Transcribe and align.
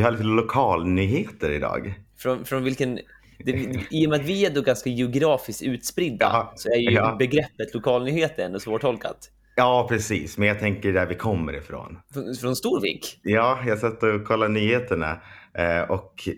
Vi 0.00 0.04
har 0.04 0.10
lite 0.10 0.24
lokalnyheter 0.24 1.50
idag. 1.50 1.94
Från, 2.18 2.44
från 2.44 2.64
vilken... 2.64 2.98
Det, 3.38 3.52
I 3.90 4.06
och 4.06 4.10
med 4.10 4.20
att 4.20 4.26
vi 4.26 4.46
är 4.46 4.50
då 4.50 4.62
ganska 4.62 4.90
geografiskt 4.90 5.62
utspridda 5.62 6.26
Ja, 6.26 6.52
så 6.56 6.68
är 6.68 6.76
ju 6.76 6.90
ja. 6.90 7.16
begreppet 7.18 7.74
lokalnyheter 7.74 8.44
ändå 8.44 8.60
svårtolkat. 8.60 9.30
Ja, 9.56 9.86
precis. 9.88 10.38
Men 10.38 10.48
jag 10.48 10.58
tänker 10.58 10.92
där 10.92 11.06
vi 11.06 11.14
kommer 11.14 11.56
ifrån. 11.56 11.98
Från, 12.12 12.34
från 12.34 12.56
Storvik? 12.56 13.20
Ja, 13.22 13.62
jag 13.66 13.78
satt 13.78 14.02
och 14.02 14.24
kollade 14.24 14.52
nyheterna 14.52 15.20
eh, 15.54 15.90
och 15.90 16.28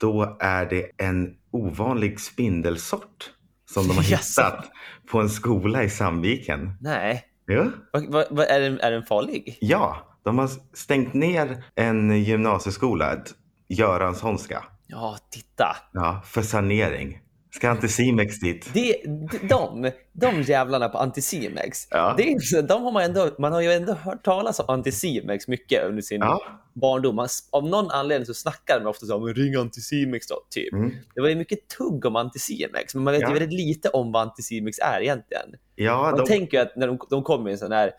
då 0.00 0.36
är 0.40 0.66
det 0.66 0.90
en 0.96 1.34
ovanlig 1.50 2.20
spindelsort 2.20 3.30
som 3.74 3.88
de 3.88 3.96
har 3.96 4.02
hittat 4.16 4.70
på 5.10 5.20
en 5.20 5.28
skola 5.28 5.82
i 5.82 5.90
Sandviken. 5.90 6.72
Nej. 6.80 7.24
Ja. 7.46 7.66
Vad, 7.92 8.12
vad, 8.12 8.26
vad, 8.30 8.46
är, 8.46 8.60
den, 8.60 8.80
är 8.80 8.90
den 8.90 9.02
farlig? 9.02 9.58
ja, 9.60 10.07
de 10.28 10.38
har 10.38 10.50
stängt 10.76 11.14
ner 11.14 11.64
en 11.74 12.22
gymnasieskola, 12.24 13.16
Göranssonska, 13.68 14.64
Ja, 14.86 15.18
titta. 15.30 15.76
ja, 15.92 16.22
för 16.26 16.42
sanering. 16.42 17.20
Ska 17.50 17.70
Anticimex 17.70 18.40
dit? 18.40 18.70
Det, 18.74 18.96
de, 19.48 19.90
de 20.12 20.42
jävlarna 20.42 20.88
på 20.88 20.98
Anticimex, 20.98 21.88
Ja. 21.90 22.14
det 22.16 22.32
är, 22.32 22.62
de 22.62 22.82
har 22.82 22.92
man, 22.92 23.02
ändå, 23.02 23.30
man 23.38 23.52
har 23.52 23.60
ju 23.60 23.72
ändå 23.72 23.92
hört 23.92 24.24
talas 24.24 24.60
om 24.60 24.64
Anticimex 24.68 25.48
mycket 25.48 25.84
under 25.84 26.02
sin 26.02 26.20
Ja. 26.20 26.42
barndom. 26.72 27.16
Man, 27.16 27.28
av 27.52 27.68
någon 27.68 27.90
anledning 27.90 28.26
så 28.26 28.34
snackar 28.34 28.78
man 28.80 28.86
ofta 28.86 29.06
så 29.06 29.16
om 29.16 29.26
ring 29.34 29.54
Anticimex 29.54 30.26
då, 30.26 30.34
typ. 30.50 30.72
Mm. 30.72 30.94
Det 31.14 31.20
var 31.20 31.28
ju 31.28 31.34
mycket 31.36 31.68
tugg 31.68 32.04
om 32.04 32.16
Anticimex, 32.16 32.94
men 32.94 33.04
man 33.04 33.12
vet 33.12 33.22
Ja. 33.22 33.28
ju 33.28 33.34
väldigt 33.34 33.58
lite 33.66 33.88
om 33.88 34.12
vad 34.12 34.22
Anticimex 34.22 34.78
är 34.78 35.00
egentligen. 35.00 35.48
Ja, 35.74 36.02
Man 36.02 36.18
de, 36.18 36.26
tänker 36.26 36.56
ju 36.56 36.62
att 36.62 36.76
när 36.76 36.86
de, 36.86 36.98
de 37.10 37.22
kommer 37.22 37.50
i 37.50 37.52
en 37.52 37.58
sån 37.58 37.72
här 37.72 37.92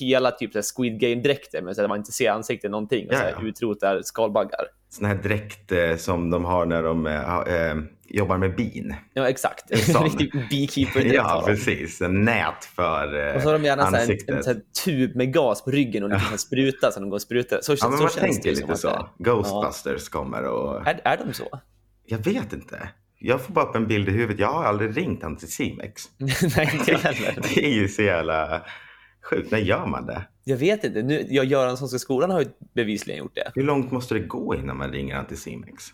hela 0.00 0.30
typ 0.30 0.52
så 0.52 0.62
Squid 0.76 1.00
Game-dräkter, 1.00 1.62
men 1.62 1.74
så 1.74 1.82
att 1.82 1.88
man 1.88 1.98
inte 1.98 2.12
ser 2.12 2.30
ansiktet 2.30 2.70
någonting 2.70 3.08
och 3.08 3.14
Ja, 3.14 3.20
ja. 3.40 3.46
utrotar 3.48 4.00
skalbaggar. 4.02 4.60
sån 4.88 5.04
här 5.06 5.14
dräkt 5.14 5.72
eh, 5.72 5.96
som 5.96 6.30
de 6.30 6.44
har 6.44 6.66
när 6.66 6.82
de 6.82 7.06
eh, 7.06 7.38
eh, 7.38 7.74
jobbar 8.08 8.38
med 8.38 8.56
bin. 8.56 8.94
Ja, 9.14 9.28
exakt. 9.28 9.70
En. 9.70 9.78
Riktig 10.04 10.32
beekeeper-dräkt 10.50 11.14
Ja, 11.14 11.42
precis. 11.46 12.00
En 12.00 12.24
nät 12.24 12.64
för 12.76 13.28
eh, 13.30 13.36
Och 13.36 13.42
så 13.42 13.48
har 13.48 13.52
de 13.58 13.64
gärna 13.64 13.86
en, 13.88 13.94
ansiktet. 13.94 14.36
en 14.36 14.42
så 14.44 14.50
här 14.50 14.60
tub 14.84 15.16
med 15.16 15.32
gas 15.34 15.64
på 15.64 15.70
ryggen 15.70 16.04
och 16.04 16.10
en 16.10 16.18
liten 16.18 16.38
spruta 16.38 16.92
som 16.92 17.02
de 17.02 17.10
går 17.10 17.16
och 17.16 17.22
sprutar. 17.22 17.58
Så, 17.62 17.72
Ja, 17.72 17.76
så 17.76 17.88
men 17.90 17.98
man 18.00 18.08
tänker 18.10 18.50
lite 18.50 18.76
så. 18.76 19.08
Ghostbusters 19.18 20.08
kommer 20.08 20.42
och... 20.42 20.86
Är, 20.88 21.00
är 21.04 21.16
de 21.26 21.32
så? 21.34 21.60
Jag 22.06 22.18
vet 22.18 22.52
inte. 22.52 22.88
Jag 23.18 23.40
får 23.40 23.52
bara 23.52 23.64
upp 23.64 23.76
en 23.76 23.86
bild 23.86 24.08
i 24.08 24.12
huvudet. 24.12 24.38
Jag 24.40 24.52
har 24.52 24.64
aldrig 24.64 24.96
ringt 24.96 25.24
Anticimex. 25.24 26.02
Nej, 26.56 26.70
inte 26.74 26.96
heller. 26.96 27.38
Det 27.54 27.66
är 27.66 27.74
ju 27.74 27.88
så 27.88 28.02
jävla 28.02 28.62
sjukt. 29.30 29.50
När 29.50 29.58
gör 29.58 29.86
man 29.86 30.06
det? 30.06 30.26
Jag 30.44 30.56
vet 30.56 30.84
inte. 30.84 31.02
Nu, 31.02 31.26
jag, 31.30 31.44
Göranssonska 31.44 31.98
skolan 31.98 32.30
har 32.30 32.40
ju 32.40 32.46
bevisligen 32.74 33.18
gjort 33.18 33.34
det. 33.34 33.52
Hur 33.54 33.62
långt 33.62 33.90
måste 33.92 34.14
det 34.14 34.20
gå 34.20 34.54
innan 34.54 34.76
man 34.76 34.92
ringer 34.92 35.16
Anticimex? 35.16 35.84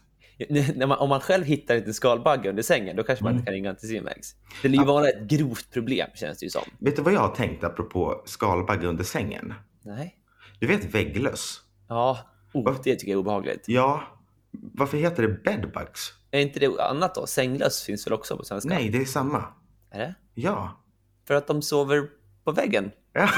Man, 0.77 0.93
om 0.93 1.09
man 1.09 1.21
själv 1.21 1.45
hittar 1.45 1.75
en 1.77 1.95
skalbagge 1.95 2.49
under 2.51 2.63
sängen, 2.63 2.97
då 2.97 3.03
kanske 3.03 3.25
man 3.25 3.31
Mm. 3.33 3.39
inte 3.41 3.47
kan 3.47 3.55
ringa 3.55 3.71
Anticimex. 3.71 4.29
Det 4.63 4.69
lär 4.69 4.79
ju 4.79 4.85
vara 4.85 5.09
ett 5.09 5.23
grovt 5.29 5.71
problem, 5.73 6.09
känns 6.15 6.39
det 6.39 6.47
ju 6.47 6.51
som. 6.51 6.63
Vet 6.79 6.97
du 6.97 7.03
vad 7.03 7.13
jag 7.13 7.21
har 7.21 7.35
tänkt 7.35 7.65
apropå 7.65 8.23
skalbagge 8.25 8.87
under 8.87 9.05
sängen? 9.05 9.55
Nej. 9.83 10.17
Du 10.59 10.67
vet 10.67 10.95
vägglöss? 10.95 11.61
Ja, 11.89 12.19
oh, 12.55 12.77
det 12.85 12.95
tycker 12.95 13.13
jag 13.13 13.17
är 13.17 13.21
obehagligt. 13.21 13.65
Ja. 13.67 14.03
Varför 14.51 14.97
heter 14.99 15.23
det 15.23 15.29
bedbugs? 15.29 16.13
Är 16.31 16.41
inte 16.41 16.61
det 16.61 16.83
annat 16.91 17.15
då? 17.15 17.27
Sänglöss 17.27 17.83
finns 17.83 18.07
väl 18.07 18.13
också 18.13 18.37
på 18.37 18.45
svenska? 18.45 18.69
Nej, 18.69 18.89
det 18.91 18.99
är 18.99 19.05
samma. 19.05 19.45
Är 19.91 19.99
det? 19.99 20.15
Ja. 20.35 20.83
För 21.27 21.35
att 21.35 21.47
de 21.47 21.63
sover 21.63 22.07
på 22.45 22.53
väggen? 22.53 22.91
Ja. 23.13 23.29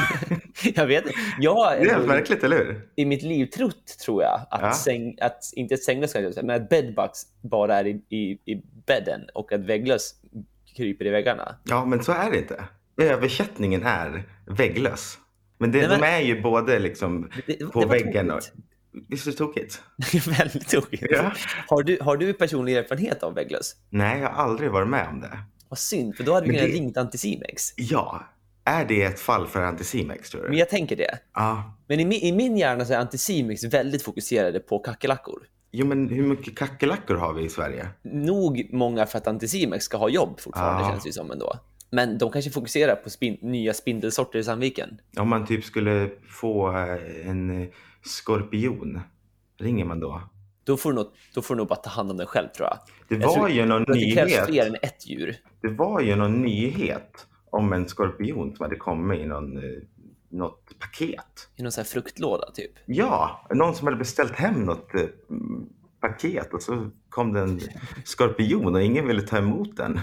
Jag 0.75 0.87
vet. 0.87 1.05
Jag 1.41 1.73
Det 1.81 1.85
är 1.87 1.91
helt 1.95 2.07
märkligt, 2.09 2.45
eller 2.45 2.57
hur? 2.57 2.89
i 2.97 3.05
mitt 3.05 3.23
liv 3.23 3.47
trott, 3.47 3.87
tror 4.05 4.23
jag, 4.23 4.41
att, 4.51 4.61
Ja. 4.63 4.73
säng, 4.73 5.17
att 5.21 5.51
inte 5.53 5.77
sänglöss 5.77 6.15
men 6.43 6.51
att 6.51 6.69
bedbugs 6.69 7.27
bara 7.43 7.77
är 7.79 7.87
i, 7.87 7.91
i, 8.09 8.53
i 8.53 8.63
bädden 8.87 9.21
och 9.35 9.53
att 9.53 9.61
vägglöss 9.61 10.15
kryper 10.77 11.05
i 11.07 11.11
väggarna. 11.11 11.57
Ja, 11.65 11.85
men 11.85 12.03
så 12.05 12.13
är 12.13 12.31
det 12.31 12.39
inte. 12.39 12.65
Översättningen 12.97 13.83
är 13.83 14.23
vägglöss. 14.47 15.19
Men, 15.59 15.73
det, 15.73 15.79
Nej, 15.79 15.89
men- 15.89 16.01
de 16.01 16.07
är 16.07 16.21
ju 16.21 16.43
både 16.43 16.79
liksom 16.79 17.31
Det- 17.47 17.59
det 17.59 17.67
på 17.67 17.81
var 17.81 17.87
väggen 17.87 18.31
och... 18.31 18.41
Visst 19.09 19.27
är 19.27 19.31
det 19.31 19.37
tokigt? 19.37 19.83
Väldigt 20.39 20.69
tokigt. 20.69 21.05
Ja. 21.11 21.33
Har, 21.69 21.83
du, 21.83 21.99
har 22.01 22.17
du 22.17 22.33
personlig 22.33 22.77
erfarenhet 22.77 23.23
av 23.23 23.35
vägglöss? 23.35 23.77
Nej, 23.91 24.21
jag 24.21 24.29
har 24.31 24.45
aldrig 24.45 24.71
varit 24.71 24.89
med 24.89 25.09
om 25.09 25.21
det. 25.21 25.39
Vad 25.69 25.79
synd, 25.79 26.17
för 26.17 26.25
då 26.25 26.35
hade 26.35 26.47
vi 26.47 26.55
kunnat 26.55 26.71
det- 26.71 26.77
ringt 26.77 26.97
Anticimex. 26.97 27.63
Ja. 27.77 28.25
Är 28.65 28.85
det 28.85 29.03
ett 29.03 29.21
fall 29.21 29.47
för 29.47 29.61
Anticimex, 29.63 30.31
tror 30.31 30.43
du? 30.43 30.49
Men 30.49 30.59
jag 30.59 30.69
tänker 30.69 30.97
det. 30.97 31.19
Ja. 31.35 31.77
Men 31.89 32.01
i 32.01 32.05
min, 32.05 32.21
i 32.21 32.33
min 32.33 32.57
hjärna 32.57 32.85
så 32.85 32.93
är 32.93 32.99
Anticimex 32.99 33.65
väldigt 33.65 34.03
fokuserade 34.03 34.61
på 34.61 34.79
kackerlackor. 34.79 35.43
Jo, 35.71 35.87
men 35.87 36.09
hur 36.09 36.23
mycket 36.27 36.57
kackerlackor 36.59 37.15
har 37.15 37.33
vi 37.33 37.45
i 37.45 37.49
Sverige? 37.49 37.89
Nog 38.03 38.69
många 38.73 39.07
för 39.07 39.19
att 39.19 39.27
Anticimex 39.27 39.85
ska 39.85 39.97
ha 39.97 40.09
jobb 40.09 40.41
fortfarande, 40.41 40.83
Ja. 40.83 40.91
känns 40.91 41.05
det 41.05 41.13
som 41.13 41.31
ändå. 41.31 41.53
Men 41.91 42.19
de 42.19 42.31
kanske 42.33 42.51
fokuserar 42.51 42.95
på 42.97 43.11
spin, 43.11 43.39
nya 43.43 43.75
spindelsorter 43.75 44.39
i 44.39 44.45
Sandviken. 44.45 45.01
Om 45.19 45.29
man 45.29 45.47
typ 45.47 45.65
skulle 45.65 46.11
få 46.31 46.71
eh, 46.77 47.29
en 47.31 47.63
eh, 47.63 47.69
skorpion, 48.03 49.01
ringer 49.61 49.85
man 49.85 50.01
då? 50.01 50.23
Då 50.65 50.77
får, 50.77 50.91
du 50.91 50.97
nog, 50.97 51.07
då 51.35 51.43
får 51.43 51.55
du 51.55 51.59
nog 51.59 51.69
bara 51.69 51.75
ta 51.77 51.91
hand 51.91 52.11
om 52.11 52.17
den 52.17 52.27
själv, 52.27 52.49
tror 52.49 52.69
jag. 52.69 52.79
Det 53.09 53.15
Jag 53.23 53.29
var 53.29 53.35
tror- 53.35 53.51
ju 53.51 53.67
någon 53.67 53.85
Jag 53.89 53.91
att 53.97 54.01
Det 54.01 54.11
krävs 54.15 54.31
nyhet. 54.31 54.47
fler 54.47 54.67
än 54.67 54.75
ett 54.83 55.07
djur. 55.07 55.37
Det 55.63 55.69
var 55.69 56.01
ju 56.01 56.17
någon 56.17 56.43
nyhet 56.43 57.27
om 57.59 57.73
en 57.73 57.89
skorpion 57.89 58.57
som 58.57 58.65
hade 58.65 58.77
kommit 58.77 59.21
i 59.21 59.27
någon, 59.27 59.57
eh, 59.57 59.63
något 60.29 60.79
paket. 60.79 61.49
I 61.57 61.63
någon 61.63 61.73
sån 61.73 61.83
här 61.83 61.87
fruktlåda, 61.87 62.51
typ. 62.51 62.71
Ja, 62.87 63.47
någon 63.51 63.75
som 63.75 63.87
hade 63.87 63.97
beställt 63.99 64.33
hem 64.33 64.65
något 64.65 64.95
eh, 64.95 65.01
paket 66.01 66.55
och 66.55 66.63
så 66.63 66.91
kom 67.09 67.33
det 67.33 67.41
en 67.41 67.61
skorpion 68.05 68.75
och 68.75 68.83
ingen 68.83 69.07
ville 69.09 69.23
ta 69.23 69.39
emot 69.39 69.77
den. 69.77 70.01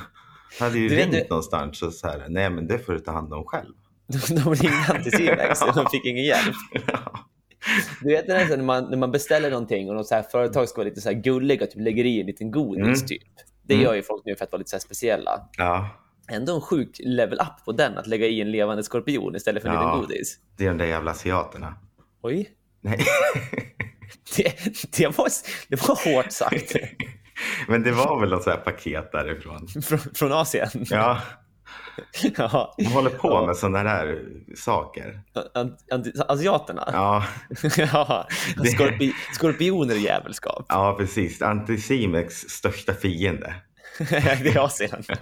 Jag 0.59 0.65
hade 0.65 0.79
ju 0.79 0.89
Du 0.89 0.95
vet, 0.95 1.05
ringt 1.05 1.17
du- 1.23 1.29
någonstans 1.29 1.81
och 1.81 1.93
så 1.93 2.07
här, 2.07 2.25
nej 2.29 2.49
men 2.49 2.67
det 2.67 2.79
får 2.79 2.93
du 2.93 2.99
ta 2.99 3.11
hand 3.11 3.33
om 3.33 3.43
själv. 3.45 3.73
De, 4.07 4.35
de 4.35 4.55
ringde 4.55 4.85
Anticimex 4.89 5.61
och 5.61 5.73
de 5.75 5.85
fick 5.91 6.05
ingen 6.05 6.23
hjälp. 6.25 6.55
Du 8.01 8.07
vet 8.09 8.27
när 8.27 8.57
man, 8.63 8.83
när 8.89 8.97
man 8.97 9.11
beställer 9.11 9.49
någonting 9.51 9.89
och 9.89 9.95
något 9.95 10.07
så 10.07 10.15
här 10.15 10.23
företag 10.23 10.69
ska 10.69 10.77
vara 10.81 10.89
lite 10.89 11.01
så 11.01 11.09
här 11.09 11.15
gulliga, 11.21 11.65
typ 11.67 11.81
lägger 11.81 12.05
i 12.05 12.19
en 12.21 12.25
liten 12.25 12.51
godis 12.51 12.83
Mm. 12.85 13.07
typ. 13.07 13.23
Det 13.63 13.73
Mm. 13.73 13.83
gör 13.85 13.93
ju 13.95 14.01
folk 14.03 14.25
nu 14.25 14.35
för 14.35 14.45
att 14.45 14.51
vara 14.51 14.57
lite 14.59 14.69
så 14.69 14.79
speciella. 14.79 15.47
Ja, 15.57 15.89
Ändå 16.29 16.55
en 16.55 16.61
sjuk 16.61 16.95
level 16.99 17.39
up 17.39 17.65
på 17.65 17.71
den, 17.71 17.97
att 17.97 18.07
lägga 18.07 18.25
i 18.27 18.41
en 18.41 18.51
levande 18.51 18.83
skorpion 18.83 19.35
istället 19.35 19.61
för 19.61 19.69
en 19.69 19.75
Ja. 19.75 19.81
liten 19.95 20.01
godis. 20.01 20.39
det 20.57 20.63
är 20.65 20.67
de 20.67 20.77
där 20.77 20.85
jävla 20.85 21.11
asiaterna. 21.11 21.75
Oj, 22.21 22.49
Nej. 22.81 22.99
det, 24.37 24.53
det, 24.97 25.17
var, 25.17 25.27
det 25.67 25.87
var 25.87 26.13
hårt 26.15 26.31
sagt. 26.31 26.75
men 27.67 27.83
det 27.83 27.91
var 27.91 28.19
väl 28.19 28.29
något 28.29 28.43
så 28.43 28.49
här 28.49 28.57
paket 28.57 29.11
därifrån. 29.11 29.67
Från, 29.83 29.99
från 29.99 30.31
Asien. 30.31 30.69
Ja, 30.73 31.17
Ja. 32.37 32.73
de 32.77 32.85
håller 32.85 33.09
på 33.09 33.27
Ja. 33.29 33.45
med 33.45 33.55
sådana 33.57 33.83
där 33.83 34.19
saker. 34.55 35.21
Asiaterna? 36.27 36.89
Ja, 36.93 37.25
Ja. 37.77 38.27
Skorpi, 38.75 39.13
skorpioner 39.33 39.93
och 39.95 39.99
jävelskap. 40.01 40.65
ja 40.69 40.95
precis. 40.99 41.41
Anticimex 41.41 42.35
största 42.35 42.93
fiende. 42.93 43.55
det 44.09 44.15
är 44.55 44.59
Asien. 44.59 45.03
Ja, 45.07 45.15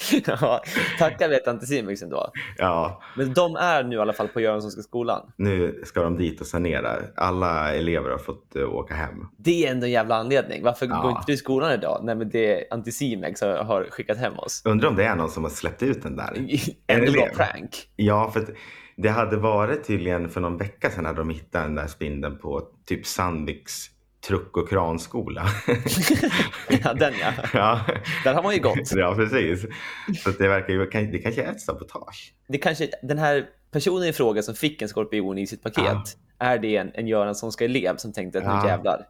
tackar 0.98 1.28
vet 1.28 1.48
Anticimex 1.48 2.02
ändå. 2.02 2.30
Ja, 2.58 3.02
Men 3.16 3.34
de 3.34 3.56
är 3.56 3.84
nu 3.84 3.96
i 3.96 3.98
alla 3.98 4.12
fall 4.12 4.28
på 4.28 4.40
Göranssonska 4.40 4.82
skolan. 4.82 5.32
nu 5.36 5.82
ska 5.84 6.02
de 6.02 6.16
dit 6.16 6.40
och 6.40 6.46
sanera. 6.46 6.96
Alla 7.16 7.74
elever 7.74 8.10
har 8.10 8.18
fått 8.18 8.56
eh, 8.56 8.74
åka 8.74 8.94
hem. 8.94 9.26
Det 9.36 9.66
är 9.66 9.70
ändå 9.70 9.86
en 9.86 9.92
jävla 9.92 10.14
anledning. 10.16 10.62
Varför 10.62 10.86
Ja. 10.86 11.00
går 11.02 11.10
inte 11.10 11.22
du 11.26 11.32
i 11.32 11.36
skolan 11.36 11.72
idag? 11.72 12.00
Nej, 12.04 12.14
men 12.14 12.28
det 12.30 12.54
är 12.60 12.64
Anticimex 12.74 13.40
har, 13.40 13.48
har 13.56 13.84
skickat 13.90 14.18
hem 14.18 14.38
oss. 14.38 14.62
Undrar 14.64 14.88
om 14.88 14.96
det 14.96 15.04
är 15.04 15.16
någon 15.16 15.30
som 15.30 15.42
har 15.44 15.50
släppt 15.50 15.82
ut 15.82 16.02
den 16.02 16.16
där. 16.16 16.32
Ändå 16.86 17.12
bra 17.12 17.26
prank. 17.34 17.88
Ja, 17.96 18.30
för 18.30 18.46
det 18.96 19.08
hade 19.08 19.36
varit 19.36 19.84
tydligen 19.86 20.28
för 20.28 20.40
någon 20.40 20.56
vecka 20.56 20.90
sedan 20.90 21.04
hade 21.04 21.18
de 21.18 21.30
hittat 21.30 21.62
den 21.62 21.74
där 21.74 21.86
spindeln 21.86 22.38
på 22.38 22.62
typ 22.86 23.06
Sandviks 23.06 23.86
truck 24.26 24.56
och 24.56 24.68
kranskola. 24.68 25.46
Ja, 26.84 26.94
den 26.94 27.12
ja. 27.20 27.32
ja. 27.54 27.80
Där 28.24 28.34
har 28.34 28.42
man 28.42 28.54
ju 28.54 28.60
gått. 28.60 28.92
ja, 28.96 29.14
precis. 29.14 29.66
Så 30.24 30.30
det 30.30 30.48
verkar 30.48 30.72
ju, 30.72 30.86
det 31.10 31.18
kanske 31.18 31.42
är 31.42 31.50
ett 31.52 31.60
sabotage. 31.60 32.34
Det 32.48 32.58
kanske, 32.58 32.90
den 33.02 33.18
här 33.18 33.46
personen 33.70 34.08
i 34.08 34.12
fråga 34.12 34.42
som 34.42 34.54
fick 34.54 34.82
en 34.82 34.88
skorpion 34.88 35.38
i 35.38 35.46
sitt 35.46 35.62
paket, 35.62 35.84
Ja. 35.84 36.04
är 36.38 36.58
det 36.58 36.76
en, 36.76 36.90
en 36.94 37.06
Göranssonska 37.08 37.64
elev 37.64 37.96
som 37.96 38.12
tänkte 38.12 38.38
att 38.38 38.44
Ja. 38.44 38.62
nu 38.62 38.68
jävlar, 38.68 39.06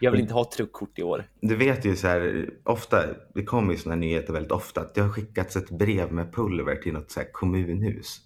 jag 0.00 0.10
vill 0.10 0.20
inte 0.20 0.34
ha 0.34 0.50
truckkort 0.56 0.98
i 0.98 1.02
år. 1.02 1.24
Du 1.40 1.56
vet 1.56 1.84
ju 1.84 1.96
så 1.96 2.08
här, 2.08 2.50
ofta, 2.64 3.04
det 3.34 3.44
kommer 3.44 3.72
ju 3.72 3.78
sådana 3.78 4.00
nyheter 4.00 4.32
väldigt 4.32 4.52
ofta, 4.52 4.80
att 4.80 4.94
det 4.94 5.00
har 5.00 5.08
skickats 5.08 5.56
ett 5.56 5.70
brev 5.70 6.12
med 6.12 6.34
pulver 6.34 6.76
till 6.76 6.92
något 6.92 7.10
så 7.10 7.20
kommunhus 7.32 8.20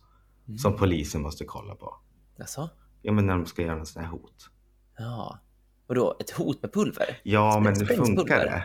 som 0.63 0.77
polisen 0.77 1.23
måste 1.23 1.45
kolla 1.45 1.75
på. 1.75 1.95
Jaså? 2.39 2.71
Ja, 3.03 3.13
men 3.13 3.27
när 3.27 3.35
de 3.35 3.47
ska 3.47 3.63
göra 3.63 3.77
något 3.77 3.89
sånt 3.89 4.05
här 4.07 4.13
hot. 4.13 4.51
Ja. 4.99 5.39
Vadå, 5.89 6.17
ett 6.21 6.31
hot 6.31 6.63
med 6.63 6.73
pulver? 6.73 7.21
Ja, 7.23 7.61
men 7.61 7.77
hur 7.77 7.87
funkar 7.87 8.39
det? 8.39 8.63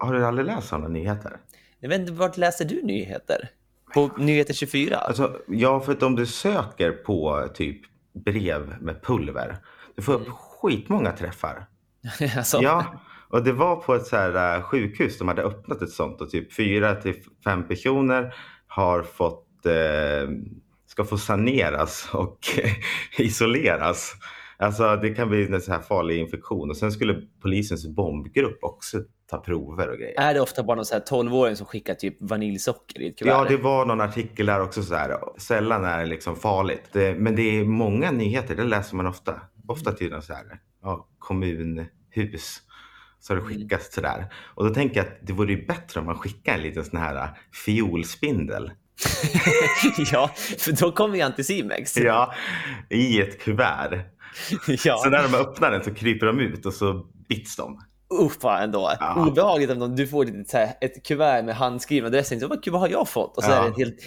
Har 0.00 0.12
du 0.12 0.26
aldrig 0.26 0.46
läst 0.46 0.68
sådana 0.68 0.88
nyheter? 0.88 1.36
Jag 1.80 1.88
vet 1.88 2.00
inte, 2.00 2.12
vart 2.12 2.36
läser 2.36 2.64
du 2.64 2.82
nyheter? 2.82 3.48
På 3.94 4.10
Nyheter 4.18 4.54
24? 4.54 4.96
Alltså, 4.96 5.36
ja, 5.46 5.80
för 5.80 5.92
att 5.92 6.02
om 6.02 6.16
du 6.16 6.26
söker 6.26 6.92
på 6.92 7.48
typ 7.54 7.80
brev 8.24 8.76
med 8.80 9.02
pulver, 9.02 9.56
du 9.96 10.02
får 10.02 10.14
upp 10.14 10.28
skitmånga 10.28 11.12
träffar. 11.12 11.66
alltså, 12.36 12.62
Ja, 12.62 13.02
och 13.28 13.44
det 13.44 13.52
var 13.52 13.76
på 13.76 13.94
ett 13.94 14.06
så 14.06 14.16
här 14.16 14.56
eh, 14.56 14.62
sjukhus. 14.62 15.18
De 15.18 15.28
hade 15.28 15.42
öppnat 15.42 15.82
ett 15.82 15.90
sånt 15.90 16.20
och 16.20 16.30
typ 16.30 16.52
fyra 16.54 16.94
till 16.94 17.14
fem 17.44 17.68
personer 17.68 18.34
har 18.66 19.02
fått, 19.02 19.66
eh, 19.66 20.30
ska 20.86 21.04
få 21.04 21.18
saneras 21.18 22.08
och 22.12 22.38
isoleras. 23.18 24.14
Alltså 24.60 24.96
det 24.96 25.10
kan 25.10 25.28
bli 25.28 25.46
en 25.46 25.60
så 25.60 25.72
här 25.72 25.80
farlig 25.80 26.18
infektion 26.18 26.70
och 26.70 26.76
sen 26.76 26.92
skulle 26.92 27.14
polisens 27.42 27.86
bombgrupp 27.88 28.58
också 28.64 28.98
ta 29.30 29.38
prover 29.38 29.88
och 29.88 29.98
grejer. 29.98 30.20
Är 30.20 30.34
det 30.34 30.40
ofta 30.40 30.62
bara 30.62 30.74
någon 30.74 30.84
så 30.84 30.94
här 30.94 31.00
12-åring 31.02 31.56
som 31.56 31.66
skickar 31.66 31.94
typ 31.94 32.16
vaniljsocker 32.20 33.00
i 33.00 33.08
ett 33.08 33.18
kuvert? 33.18 33.32
Ja, 33.32 33.46
det 33.48 33.56
var 33.56 33.86
någon 33.86 34.00
artikel 34.00 34.46
där 34.46 34.60
också 34.60 34.82
så 34.82 34.94
här. 34.94 35.18
Sällan 35.38 35.84
är 35.84 35.98
det 35.98 36.06
liksom 36.06 36.36
farligt. 36.36 36.82
Det, 36.92 37.14
men 37.14 37.36
det 37.36 37.42
är 37.42 37.64
många 37.64 38.10
nyheter, 38.10 38.56
det 38.56 38.64
läser 38.64 38.96
man 38.96 39.06
ofta. 39.06 39.40
Ofta 39.68 39.92
tydligen 39.92 40.22
så 40.22 40.32
här. 40.32 40.44
Ja, 40.82 41.08
kommunhus. 41.18 42.62
Så 43.20 43.34
har 43.34 43.40
det 43.40 43.46
skickats 43.46 43.90
till 43.90 44.02
där. 44.02 44.32
Och 44.54 44.64
då 44.64 44.74
tänker 44.74 44.96
jag 44.96 45.06
att 45.06 45.26
det 45.26 45.32
vore 45.32 45.52
ju 45.52 45.66
bättre 45.66 46.00
om 46.00 46.06
man 46.06 46.18
skickar 46.18 46.54
en 46.54 46.62
liten 46.62 46.84
sån 46.84 46.98
här 46.98 47.16
äh, 47.16 47.28
fiolspindel. 47.52 48.70
ja, 50.12 50.30
för 50.58 50.72
då 50.80 50.92
kommer 50.92 51.16
ju 51.16 51.22
Anticimex. 51.22 51.96
Ja, 51.96 52.34
i 52.90 53.20
ett 53.20 53.40
kuvert. 53.40 54.04
ja. 54.84 54.96
Så 54.96 55.10
när 55.10 55.22
de 55.22 55.34
öppnar 55.34 55.70
den 55.70 55.84
så 55.84 55.94
kryper 55.94 56.26
de 56.26 56.40
ut 56.40 56.66
och 56.66 56.74
så 56.74 57.06
bits 57.28 57.56
de. 57.56 57.78
Usch 58.22 58.36
vad 58.40 58.62
ändå. 58.62 58.92
Ja. 59.00 59.26
Obehagligt 59.28 59.70
om 59.70 59.78
de, 59.78 59.96
du 59.96 60.06
får 60.06 60.24
ett, 60.40 60.52
här, 60.52 60.72
ett 60.80 61.06
kuvert 61.06 61.42
med 61.42 61.54
handskrivna 61.56 62.06
adresser. 62.08 62.38
Så, 62.40 62.48
vad 62.70 62.80
har 62.80 62.88
jag 62.88 63.08
fått? 63.08 63.36
Och 63.36 63.44
så 63.44 63.50
Ja. 63.50 63.56
är 63.56 63.62
det 63.62 63.68
ett 63.68 63.76
helt 63.78 64.00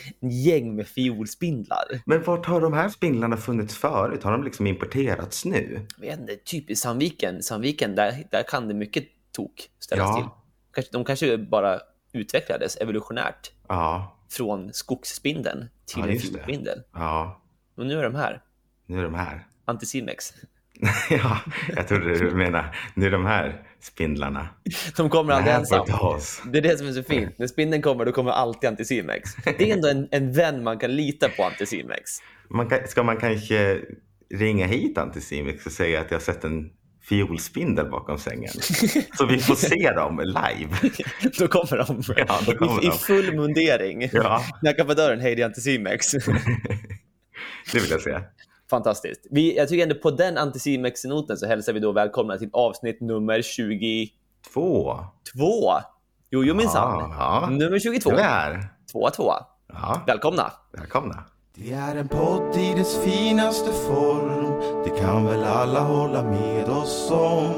gäng 0.45 0.75
med 0.75 0.87
fiolspindlar. 0.87 1.83
Men 2.05 2.23
vart 2.23 2.45
har 2.45 2.61
de 2.61 2.73
här 2.73 2.89
spindlarna 2.89 3.37
funnits 3.37 3.77
förut? 3.77 4.23
Har 4.23 4.31
de 4.31 4.43
liksom 4.43 4.67
importerats 4.67 5.45
nu? 5.45 5.87
Jag 5.97 6.07
vet 6.07 6.19
inte, 6.19 6.35
typ 6.35 6.69
i 6.69 6.75
Sandviken, 6.75 7.43
Sandviken 7.43 7.95
där, 7.95 8.23
där 8.31 8.43
kan 8.47 8.67
det 8.67 8.73
mycket 8.73 9.03
tok 9.31 9.69
ställas 9.79 10.09
Ja. 10.09 10.15
till. 10.15 10.25
Kanske, 10.73 10.91
de 10.91 11.05
kanske 11.05 11.37
bara 11.37 11.79
utvecklades 12.13 12.77
evolutionärt 12.77 13.51
Ja, 13.67 14.17
från 14.31 14.73
skogsspindeln 14.73 15.69
till 15.85 15.99
Ja, 15.99 16.07
en 16.07 16.19
fiolspindel. 16.19 16.79
ja, 16.93 17.41
Och 17.77 17.85
nu 17.85 17.99
är 17.99 18.03
de 18.03 18.15
här. 18.15 18.41
nu 18.85 18.99
är 18.99 19.03
de 19.03 19.13
här. 19.13 19.47
Anticimex. 19.71 20.33
ja, 21.09 21.39
jag 21.75 21.87
trodde 21.87 22.17
du 22.19 22.35
menar 22.35 22.75
nu 22.93 23.05
är 23.05 23.11
de 23.11 23.25
här 23.25 23.61
spindlarna. 23.81 24.49
De 24.97 25.09
kommer 25.09 25.33
aldrig 25.33 25.53
ensam. 25.55 25.87
Det 26.51 26.57
är 26.57 26.61
det 26.61 26.77
som 26.77 26.87
är 26.87 26.91
så 26.91 27.03
fint. 27.03 27.37
När 27.37 27.47
spindeln 27.47 27.81
kommer, 27.81 28.05
då 28.05 28.11
kommer 28.11 28.31
alltid 28.31 28.67
Anticimex. 28.69 29.35
Det 29.57 29.69
är 29.69 29.73
ändå 29.73 29.87
en, 29.87 30.07
en 30.11 30.33
vän 30.33 30.63
man 30.63 30.79
kan 30.79 30.95
lita 30.95 31.29
på, 31.29 31.43
Anticimex. 31.43 32.11
Man 32.49 32.69
kan, 32.69 32.87
ska 32.87 33.03
man 33.03 33.17
kanske 33.17 33.81
ringa 34.33 34.67
hit 34.67 34.97
Anticimex 34.97 35.65
och 35.65 35.71
säga 35.71 36.01
att 36.01 36.11
jag 36.11 36.17
har 36.17 36.23
sett 36.23 36.43
en 36.43 36.69
fiolspindel 37.03 37.89
bakom 37.89 38.17
sängen? 38.17 38.51
Så 39.17 39.25
vi 39.25 39.39
får 39.39 39.55
se 39.55 39.91
dem 39.91 40.19
live. 40.19 40.91
Då 41.39 41.47
kommer 41.47 41.77
de. 41.77 42.03
Ja, 42.27 42.39
då 42.45 42.53
kommer 42.57 42.83
I, 42.83 42.85
I 42.85 42.89
de. 42.89 42.97
full 42.97 43.35
mundering. 43.35 44.09
Ja, 44.13 44.45
Knackar 44.59 44.85
på 44.85 44.93
dörren, 44.93 45.19
hej 45.19 45.35
det 45.35 45.41
är 45.41 45.45
Anticimex. 45.45 46.11
det 47.71 47.79
vill 47.79 47.91
jag 47.91 48.01
se. 48.01 48.19
Fantastiskt. 48.71 49.27
Vi, 49.31 49.57
jag 49.57 49.67
tycker 49.69 49.83
ändå 49.83 49.95
på 49.95 50.11
den 50.11 50.37
Anticimex-noten 50.37 51.37
så 51.37 51.47
hälsar 51.47 51.73
vi 51.73 51.79
då 51.79 51.91
välkomna 51.91 52.37
till 52.37 52.49
avsnitt 52.53 53.01
nummer 53.01 53.41
22. 53.41 54.99
Två. 55.33 55.73
Jo, 56.29 56.43
jo 56.43 56.55
minsann. 56.55 56.99
Ja, 56.99 57.41
ja. 57.41 57.49
Nummer 57.49 57.79
22. 57.79 58.09
Du 58.09 58.15
är 58.15 58.23
här. 58.23 58.67
Tvåa, 58.91 59.09
tvåa. 59.09 59.35
Ja, 59.73 60.01
Välkomna. 60.07 60.51
välkomna. 60.77 61.23
Det 61.55 61.73
är 61.73 61.95
en 61.95 62.07
podd 62.07 62.57
i 62.57 62.73
dess 62.77 62.97
finaste 63.03 63.71
form 63.71 64.59
Det 64.83 64.89
kan 65.01 65.25
väl 65.25 65.43
alla 65.43 65.79
hålla 65.79 66.23
med 66.23 66.69
oss 66.69 67.11
om 67.11 67.53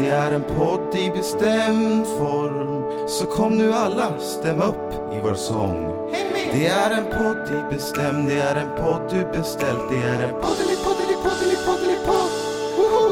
Det 0.00 0.08
är 0.08 0.32
en 0.32 0.42
podd 0.42 0.94
i 0.94 1.10
bestämd 1.10 2.06
form 2.06 3.08
Så 3.08 3.26
kom 3.26 3.58
nu 3.58 3.72
alla, 3.72 4.18
stäm 4.18 4.62
upp 4.62 4.92
i 5.12 5.20
vår 5.22 5.34
sång 5.34 6.10
Det 6.52 6.66
är 6.66 6.90
en 6.90 7.04
podd 7.04 7.48
i 7.50 7.62
bestämd 7.74 8.28
Det 8.28 8.40
är 8.40 8.56
en 8.56 8.76
podd 8.76 9.10
du 9.10 9.24
beställt 9.38 9.90
Det 9.90 9.96
är 9.96 10.22
en 10.28 10.34
poddeli-poddeli-poddeli-poddeli-podd 10.34 12.30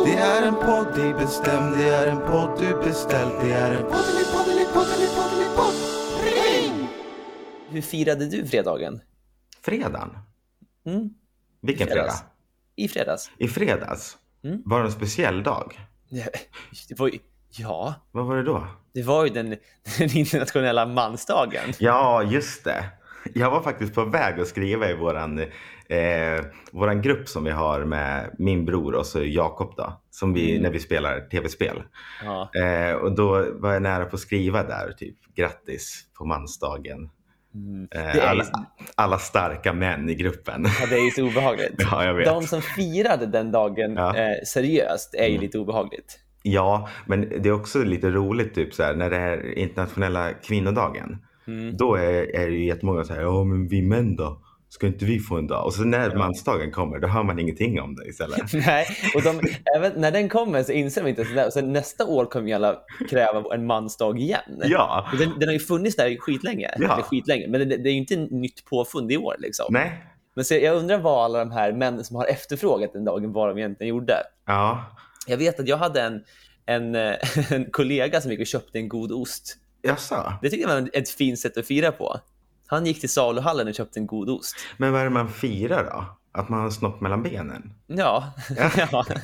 Det 0.06 0.16
är 0.16 0.42
en 0.46 0.54
podd 0.54 0.98
i 0.98 1.12
bestämd 1.14 1.76
Det 1.78 1.88
är 1.88 2.06
en 2.06 2.18
podd 2.20 2.58
du 2.60 2.76
beställt 2.84 3.34
Det 3.40 3.52
är 3.52 3.70
en 3.70 3.84
poddeli-poddeli-poddeli-poddeli-podd 3.84 5.74
Ring! 6.24 6.88
Hur 7.68 7.80
firade 7.82 8.26
du 8.26 8.46
fredagen? 8.46 9.00
Fredagen. 9.62 10.18
Mm. 10.86 11.10
Vilken 11.62 11.86
fredag? 11.86 12.02
Fredags. 12.02 12.24
I 12.76 12.88
fredags? 12.88 13.30
I 13.38 13.48
fredags? 13.48 14.16
Mm. 14.44 14.62
Var 14.64 14.78
det 14.80 14.86
en 14.86 14.92
speciell 14.92 15.42
dag? 15.42 15.80
Det 16.88 16.98
var 16.98 17.08
ju, 17.08 17.18
ja, 17.50 17.94
Vad 18.12 18.26
var 18.26 18.36
det 18.36 18.42
då? 18.42 18.66
det 18.92 19.02
var 19.02 19.24
ju 19.24 19.30
den, 19.30 19.48
den 19.98 20.16
internationella 20.16 20.86
mansdagen. 20.86 21.72
Ja, 21.78 22.22
just 22.22 22.64
det. 22.64 22.84
Jag 23.34 23.50
var 23.50 23.60
faktiskt 23.62 23.94
på 23.94 24.04
väg 24.04 24.40
att 24.40 24.48
skriva 24.48 24.90
i 24.90 24.94
våran, 24.94 25.38
eh, 25.88 26.44
våran 26.72 27.02
grupp 27.02 27.28
som 27.28 27.44
vi 27.44 27.50
har 27.50 27.84
med 27.84 28.34
min 28.38 28.64
bror 28.64 28.94
och 28.94 29.06
så 29.06 29.24
Jakob 29.24 29.74
då. 29.76 30.00
Som 30.10 30.32
vi, 30.34 30.50
Mm. 30.50 30.62
när 30.62 30.70
vi 30.70 30.80
spelar 30.80 31.20
tv-spel. 31.20 31.82
Ja. 32.24 32.50
Eh, 32.54 32.92
och 32.94 33.14
då 33.16 33.46
var 33.52 33.72
jag 33.72 33.82
nära 33.82 34.04
på 34.04 34.16
att 34.16 34.20
skriva 34.20 34.62
där, 34.62 34.92
typ 34.98 35.16
grattis 35.36 36.04
på 36.18 36.24
mansdagen. 36.24 37.10
Mm. 37.54 37.88
Eh, 37.94 38.30
alla, 38.30 38.44
alla 38.94 39.18
starka 39.18 39.72
män 39.72 40.08
i 40.08 40.14
gruppen. 40.14 40.66
Ja, 40.80 40.86
det 40.90 40.96
är 40.96 41.04
ju 41.04 41.10
så 41.10 41.26
obehagligt. 41.26 41.74
Ja, 41.90 42.04
jag 42.04 42.14
vet. 42.14 42.26
De 42.26 42.42
som 42.42 42.62
firade 42.62 43.26
den 43.26 43.52
dagen 43.52 43.94
Ja. 43.96 44.16
eh, 44.16 44.36
seriöst 44.46 45.14
är 45.14 45.24
ju 45.24 45.30
Mm. 45.30 45.40
lite 45.40 45.58
obehagligt. 45.58 46.18
Ja, 46.42 46.88
men 47.06 47.20
det 47.42 47.48
är 47.48 47.52
också 47.52 47.78
lite 47.82 48.10
roligt 48.10 48.54
typ 48.54 48.74
så 48.74 48.82
här, 48.82 48.94
när 48.94 49.10
det 49.10 49.16
är 49.16 49.58
internationella 49.58 50.32
kvinnodagen. 50.32 51.18
Mm. 51.46 51.76
Då 51.76 51.94
är, 51.94 52.36
är 52.36 52.50
det 52.50 52.56
jättemånga 52.56 53.04
så 53.04 53.14
här, 53.14 53.20
ja 53.20 53.44
men 53.44 53.68
vi 53.68 53.82
män 53.82 54.16
då? 54.16 54.42
Ska 54.68 54.86
inte 54.86 55.04
vi 55.04 55.18
få 55.18 55.36
en 55.36 55.46
dag? 55.46 55.66
Och 55.66 55.74
så 55.74 55.84
när 55.84 56.16
mansdagen 56.16 56.72
kommer, 56.72 56.98
då 56.98 57.08
hör 57.08 57.22
man 57.22 57.38
ingenting 57.38 57.80
om 57.80 57.94
det 57.94 58.08
istället. 58.08 58.52
Nej, 58.66 58.86
och 59.14 59.22
de, 59.22 59.40
även 59.76 59.92
när 60.00 60.10
den 60.10 60.28
kommer 60.28 60.62
så 60.62 60.72
inser 60.72 61.02
de 61.02 61.08
inte 61.10 61.24
sådär. 61.24 61.46
Och 61.46 61.52
sen 61.52 61.72
nästa 61.72 62.06
år 62.06 62.24
kommer 62.24 62.48
ju 62.48 62.54
alla 62.54 62.78
kräva 63.10 63.54
en 63.54 63.66
mansdag 63.66 64.18
igen. 64.18 64.62
Ja, 64.64 65.06
Den, 65.18 65.38
den 65.38 65.48
har 65.48 65.52
ju 65.52 65.58
funnits 65.58 65.96
där 65.96 66.16
skitlänge. 66.20 66.70
Ja. 66.78 66.92
Eller 66.94 67.02
skitlänge. 67.02 67.48
Men 67.48 67.68
det, 67.68 67.76
det 67.76 67.88
är 67.88 67.92
ju 67.92 67.98
inte 67.98 68.16
nytt 68.16 68.64
påfund 68.64 69.12
i 69.12 69.16
år. 69.16 69.36
Liksom. 69.38 69.66
nej, 69.70 70.04
Men 70.34 70.44
så 70.44 70.54
jag 70.54 70.76
undrar 70.76 70.98
vad 70.98 71.24
alla 71.24 71.38
de 71.38 71.50
här 71.50 71.72
männen 71.72 72.04
som 72.04 72.16
har 72.16 72.26
efterfrågat 72.26 72.92
den 72.92 73.04
dagen, 73.04 73.32
vad 73.32 73.48
de 73.48 73.58
egentligen 73.58 73.88
gjorde. 73.88 74.14
ja, 74.46 74.84
Jag 75.26 75.36
vet 75.36 75.60
att 75.60 75.68
jag 75.68 75.76
hade 75.76 76.02
en, 76.02 76.22
en, 76.66 76.94
eh, 76.94 77.14
en 77.52 77.70
kollega 77.70 78.20
som 78.20 78.30
gick 78.30 78.40
och 78.40 78.46
köpte 78.46 78.78
en 78.78 78.88
god 78.88 79.12
ost. 79.12 79.56
Jaså? 79.86 80.32
Det 80.42 80.50
tycker 80.50 80.68
jag 80.68 80.80
var 80.80 80.90
ett 80.92 81.08
fint 81.08 81.38
sätt 81.38 81.56
att 81.56 81.66
fira 81.66 81.92
på. 81.92 82.20
Han 82.66 82.86
gick 82.86 83.00
till 83.00 83.10
saluhallen 83.10 83.68
och 83.68 83.74
köpte 83.74 84.00
en 84.00 84.06
god 84.06 84.30
ost. 84.30 84.56
Men 84.76 84.92
vad 84.92 85.00
är 85.00 85.04
det 85.04 85.10
man 85.10 85.28
firar 85.28 85.84
då? 85.84 86.04
Att 86.32 86.48
man 86.48 86.60
har 86.60 86.70
snopp 86.70 87.00
mellan 87.00 87.22
benen? 87.22 87.72
Ja. 87.86 88.32
Ja. 88.76 89.04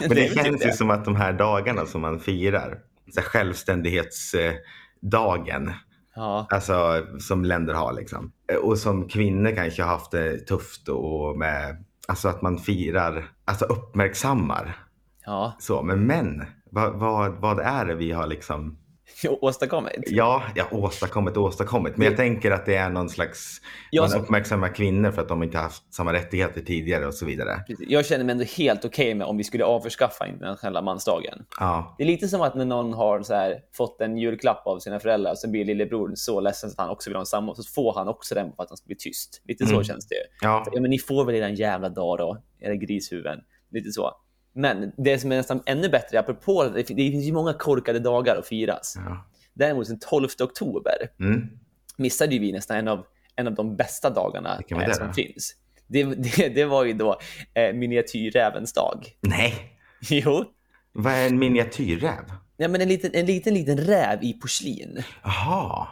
Men 0.00 0.08
det, 0.08 0.10
Det 0.14 0.28
typ 0.28 0.44
känns 0.44 0.66
ju 0.66 0.72
som 0.72 0.90
att 0.90 1.04
de 1.04 1.16
här 1.16 1.32
dagarna 1.32 1.86
som 1.86 2.00
man 2.00 2.20
firar, 2.20 2.78
så 3.14 3.20
självständighetsdagen, 3.20 5.72
ja. 6.14 6.46
alltså 6.50 7.06
som 7.20 7.44
länder 7.44 7.74
har 7.74 7.92
liksom. 7.92 8.32
Och 8.62 8.78
som 8.78 9.08
kvinnor 9.08 9.56
kanske 9.56 9.82
har 9.82 9.90
haft 9.90 10.10
det 10.10 10.38
tufft 10.38 10.88
och 10.88 11.38
med, 11.38 11.84
alltså 12.08 12.28
att 12.28 12.42
man 12.42 12.58
firar, 12.58 13.30
alltså 13.44 13.64
uppmärksammar 13.64 14.76
ja. 15.24 15.56
så. 15.58 15.82
Men 15.82 16.06
män, 16.06 16.44
vad, 16.70 16.94
vad, 16.94 17.32
vad 17.32 17.58
är 17.58 17.84
det 17.84 17.94
vi 17.94 18.12
har 18.12 18.26
liksom, 18.26 18.78
Åstadkommit. 19.40 19.92
ja, 20.06 20.42
ja 20.54 20.64
åstadkommit 20.72 21.36
och 21.36 21.42
åstadkommit. 21.42 21.96
Men 21.96 22.06
jag 22.06 22.16
tänker 22.16 22.50
att 22.50 22.66
det 22.66 22.76
är 22.76 22.90
någon 22.90 23.08
slags, 23.08 23.60
Jag 23.90 24.02
man 24.02 24.10
som- 24.10 24.20
uppmärksammar 24.22 24.68
kvinnor 24.74 25.10
för 25.10 25.22
att 25.22 25.28
de 25.28 25.42
inte 25.42 25.58
haft 25.58 25.94
samma 25.94 26.12
rättigheter 26.12 26.60
tidigare 26.60 27.06
och 27.06 27.14
så 27.14 27.26
vidare. 27.26 27.64
Jag 27.78 28.06
känner 28.06 28.24
mig 28.24 28.32
ändå 28.32 28.44
helt 28.56 28.84
okej 28.84 29.14
med 29.14 29.26
om 29.26 29.36
vi 29.36 29.44
skulle 29.44 29.64
avskaffa 29.64 30.26
internationella 30.28 30.82
mansdagen. 30.82 31.44
Ja, 31.60 31.94
Det 31.98 32.04
är 32.04 32.06
lite 32.06 32.28
som 32.28 32.40
att 32.40 32.54
när 32.54 32.64
någon 32.64 32.92
har 32.92 33.22
så 33.22 33.34
här, 33.34 33.54
fått 33.76 34.00
en 34.00 34.16
julklapp 34.16 34.66
av 34.66 34.78
sina 34.78 35.00
föräldrar 35.00 35.30
och 35.30 35.38
så 35.38 35.50
blir 35.50 35.64
lillebror 35.64 36.12
så 36.14 36.40
ledsen 36.40 36.70
att 36.70 36.78
han 36.78 36.88
också 36.88 37.10
vill 37.10 37.16
ha 37.16 37.20
en 37.22 37.26
samma 37.26 37.54
så 37.54 37.62
får 37.74 37.94
han 37.94 38.08
också 38.08 38.34
den 38.34 38.52
för 38.56 38.62
att 38.62 38.70
han 38.70 38.76
ska 38.76 38.86
bli 38.86 38.96
tyst. 38.96 39.42
Lite 39.48 39.66
så 39.66 39.72
Mm. 39.72 39.84
känns 39.84 40.08
det 40.08 40.14
ja, 40.40 40.64
Ja, 40.72 40.80
men 40.80 40.90
ni 40.90 40.98
får 40.98 41.24
väl 41.24 41.34
er 41.34 41.48
jävla 41.48 41.88
dag 41.88 42.18
då, 42.18 42.38
era 42.60 42.74
grishuvuden. 42.74 43.38
Lite 43.70 43.90
så. 43.92 44.10
Men 44.58 44.92
det 44.96 45.18
som 45.18 45.32
är 45.32 45.36
nästan 45.36 45.62
ännu 45.66 45.88
bättre, 45.88 46.18
apropå 46.20 46.64
det, 46.64 46.84
fin- 46.84 46.96
det 46.96 47.10
finns 47.10 47.24
ju 47.24 47.32
många 47.32 47.52
korkade 47.52 47.98
dagar 47.98 48.36
att 48.36 48.46
firas. 48.46 48.94
ja. 48.96 49.24
Däremot 49.54 49.88
den 49.88 49.98
12 49.98 50.28
oktober 50.42 50.92
Mm. 51.20 51.48
missade 51.96 52.34
ju 52.34 52.40
vi 52.40 52.52
nästan 52.52 52.76
en 52.76 52.88
av, 52.88 53.06
en 53.36 53.46
av 53.46 53.54
de 53.54 53.76
bästa 53.76 54.10
dagarna 54.10 54.60
var 54.70 54.80
eh, 54.82 54.88
det 54.88 54.94
som 54.94 55.06
då? 55.06 55.12
finns. 55.12 55.54
Det, 55.86 56.04
det, 56.04 56.48
det 56.48 56.64
var 56.64 56.84
ju 56.84 56.92
då 56.92 57.18
eh, 57.54 57.74
miniatyrrävens 57.74 58.72
dag. 58.72 59.06
Nej, 59.20 59.54
Jo, 60.10 60.44
vad 60.92 61.12
är 61.12 61.26
en 61.26 61.38
miniatyrräv? 61.38 62.24
ja, 62.56 62.68
men 62.68 62.80
en, 62.80 62.88
liten, 62.88 63.10
en 63.14 63.26
liten, 63.26 63.54
liten 63.54 63.78
räv 63.78 64.18
i 64.24 64.32
porslin. 64.32 65.02
Jaha. 65.24 65.86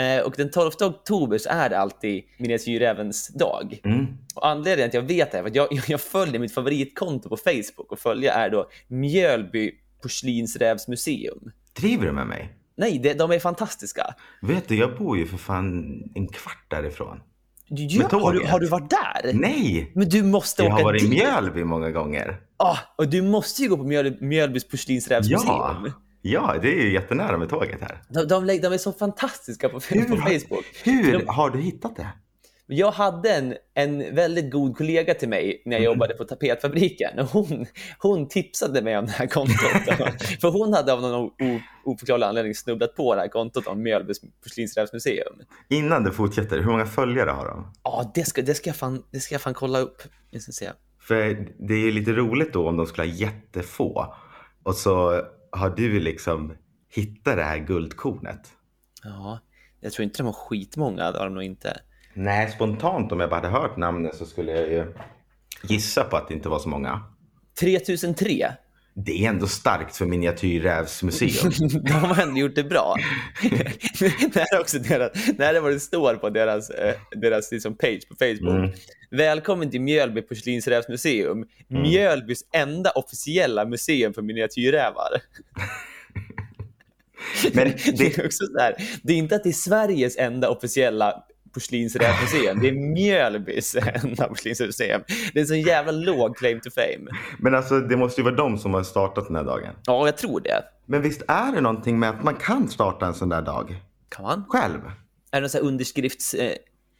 Eh, 0.00 0.20
och 0.20 0.34
den 0.36 0.50
12 0.50 0.70
oktober 0.80 1.38
så 1.38 1.48
är 1.48 1.68
det 1.68 1.78
alltid 1.78 2.24
miniatyrrävens 2.38 3.28
dag. 3.28 3.80
Mm. 3.84 4.06
Och 4.34 4.46
anledningen 4.46 4.90
till 4.90 5.00
att 5.00 5.10
jag 5.10 5.16
vet 5.16 5.30
det 5.30 5.36
här, 5.36 5.42
för 5.42 5.50
att 5.50 5.56
jag, 5.56 5.68
jag 5.88 6.00
följer 6.00 6.40
mitt 6.40 6.54
favoritkonto 6.54 7.28
på 7.28 7.36
Facebook 7.36 7.92
och 7.92 7.98
följa 7.98 8.32
är 8.32 8.50
då 8.50 8.68
Mjölby 8.88 9.72
porslinsrävsmuseum. 10.02 11.50
Driver 11.72 12.06
du 12.06 12.12
med 12.12 12.26
mig? 12.26 12.56
Nej, 12.76 12.98
det, 12.98 13.14
de 13.14 13.30
är 13.30 13.38
fantastiska. 13.38 14.14
Vet 14.42 14.68
du, 14.68 14.76
jag 14.76 14.98
bor 14.98 15.18
ju 15.18 15.26
för 15.26 15.36
fan 15.36 16.02
en 16.14 16.28
kvart 16.28 16.64
därifrån. 16.68 17.20
Ja, 17.72 18.08
har, 18.12 18.32
du, 18.32 18.46
har 18.46 18.60
du 18.60 18.66
varit 18.66 18.90
där? 18.90 19.32
Nej! 19.34 19.92
Men 19.94 20.08
du 20.08 20.22
måste 20.22 20.62
Jag 20.62 20.72
åka 20.72 20.76
har 20.76 20.84
varit 20.84 21.02
i 21.02 21.06
dit. 21.06 21.18
Mjölby 21.18 21.64
många 21.64 21.90
gånger. 21.90 22.40
Ah, 22.56 22.78
och 22.96 23.08
du 23.08 23.22
måste 23.22 23.62
ju 23.62 23.68
gå 23.68 23.76
på 23.76 23.84
Mjöl, 23.84 24.16
Mjölbys 24.20 24.68
porslinsrävsmuseum. 24.68 25.46
Ja, 25.46 25.92
ja, 26.22 26.56
det 26.62 26.68
är 26.68 26.82
ju 26.82 26.92
jättenära 26.92 27.38
med 27.38 27.48
tåget 27.48 27.80
här. 27.80 28.02
De, 28.08 28.26
de, 28.28 28.46
de 28.46 28.72
är 28.72 28.78
så 28.78 28.92
fantastiska 28.92 29.68
på, 29.68 29.74
på 29.74 29.80
Facebook. 30.16 30.64
Hur 30.84 31.12
De- 31.18 31.24
har 31.28 31.50
du 31.50 31.60
hittat 31.60 31.96
det? 31.96 32.08
Jag 32.72 32.90
hade 32.90 33.30
en, 33.34 33.54
en 33.74 34.14
väldigt 34.14 34.50
god 34.52 34.76
kollega 34.76 35.14
till 35.14 35.28
mig 35.28 35.62
när 35.64 35.76
jag 35.76 35.80
Mm. 35.84 35.92
jobbade 35.92 36.14
på 36.14 36.24
tapetfabriken. 36.24 37.18
Och 37.18 37.26
hon, 37.28 37.66
hon 37.98 38.28
tipsade 38.28 38.82
mig 38.82 38.98
om 38.98 39.06
det 39.06 39.12
här 39.12 39.26
kontot. 39.26 39.56
För 40.40 40.50
hon 40.50 40.72
hade 40.74 40.92
av 40.92 41.00
någon 41.00 41.30
oförklarlig 41.84 42.26
anledning 42.26 42.54
snubblat 42.54 42.96
på 42.96 43.14
det 43.14 43.20
här 43.20 43.28
kontot 43.28 43.66
om 43.66 43.82
Mjölbys 43.82 44.20
porslinsrävsmuseum. 44.44 45.34
Innan 45.68 46.04
du 46.04 46.10
fortsätter, 46.12 46.58
hur 46.58 46.66
många 46.70 46.86
följare 46.86 47.30
har 47.30 47.46
de? 47.46 47.72
Ja, 47.82 48.12
det 48.14 48.24
ska, 48.24 48.42
det, 48.42 48.54
ska 48.54 48.70
jag 48.70 48.76
fan, 48.76 49.02
det 49.10 49.20
ska 49.20 49.34
jag 49.34 49.42
fan 49.42 49.54
kolla 49.54 49.78
upp. 49.78 50.02
Jag 50.30 50.42
ska 50.42 50.52
se. 50.52 50.70
För 51.00 51.46
det 51.68 51.74
är 51.74 51.92
lite 51.92 52.12
roligt 52.12 52.52
då 52.52 52.68
om 52.68 52.76
de 52.76 52.86
skulle 52.86 53.06
ha 53.08 53.14
jättefå. 53.14 54.06
Och 54.62 54.74
så 54.74 55.22
har 55.50 55.70
du 55.70 56.00
liksom 56.00 56.52
hittat 56.88 57.36
det 57.36 57.42
här 57.42 57.58
guldkornet. 57.58 58.48
Ja, 59.04 59.40
jag 59.80 59.92
tror 59.92 60.04
inte 60.04 60.18
de 60.18 60.26
har 60.26 60.32
skitmånga. 60.32 61.12
Det 61.12 61.18
har 61.18 61.24
de 61.24 61.34
nog 61.34 61.42
inte. 61.42 61.80
Nej, 62.14 62.50
spontant 62.50 63.12
om 63.12 63.20
jag 63.20 63.30
bara 63.30 63.40
hade 63.40 63.48
hört 63.48 63.76
namnet 63.76 64.14
så 64.14 64.26
skulle 64.26 64.52
jag 64.52 64.68
ju 64.68 64.94
gissa 65.62 66.04
på 66.04 66.16
att 66.16 66.28
det 66.28 66.34
inte 66.34 66.48
var 66.48 66.58
så 66.58 66.68
många. 66.68 67.02
3003. 67.60 68.52
Det 68.94 69.24
är 69.24 69.28
ändå 69.28 69.46
starkt 69.46 69.96
för 69.96 70.06
miniatyrrävsmuseum. 70.06 71.52
De 71.84 71.92
har 71.92 72.22
ändå 72.22 72.40
gjort 72.40 72.54
det 72.54 72.64
bra. 72.64 72.96
det 74.32 74.36
här 74.36 74.56
är 74.56 74.60
också 74.60 74.78
deras, 74.78 75.12
det 75.36 75.44
här 75.44 75.54
är 75.54 75.60
vad 75.60 75.72
det 75.72 75.80
står 75.80 76.14
på 76.14 76.30
deras, 76.30 76.70
eh, 76.70 76.94
deras 77.10 77.52
liksom 77.52 77.76
page 77.76 78.08
på 78.08 78.14
Facebook. 78.18 78.58
Mm. 78.58 78.70
Välkommen 79.10 79.70
till 79.70 79.80
Mjölby 79.80 80.22
porslinsrävsmuseum. 80.22 81.44
Mjölbys 81.68 82.44
enda 82.52 82.90
officiella 82.90 83.64
museum 83.64 84.14
för 84.14 84.22
miniatyrrävar. 84.22 85.08
Men 87.54 87.68
Det 87.68 87.92
det, 87.98 88.18
är 88.18 88.26
också 88.26 88.44
så 88.46 88.58
här, 88.58 88.74
det 89.02 89.12
är 89.12 89.16
inte 89.16 89.36
att 89.36 89.42
det 89.42 89.48
är 89.50 89.52
Sveriges 89.52 90.16
enda 90.18 90.48
officiella 90.50 91.24
porslinsrävmuseum. 91.54 92.60
Det 92.60 92.68
är 92.68 92.72
Mjölbys 92.72 93.76
enda 93.76 94.28
porslinsrävmuseum. 94.28 95.02
Det 95.32 95.38
är 95.38 95.42
en 95.42 95.46
så 95.48 95.54
jävla 95.54 95.92
låg 95.92 96.36
claim 96.36 96.60
to 96.60 96.70
fame. 96.70 97.10
men 97.38 97.54
alltså, 97.54 97.80
det 97.80 97.96
måste 97.96 98.20
ju 98.20 98.24
vara 98.24 98.34
de 98.34 98.58
som 98.58 98.74
har 98.74 98.82
startat 98.82 99.26
den 99.26 99.36
här 99.36 99.44
dagen. 99.44 99.74
Ja, 99.86 100.06
jag 100.06 100.16
tror 100.16 100.40
det. 100.40 100.64
Men 100.86 101.02
visst 101.02 101.22
är 101.28 101.52
det 101.52 101.60
någonting 101.60 101.98
med 101.98 102.10
att 102.10 102.22
man 102.24 102.34
kan 102.34 102.68
starta 102.68 103.06
en 103.06 103.14
sån 103.14 103.28
där 103.28 103.42
dag 103.42 103.76
Kan 104.08 104.24
man? 104.24 104.44
själv? 104.48 104.80
Är 105.30 105.36
det 105.36 105.40
någon 105.40 105.50
så 105.50 105.58
här 105.58 105.64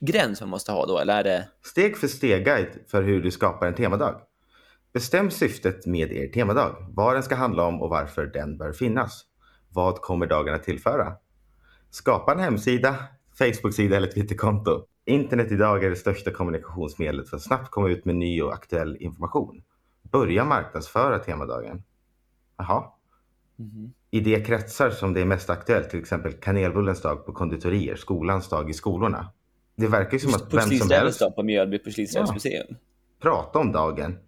underskriftsgräns 0.01 0.41
man 0.41 0.51
måste 0.51 0.73
ha 0.73 0.87
då? 0.87 0.99
Eller 0.99 1.19
är 1.19 1.25
det... 1.25 1.49
Steg 1.63 1.97
för 1.97 2.09
steg-guide 2.09 2.91
för 2.91 3.03
hur 3.03 3.23
du 3.23 3.31
skapar 3.31 3.67
en 3.67 3.75
temadag. 3.75 4.21
Bestäm 4.93 5.31
syftet 5.31 5.87
med 5.87 6.13
er 6.13 6.33
temadag, 6.33 6.87
vad 6.91 7.15
den 7.15 7.23
ska 7.23 7.35
handla 7.35 7.65
om 7.65 7.83
och 7.83 7.91
varför 7.91 8.27
den 8.27 8.59
bör 8.59 8.73
finnas. 8.73 9.25
Vad 9.73 10.01
kommer 10.01 10.27
dagen 10.27 10.55
att 10.55 10.65
tillföra? 10.65 11.17
Skapa 11.91 12.33
en 12.33 12.39
hemsida, 12.39 12.97
Facebook-sida 13.39 13.97
eller 13.97 14.09
Twitterkonto. 14.09 14.87
Internet 15.07 15.53
idag 15.53 15.85
är 15.85 15.91
det 15.91 15.97
största 15.97 16.31
kommunikationsmedlet 16.31 17.29
för 17.29 17.37
att 17.37 17.43
snabbt 17.43 17.71
komma 17.71 17.89
ut 17.89 18.05
med 18.05 18.17
ny 18.17 18.43
och 18.43 18.53
aktuell 18.53 18.97
information. 19.01 19.63
Börja 20.03 20.45
marknadsföra 20.45 21.19
temadagen. 21.19 21.83
Jaha. 22.57 22.85
I 24.11 24.21
de 24.21 24.45
kretsar 24.45 24.91
som 24.91 25.15
det 25.15 25.21
är 25.21 25.25
mest 25.25 25.51
aktuellt, 25.51 25.91
till 25.91 26.01
exempel 26.01 26.33
kanelbullens 26.33 27.03
dag 27.03 27.27
på 27.27 27.33
konditorier, 27.33 27.97
skolans 27.97 28.49
dag 28.49 28.71
i 28.71 28.73
skolorna. 28.73 29.33
Det 29.81 29.89
verkar 29.89 30.13
ju 30.13 30.19
som 30.19 30.35
att 30.35 30.55
vem 30.55 30.79
som 30.79 30.91
helst 30.91 31.23
på 31.37 31.43
Mjölby 31.43 31.79
porslinsrävsmuseum. 31.79 32.77
pratar 33.23 33.61
om 33.61 33.73
dagen. 33.73 34.19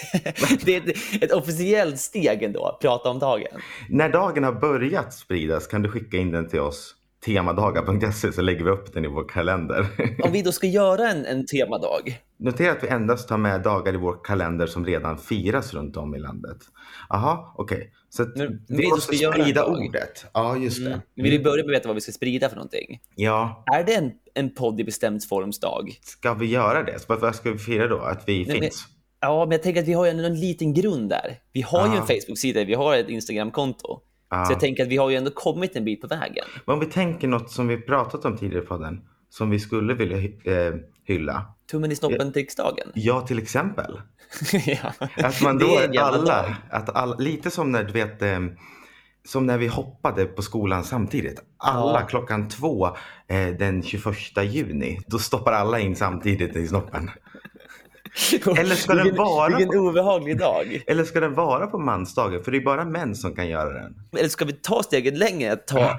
det 0.64 0.76
är 0.76 0.88
ett, 0.90 1.22
ett 1.22 1.32
officiellt 1.32 2.00
steg 2.00 2.42
ändå, 2.42 2.78
prata 2.80 3.10
om 3.10 3.18
dagen. 3.18 3.60
När 3.88 4.08
dagen 4.08 4.44
har 4.44 4.52
börjat 4.52 5.14
spridas 5.14 5.66
kan 5.66 5.82
du 5.82 5.88
skicka 5.88 6.16
in 6.16 6.30
den 6.30 6.48
till 6.48 6.60
oss 6.60 6.94
temadagar.se 7.26 8.32
så 8.32 8.42
lägger 8.42 8.64
vi 8.64 8.70
upp 8.70 8.92
den 8.94 9.04
i 9.04 9.08
vår 9.08 9.28
kalender. 9.28 9.86
Om 10.22 10.32
vi 10.32 10.42
då 10.42 10.52
ska 10.52 10.66
göra 10.66 11.10
en, 11.10 11.24
en 11.26 11.46
temadag, 11.46 12.20
Notera 12.38 12.72
att 12.72 12.82
vi 12.84 12.88
endast 12.88 13.28
tar 13.28 13.36
med 13.38 13.62
dagar 13.62 13.94
i 13.94 13.96
vår 13.96 14.24
kalender 14.24 14.66
som 14.66 14.86
redan 14.86 15.18
firas 15.18 15.74
runt 15.74 15.96
om 15.96 16.14
i 16.14 16.18
landet. 16.18 16.56
Jaha, 17.08 17.38
okej. 17.56 17.92
Så 18.10 18.22
att 18.22 18.36
Men 18.36 18.64
vi 18.68 18.76
vi 18.76 18.88
måste 18.88 19.16
sprida 19.16 19.64
ordet. 19.64 20.26
Ja, 20.32 20.56
just 20.56 20.78
det. 20.84 20.86
mm. 20.86 21.00
vill 21.14 21.30
vi 21.30 21.38
börja 21.38 21.64
med 21.64 21.70
att 21.72 21.76
veta 21.80 21.88
vad 21.88 21.94
vi 21.94 22.00
ska 22.00 22.12
sprida 22.12 22.48
för 22.48 22.56
någonting? 22.56 23.00
Ja, 23.14 23.64
Är 23.74 23.84
det 23.84 23.94
en, 23.94 24.12
en 24.34 24.54
podd 24.54 24.80
i 24.80 24.84
bestämd 24.84 25.24
forms 25.28 25.60
dag? 25.60 25.98
ska 26.02 26.34
vi 26.34 26.46
göra 26.46 26.82
det? 26.82 26.98
Så 26.98 27.16
vad 27.16 27.34
ska 27.34 27.50
vi 27.50 27.58
fira 27.58 27.88
då? 27.88 27.98
Att 27.98 28.22
vi 28.26 28.44
Nej, 28.44 28.60
finns? 28.60 28.86
Ja, 29.20 29.44
men 29.44 29.52
jag 29.52 29.62
tänker 29.62 29.82
att 29.82 29.88
vi 29.88 29.92
har 29.92 30.04
ju 30.04 30.10
en, 30.10 30.18
en 30.24 30.40
liten 30.40 30.74
grund 30.74 31.08
där. 31.10 31.38
Vi 31.52 31.62
har 31.62 31.86
ju 31.86 31.94
Ja. 31.94 32.00
en 32.00 32.06
Facebook-sida, 32.06 32.64
vi 32.64 32.74
har 32.74 32.96
ett 32.96 33.08
Instagram-konto. 33.08 34.00
Ja. 34.30 34.44
Så 34.44 34.52
jag 34.52 34.60
tänker 34.60 34.82
att 34.82 34.88
vi 34.88 34.96
har 34.96 35.10
ju 35.10 35.16
ändå 35.16 35.30
kommit 35.30 35.76
en 35.76 35.84
bit 35.84 36.00
på 36.00 36.06
vägen. 36.06 36.44
Men 36.64 36.74
om 36.74 36.80
vi 36.80 36.86
tänker 36.86 37.28
något 37.28 37.50
som 37.50 37.68
vi 37.68 37.76
pratat 37.76 38.24
om 38.24 38.36
tidigare 38.36 38.64
på 38.64 38.78
den, 38.78 39.00
som 39.30 39.50
vi 39.50 39.58
skulle 39.58 39.94
vilja 39.94 40.16
eh, 40.18 40.74
hylla. 41.04 41.46
Tummen 41.70 41.92
i 41.92 41.96
snoppen 41.96 42.32
till 42.32 42.42
riksdagen. 42.42 42.88
Ja, 42.94 43.20
till 43.20 43.38
exempel. 43.38 44.00
ja. 44.66 44.92
Att 45.16 45.42
man 45.42 45.58
då, 45.58 45.66
är 45.66 46.00
alla, 46.00 46.24
dag. 46.24 46.54
att 46.70 46.96
alla, 46.96 47.16
lite 47.16 47.50
som 47.50 47.72
när 47.72 47.84
du 47.84 47.92
vet, 47.92 48.22
eh, 48.22 48.40
som 49.26 49.46
när 49.46 49.58
vi 49.58 49.66
hoppade 49.66 50.24
på 50.24 50.42
skolan 50.42 50.84
samtidigt. 50.84 51.42
Alla 51.56 52.00
Ja. 52.00 52.06
klockan 52.06 52.48
två 52.48 52.86
eh, 53.28 53.46
den 53.58 53.82
21 53.82 54.16
juni, 54.44 55.00
då 55.06 55.18
stoppar 55.18 55.52
alla 55.52 55.78
in 55.80 55.96
samtidigt 55.96 56.56
i 56.56 56.68
snoppen. 56.68 57.10
Eller 58.58 58.74
ska 58.74 58.94
den 58.94 59.04
vilken, 59.04 59.24
vara 59.24 59.56
Vilken 59.56 59.78
ovehaglig 59.78 60.38
dag. 60.38 60.82
Eller 60.86 61.04
ska 61.04 61.20
den 61.20 61.34
vara 61.34 61.66
på 61.66 61.78
mansdagen? 61.78 62.44
För 62.44 62.50
det 62.52 62.58
är 62.58 62.64
bara 62.64 62.84
män 62.84 63.14
som 63.14 63.34
kan 63.34 63.48
göra 63.48 63.72
den. 63.82 63.94
Eller 64.18 64.28
ska 64.28 64.44
vi 64.44 64.52
ta 64.52 64.82
steget 64.82 65.18
längre? 65.18 65.52
Att, 65.52 65.66
ta, 65.66 65.90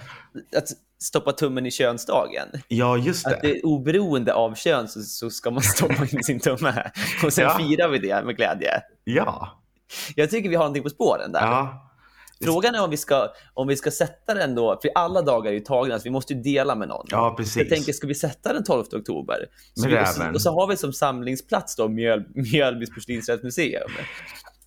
att 0.57 0.67
stoppa 1.01 1.31
tummen 1.31 1.65
i 1.65 1.71
könsdagen. 1.71 2.47
Ja, 2.67 2.97
just 2.97 3.27
Att 3.27 3.41
det. 3.41 3.47
det 3.47 3.57
är 3.59 3.65
oberoende 3.65 4.33
av 4.33 4.55
kön 4.55 4.87
så, 4.87 5.01
så 5.01 5.29
ska 5.29 5.51
man 5.51 5.63
stoppa 5.63 6.05
in 6.11 6.23
sin 6.23 6.39
tumme. 6.39 6.91
Och 7.23 7.33
sen 7.33 7.43
Ja. 7.43 7.57
firar 7.57 7.87
vi 7.89 7.97
det 7.97 8.21
med 8.25 8.35
glädje. 8.37 8.71
Ja. 9.03 9.61
Jag 10.15 10.29
tycker 10.29 10.49
vi 10.49 10.55
har 10.55 10.63
någonting 10.63 10.83
på 10.83 10.89
spåren 10.89 11.31
där. 11.31 11.41
ja. 11.41 11.83
Frågan 12.43 12.75
är 12.75 12.83
om 12.83 12.89
vi, 12.89 12.97
ska, 12.97 13.29
om 13.53 13.67
vi 13.67 13.75
ska 13.75 13.91
sätta 13.91 14.33
den 14.33 14.55
då, 14.55 14.79
för 14.81 14.91
alla 14.95 15.21
dagar 15.21 15.51
är 15.51 15.55
ju 15.55 15.59
tagna 15.59 15.99
så 15.99 16.03
vi 16.03 16.09
måste 16.09 16.33
ju 16.33 16.41
dela 16.41 16.75
med 16.75 16.87
någon. 16.87 17.05
Ja, 17.09 17.33
precis. 17.37 17.55
Jag 17.57 17.69
tänker, 17.69 17.93
ska 17.93 18.07
vi 18.07 18.15
sätta 18.15 18.53
den 18.53 18.63
12 18.63 18.83
oktober? 18.93 19.35
Så 19.73 19.87
vi, 19.87 19.99
och, 20.01 20.07
så, 20.07 20.31
och 20.33 20.41
så 20.41 20.51
har 20.51 20.67
vi 20.67 20.77
som 20.77 20.93
samlingsplats 20.93 21.75
då 21.75 21.87
Mjöl, 21.87 22.23
Mjölbys 22.35 22.89
porslinsrättsmuseum. 22.95 23.89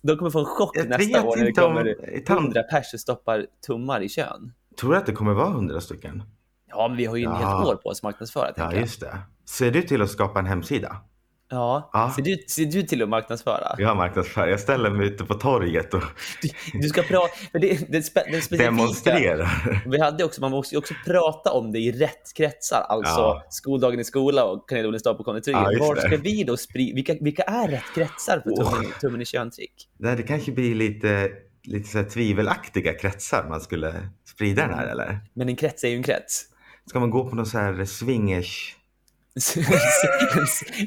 De 0.01 0.17
kommer 0.17 0.31
få 0.31 0.39
en 0.39 0.45
chock 0.45 0.77
Jag 0.77 0.89
nästa 0.89 1.23
år 1.23 1.35
när 1.37 1.43
det 1.45 1.61
om- 1.63 1.73
kommer 1.73 1.83
Tam- 2.27 2.37
100 2.37 2.63
pers 2.63 2.93
och 2.93 2.99
stoppar 2.99 3.45
tummar 3.67 4.01
i 4.01 4.09
kön. 4.09 4.53
Tror 4.79 4.91
du 4.91 4.97
att 4.97 5.05
det 5.05 5.11
kommer 5.11 5.33
vara 5.33 5.49
hundra 5.49 5.81
stycken? 5.81 6.23
Ja, 6.67 6.87
men 6.87 6.97
vi 6.97 7.05
har 7.05 7.15
ju 7.15 7.23
en 7.23 7.31
Ja. 7.31 7.37
helt 7.37 7.67
år 7.67 7.75
på 7.75 7.89
oss 7.89 7.99
att 7.99 8.03
marknadsföra. 8.03 8.51
Ja, 8.55 8.73
just 8.73 8.99
det. 8.99 9.17
Ser 9.49 9.71
du 9.71 9.81
till 9.81 10.01
att 10.01 10.09
skapa 10.11 10.39
en 10.39 10.45
hemsida? 10.45 10.95
Ja. 11.51 11.89
Ja. 11.93 12.13
Ser, 12.15 12.21
du, 12.23 12.37
ser 12.47 12.65
du 12.65 12.83
till 12.83 13.03
att 13.03 13.09
marknadsföra? 13.09 13.75
Jag 13.77 13.97
marknadsför. 13.97 14.47
Jag 14.47 14.59
ställer 14.59 14.89
mig 14.89 15.07
ute 15.07 15.25
på 15.25 15.33
torget 15.33 15.93
och 15.93 16.03
Du 16.73 16.89
ska 16.89 17.01
prata... 17.01 17.33
Det, 17.51 17.59
det, 17.59 17.87
det 17.91 18.01
specifika... 18.03 18.63
demonstrerar. 18.63 19.81
Vi 19.85 20.01
hade 20.01 20.23
också, 20.23 20.41
man 20.41 20.51
måste 20.51 20.75
ju 20.75 20.79
också 20.79 20.93
prata 21.05 21.51
om 21.51 21.71
det 21.71 21.79
i 21.79 21.91
rätt 21.91 22.33
kretsar, 22.35 22.85
alltså 22.89 23.19
Ja. 23.19 23.43
skoldagen 23.49 23.99
i 23.99 24.03
skola 24.03 24.45
och 24.45 24.69
kanelbullens 24.69 25.03
dag 25.03 25.17
på 25.17 25.23
konditorier. 25.23 25.71
Ja, 25.71 25.85
Var 25.87 25.95
ska 25.95 26.17
vi 26.17 26.43
då 26.43 26.57
sprida, 26.57 26.95
vilka, 26.95 27.13
vilka 27.21 27.43
är 27.43 27.67
rätt 27.67 27.93
kretsar 27.95 28.39
för 28.43 28.49
tummen, 28.63 28.91
tummen 29.01 29.21
i 29.21 29.25
köntrick? 29.25 29.89
Nej, 29.97 30.15
det 30.15 30.23
kanske 30.23 30.51
blir 30.51 30.75
lite, 30.75 31.29
lite 31.63 31.89
så 31.89 32.03
tvivelaktiga 32.03 32.93
kretsar 32.93 33.45
man 33.49 33.61
skulle 33.61 33.93
sprida 34.25 34.67
den 34.67 34.73
här 34.73 34.87
eller? 34.87 35.19
Men 35.33 35.49
en 35.49 35.55
krets 35.55 35.83
är 35.83 35.89
ju 35.89 35.95
en 35.95 36.03
krets. 36.03 36.45
Ska 36.85 36.99
man 36.99 37.09
gå 37.09 37.29
på 37.29 37.35
någon 37.35 37.45
så 37.45 37.57
här 37.57 37.85
swingers? 37.85 38.75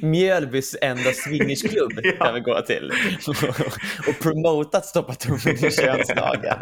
Mjölbys 0.03 0.77
enda 0.81 1.13
swingersklubb 1.13 1.93
Ja. 2.03 2.25
kan 2.25 2.35
vi 2.35 2.41
gå 2.41 2.61
till. 2.61 2.93
och 4.09 4.19
promota 4.23 4.79
att 4.79 4.87
stoppa 4.87 5.15
tummen 5.15 5.65
i 5.65 5.71
könsdagen. 5.71 6.59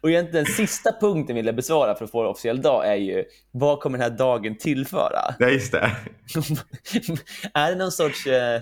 Och 0.00 0.10
egentligen 0.10 0.44
den 0.44 0.54
sista 0.54 0.92
punkten 1.00 1.36
vill 1.36 1.46
jag 1.46 1.56
besvara 1.56 1.94
för 1.94 2.04
att 2.04 2.10
få 2.10 2.20
en 2.22 2.26
officiell 2.30 2.62
dag 2.62 2.86
är 2.88 2.94
ju 2.94 3.24
vad 3.50 3.80
kommer 3.80 3.98
den 3.98 4.10
här 4.10 4.18
dagen 4.18 4.58
tillföra? 4.58 5.34
Ja, 5.38 5.48
just 5.48 5.72
det. 5.72 5.90
är 7.54 7.70
det 7.70 7.76
någon 7.76 7.92
sorts... 7.92 8.26
Eh, 8.26 8.60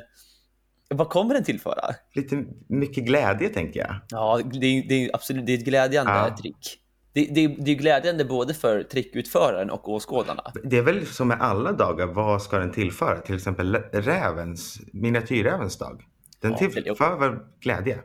vad 0.89 1.09
kommer 1.09 1.35
den 1.35 1.45
tillföra? 1.45 1.95
Lite 2.15 2.45
mycket 2.69 3.05
glädje 3.05 3.49
tänker 3.49 3.81
jag. 3.81 3.95
Ja, 4.09 4.41
det 4.53 4.67
är, 4.67 4.89
det 4.89 4.95
är 5.05 5.11
absolut 5.15 5.47
det 5.47 5.53
är 5.53 5.59
ett 5.59 5.65
glädjande 5.65 6.13
Ja. 6.13 6.37
trick. 6.43 6.79
Det, 7.15 7.25
det, 7.25 7.47
det 7.47 7.71
är 7.71 7.75
glädjande 7.75 8.25
både 8.25 8.55
för 8.55 8.83
trickutföraren 8.83 9.71
och 9.71 9.89
åskådarna. 9.89 10.43
Det 10.65 10.79
är 10.79 10.83
väl 10.83 11.07
som 11.07 11.29
med 11.29 11.41
alla 11.41 11.73
dagar, 11.73 12.07
vad 12.07 12.43
ska 12.43 12.59
den 12.59 12.73
tillföra? 12.73 13.19
Till 13.21 13.35
exempel 13.35 13.77
rävens, 13.93 14.81
miniatyrrävens 14.93 15.79
dag. 15.79 16.03
Den 16.41 16.51
Ja, 16.53 16.59
tillför 16.59 17.17
väl 17.19 17.39
glädje? 17.61 17.99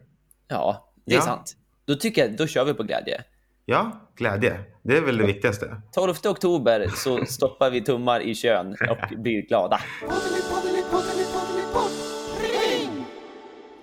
Ja, 0.48 0.94
det 1.06 1.14
är 1.14 1.18
Ja. 1.18 1.22
sant. 1.22 1.56
Då 1.86 1.96
tycker 1.96 2.22
jag, 2.22 2.38
då 2.38 2.48
kör 2.48 2.66
vi 2.66 2.74
på 2.74 2.84
glädje. 2.84 3.24
Ja, 3.66 3.92
glädje. 4.16 4.60
Det 4.84 4.98
är 4.98 5.02
väl 5.02 5.18
det 5.18 5.26
viktigaste. 5.26 5.82
12 5.92 6.14
oktober 6.26 6.88
så 6.96 7.26
stoppar 7.26 7.70
vi 7.72 7.82
tummar 7.82 8.20
i 8.20 8.36
kön 8.36 8.76
och 8.90 9.18
blir 9.20 9.48
glada. 9.48 9.80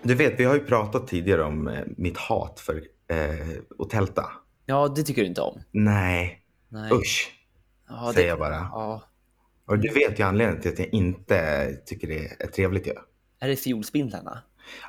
Du 0.03 0.15
vet, 0.15 0.41
vi 0.41 0.45
har 0.45 0.55
ju 0.55 0.61
pratat 0.61 1.07
tidigare 1.09 1.43
om 1.45 1.69
eh, 1.69 1.75
mitt 1.97 2.19
hat 2.19 2.61
för 2.61 2.75
eh, 3.11 3.19
att 3.79 3.91
tälta. 3.91 4.25
Ja, 4.67 4.89
det 4.89 5.03
tycker 5.03 5.23
du 5.23 5.29
inte 5.29 5.41
om. 5.41 5.61
Nej, 5.71 6.41
Nej. 6.69 6.93
usch, 6.93 7.31
Ja, 7.89 8.13
säger 8.15 8.29
jag 8.29 8.39
bara. 8.39 8.55
Ja. 8.55 9.03
Och 9.67 9.79
du 9.79 9.89
vet 9.89 10.19
ju 10.19 10.23
anledningen 10.25 10.63
till 10.63 10.73
att 10.73 10.79
jag 10.79 10.89
inte 10.95 11.67
tycker 11.87 12.09
det 12.09 12.43
är 12.43 12.47
trevligt 12.47 12.87
ju. 12.87 12.93
Är 13.41 13.49
det 13.49 13.57
fiolspindlarna? 13.57 14.39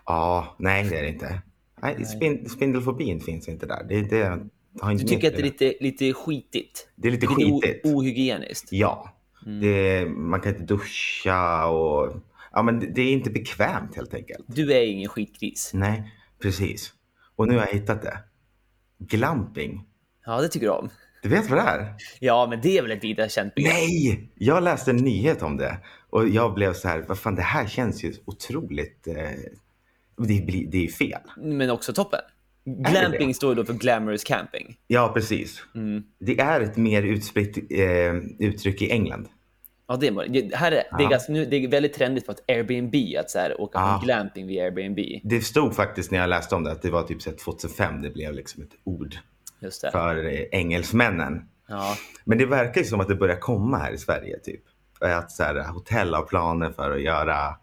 Ja, 0.05 0.55
nej 0.59 0.83
det 0.89 0.97
är 0.97 1.01
det 1.01 1.09
inte. 1.09 1.41
Nej, 1.81 2.05
spin, 2.05 2.49
spindelfobin 2.49 3.19
finns 3.21 3.47
inte 3.47 3.65
där. 3.65 3.83
Det, 3.89 4.01
det 4.01 4.39
har 4.81 4.91
inte 4.91 5.03
Du 5.03 5.09
tycker 5.09 5.27
att 5.27 5.33
det 5.33 5.39
är 5.41 5.43
lite, 5.43 5.73
lite 5.79 6.13
skitigt? 6.13 6.89
Det 6.95 7.07
är 7.07 7.11
lite 7.11 7.27
o- 7.27 7.29
skitigt. 7.61 7.85
ohygieniskt? 7.85 8.71
Ja, 8.71 9.11
Mm. 9.45 9.59
det, 9.61 10.05
man 10.09 10.41
kan 10.41 10.51
inte 10.51 10.63
duscha 10.73 11.65
och... 11.67 12.15
Ja, 12.51 12.61
men 12.63 12.79
det, 12.79 12.87
det 12.87 13.01
är 13.01 13.11
inte 13.13 13.29
bekvämt 13.29 13.95
helt 13.95 14.13
enkelt. 14.13 14.45
Du 14.47 14.73
är 14.73 14.81
ingen 14.85 15.09
skitgris. 15.09 15.71
Nej, 15.73 16.11
precis. 16.41 16.93
Och 17.35 17.47
nu 17.47 17.53
har 17.57 17.65
jag 17.65 17.73
hittat 17.73 18.01
det. 18.01 18.17
Glamping. 18.99 19.85
Ja, 20.25 20.41
det 20.41 20.47
tycker 20.47 20.65
du 20.65 20.71
om. 20.71 20.89
Du 21.23 21.29
vet 21.29 21.49
vad 21.49 21.59
det 21.59 21.63
är? 21.63 21.93
Ja, 22.19 22.47
men 22.49 22.61
det 22.61 22.77
är 22.77 22.81
väl 22.81 22.91
ett 22.91 23.03
vida 23.03 23.29
känt 23.29 23.55
begrepp? 23.55 23.73
Nej! 23.73 24.31
Jag 24.35 24.63
läste 24.63 24.91
en 24.91 24.97
nyhet 24.97 25.41
om 25.41 25.57
det 25.57 25.77
och 26.09 26.29
jag 26.29 26.53
blev 26.53 26.73
så 26.73 26.87
här, 26.87 27.05
vad 27.07 27.19
fan 27.19 27.35
det 27.35 27.41
här 27.41 27.67
känns 27.67 28.03
ju 28.03 28.13
otroligt... 28.25 29.07
Eh, 29.07 29.15
det, 30.17 30.45
blir, 30.45 30.67
det 30.67 30.85
är 30.85 30.87
fel. 30.87 31.21
Men 31.37 31.69
också 31.69 31.93
toppen. 31.93 32.19
Glamping 32.65 33.33
står 33.33 33.49
ju 33.49 33.55
då 33.55 33.65
för 33.65 33.73
glamorous 33.73 34.23
camping. 34.23 34.77
Ja, 34.87 35.11
precis. 35.13 35.63
Mm. 35.75 36.03
Det 36.19 36.39
är 36.39 36.61
ett 36.61 36.77
mer 36.77 37.03
utspritt 37.03 37.57
eh, 37.71 38.13
uttryck 38.39 38.81
i 38.81 38.91
England. 38.91 39.27
Ja, 39.87 39.95
det, 39.95 40.07
är, 40.07 40.27
det, 40.49 40.55
här 40.55 40.71
är, 40.71 40.75
det, 40.75 40.79
är 40.97 41.03
Ja. 41.03 41.09
ganska, 41.09 41.31
nu, 41.33 41.45
det 41.45 41.55
är 41.55 41.67
väldigt 41.67 41.93
trendigt 41.93 42.25
på 42.25 42.31
att 42.31 42.49
Airbnb, 42.49 42.95
att 43.19 43.29
så 43.29 43.39
här, 43.39 43.61
åka 43.61 43.79
Ja. 43.79 43.97
på 43.99 44.05
glamping 44.05 44.47
via 44.47 44.63
Airbnb. 44.63 44.99
Det 45.23 45.41
stod 45.41 45.75
faktiskt 45.75 46.11
när 46.11 46.19
jag 46.19 46.29
läste 46.29 46.55
om 46.55 46.63
det 46.63 46.71
att 46.71 46.81
det 46.81 46.89
var 46.89 47.03
typ 47.03 47.21
så 47.21 47.29
här 47.29 47.37
2005 47.37 48.01
det 48.01 48.09
blev 48.09 48.33
liksom 48.33 48.63
ett 48.63 48.69
ord 48.83 49.15
för 49.91 50.25
eh, 50.25 50.41
engelsmännen. 50.51 51.49
Ja. 51.67 51.95
Men 52.23 52.37
det 52.37 52.45
verkar 52.45 52.81
ju 52.81 52.87
som 52.87 52.99
att 52.99 53.07
det 53.07 53.15
börjar 53.15 53.35
komma 53.39 53.77
här 53.77 53.91
i 53.91 53.97
Sverige 53.97 54.39
typ. 54.39 54.61
Att 54.99 55.31
så 55.31 55.43
här, 55.43 55.55
hotell 55.73 56.13
har 56.13 56.23
planer 56.23 56.71
för 56.71 56.91
att 56.91 57.01
göra, 57.01 57.55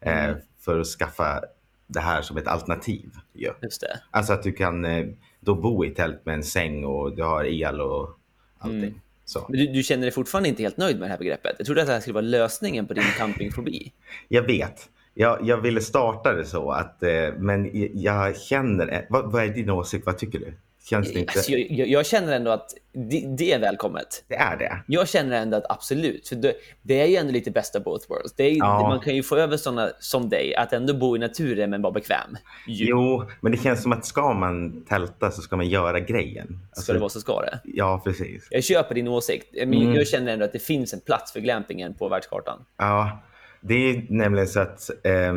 eh, 0.00 0.30
för 0.60 0.80
att 0.80 0.86
skaffa 0.86 1.40
det 1.86 2.00
här 2.00 2.22
som 2.22 2.36
ett 2.36 2.46
alternativ. 2.46 3.10
ju. 3.34 3.50
Just 3.62 3.80
det. 3.80 4.00
Alltså 4.10 4.32
att 4.32 4.42
du 4.42 4.52
kan 4.52 4.84
eh, 4.84 5.06
då 5.40 5.54
bo 5.54 5.84
i 5.84 5.90
tält 5.90 6.26
med 6.26 6.34
en 6.34 6.42
säng 6.44 6.84
och 6.84 7.16
du 7.16 7.22
har 7.22 7.44
el 7.44 7.80
och 7.80 8.18
allting. 8.58 8.90
Så. 8.94 9.00
Du, 9.48 9.66
du 9.66 9.82
känner 9.82 10.02
dig 10.02 10.10
fortfarande 10.10 10.48
inte 10.48 10.62
helt 10.62 10.76
nöjd 10.76 10.98
med 10.98 11.08
det 11.08 11.10
här 11.10 11.18
begreppet? 11.18 11.54
Jag 11.58 11.66
trodde 11.66 11.80
att 11.80 11.86
det 11.86 11.92
här 11.92 12.00
skulle 12.00 12.14
vara 12.14 12.24
lösningen 12.24 12.86
på 12.86 12.94
din 12.94 13.04
campingfobi. 13.18 13.92
Jag 14.28 14.42
vet. 14.42 14.88
Jag, 15.14 15.38
jag 15.42 15.56
ville 15.56 15.80
starta 15.80 16.32
det 16.32 16.44
så 16.44 16.70
att, 16.70 17.02
eh, 17.02 17.10
men 17.38 17.64
jag- 17.80 17.90
jag 17.94 18.36
känner, 18.40 18.92
eh, 18.92 19.00
vad, 19.08 19.32
vad 19.32 19.44
är 19.44 19.48
din 19.48 19.70
åsikt? 19.70 20.06
Vad 20.06 20.18
tycker 20.18 20.38
du? 20.38 20.54
Känns 20.84 21.12
det 21.12 21.18
inte? 21.18 21.32
Alltså, 21.36 21.52
jag, 21.52 21.70
jag, 21.70 21.88
jag 21.88 22.06
känner 22.06 22.32
ändå 22.36 22.50
att 22.50 22.70
det, 22.92 23.36
det 23.38 23.52
är 23.52 23.58
välkommet. 23.58 24.24
Det 24.28 24.34
är 24.34 24.56
det. 24.56 24.82
Jag 24.86 25.08
känner 25.08 25.42
ändå 25.42 25.56
att 25.56 25.70
absolut, 25.70 26.28
för 26.28 26.36
det, 26.36 26.54
det 26.82 27.00
är 27.00 27.06
ju 27.06 27.16
ändå 27.16 27.32
lite 27.32 27.50
best 27.50 27.76
of 27.76 27.84
both 27.84 28.08
worlds. 28.08 28.32
Det 28.36 28.44
är, 28.44 28.56
Ja. 28.56 28.88
Man 28.88 29.00
kan 29.00 29.14
ju 29.16 29.22
få 29.22 29.36
över 29.36 29.56
sådana 29.56 29.90
som 29.98 30.28
dig, 30.28 30.54
att 30.54 30.72
ändå 30.72 30.94
bo 30.94 31.16
i 31.16 31.18
naturen 31.18 31.70
men 31.70 31.82
vara 31.82 31.92
bekväm. 31.92 32.36
Ju, 32.68 32.84
Jo, 32.88 33.24
men 33.40 33.52
det 33.52 33.58
känns 33.58 33.82
som 33.82 33.92
att 33.92 34.04
ska 34.04 34.32
man 34.34 34.84
tälta 34.84 35.30
så 35.30 35.42
ska 35.42 35.56
man 35.56 35.68
göra 35.68 36.00
grejen. 36.00 36.58
Alltså, 36.70 36.82
Ska 36.82 36.92
det 36.92 36.98
vara 36.98 37.08
så 37.08 37.20
ska 37.20 37.40
det. 37.40 37.60
Ja, 37.64 38.00
precis. 38.04 38.48
Jag 38.50 38.64
köper 38.64 38.94
din 38.94 39.08
åsikt, 39.08 39.46
men 39.52 39.74
Mm. 39.74 39.94
jag 39.94 40.06
känner 40.08 40.32
ändå 40.32 40.44
att 40.44 40.52
det 40.52 40.58
finns 40.62 40.92
en 40.94 41.00
plats 41.00 41.32
för 41.32 41.40
glampingen 41.40 41.94
på 41.94 42.08
världskartan. 42.08 42.64
Ja, 42.76 43.22
det 43.60 43.74
är 43.74 44.06
nämligen 44.08 44.48
så 44.48 44.60
att 44.60 44.90
eh, 45.04 45.34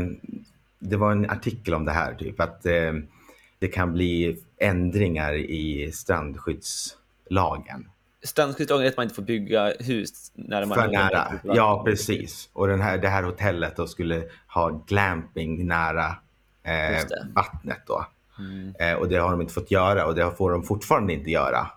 det 0.79 0.97
var 0.97 1.11
en 1.11 1.29
artikel 1.29 1.73
om 1.73 1.85
det 1.85 1.91
här, 1.91 2.13
typ 2.13 2.39
att 2.39 2.65
eh, 2.65 2.73
det 3.63 3.69
kan 3.69 3.93
bli 3.93 4.37
ändringar 4.57 5.33
i 5.33 5.91
strandskyddslagen. 5.91 7.89
Strandskyddslagen 8.23 8.85
är 8.85 8.89
att 8.89 8.97
man 8.97 9.03
inte 9.03 9.15
får 9.15 9.23
bygga 9.23 9.73
hus 9.79 10.31
när 10.33 10.65
man 10.65 10.77
För 10.77 10.87
nära. 10.87 11.39
Ja, 11.43 11.83
precis. 11.85 12.49
Och 12.53 12.67
den 12.67 12.81
här, 12.81 12.97
det 12.97 13.07
här 13.07 13.23
hotellet 13.23 13.75
då 13.75 13.87
skulle 13.87 14.23
ha 14.47 14.83
glamping 14.87 15.67
nära 15.67 16.15
eh. 16.63 16.89
Mm. 16.89 17.33
vattnet 17.35 17.79
då. 17.87 18.05
Eh, 18.79 18.93
och 18.93 19.09
det 19.09 19.17
har 19.17 19.31
de 19.31 19.41
inte 19.41 19.53
fått 19.53 19.71
göra 19.71 20.05
och 20.05 20.15
det 20.15 20.31
får 20.37 20.51
de 20.51 20.63
fortfarande 20.63 21.13
inte 21.13 21.31
göra. 21.31 21.71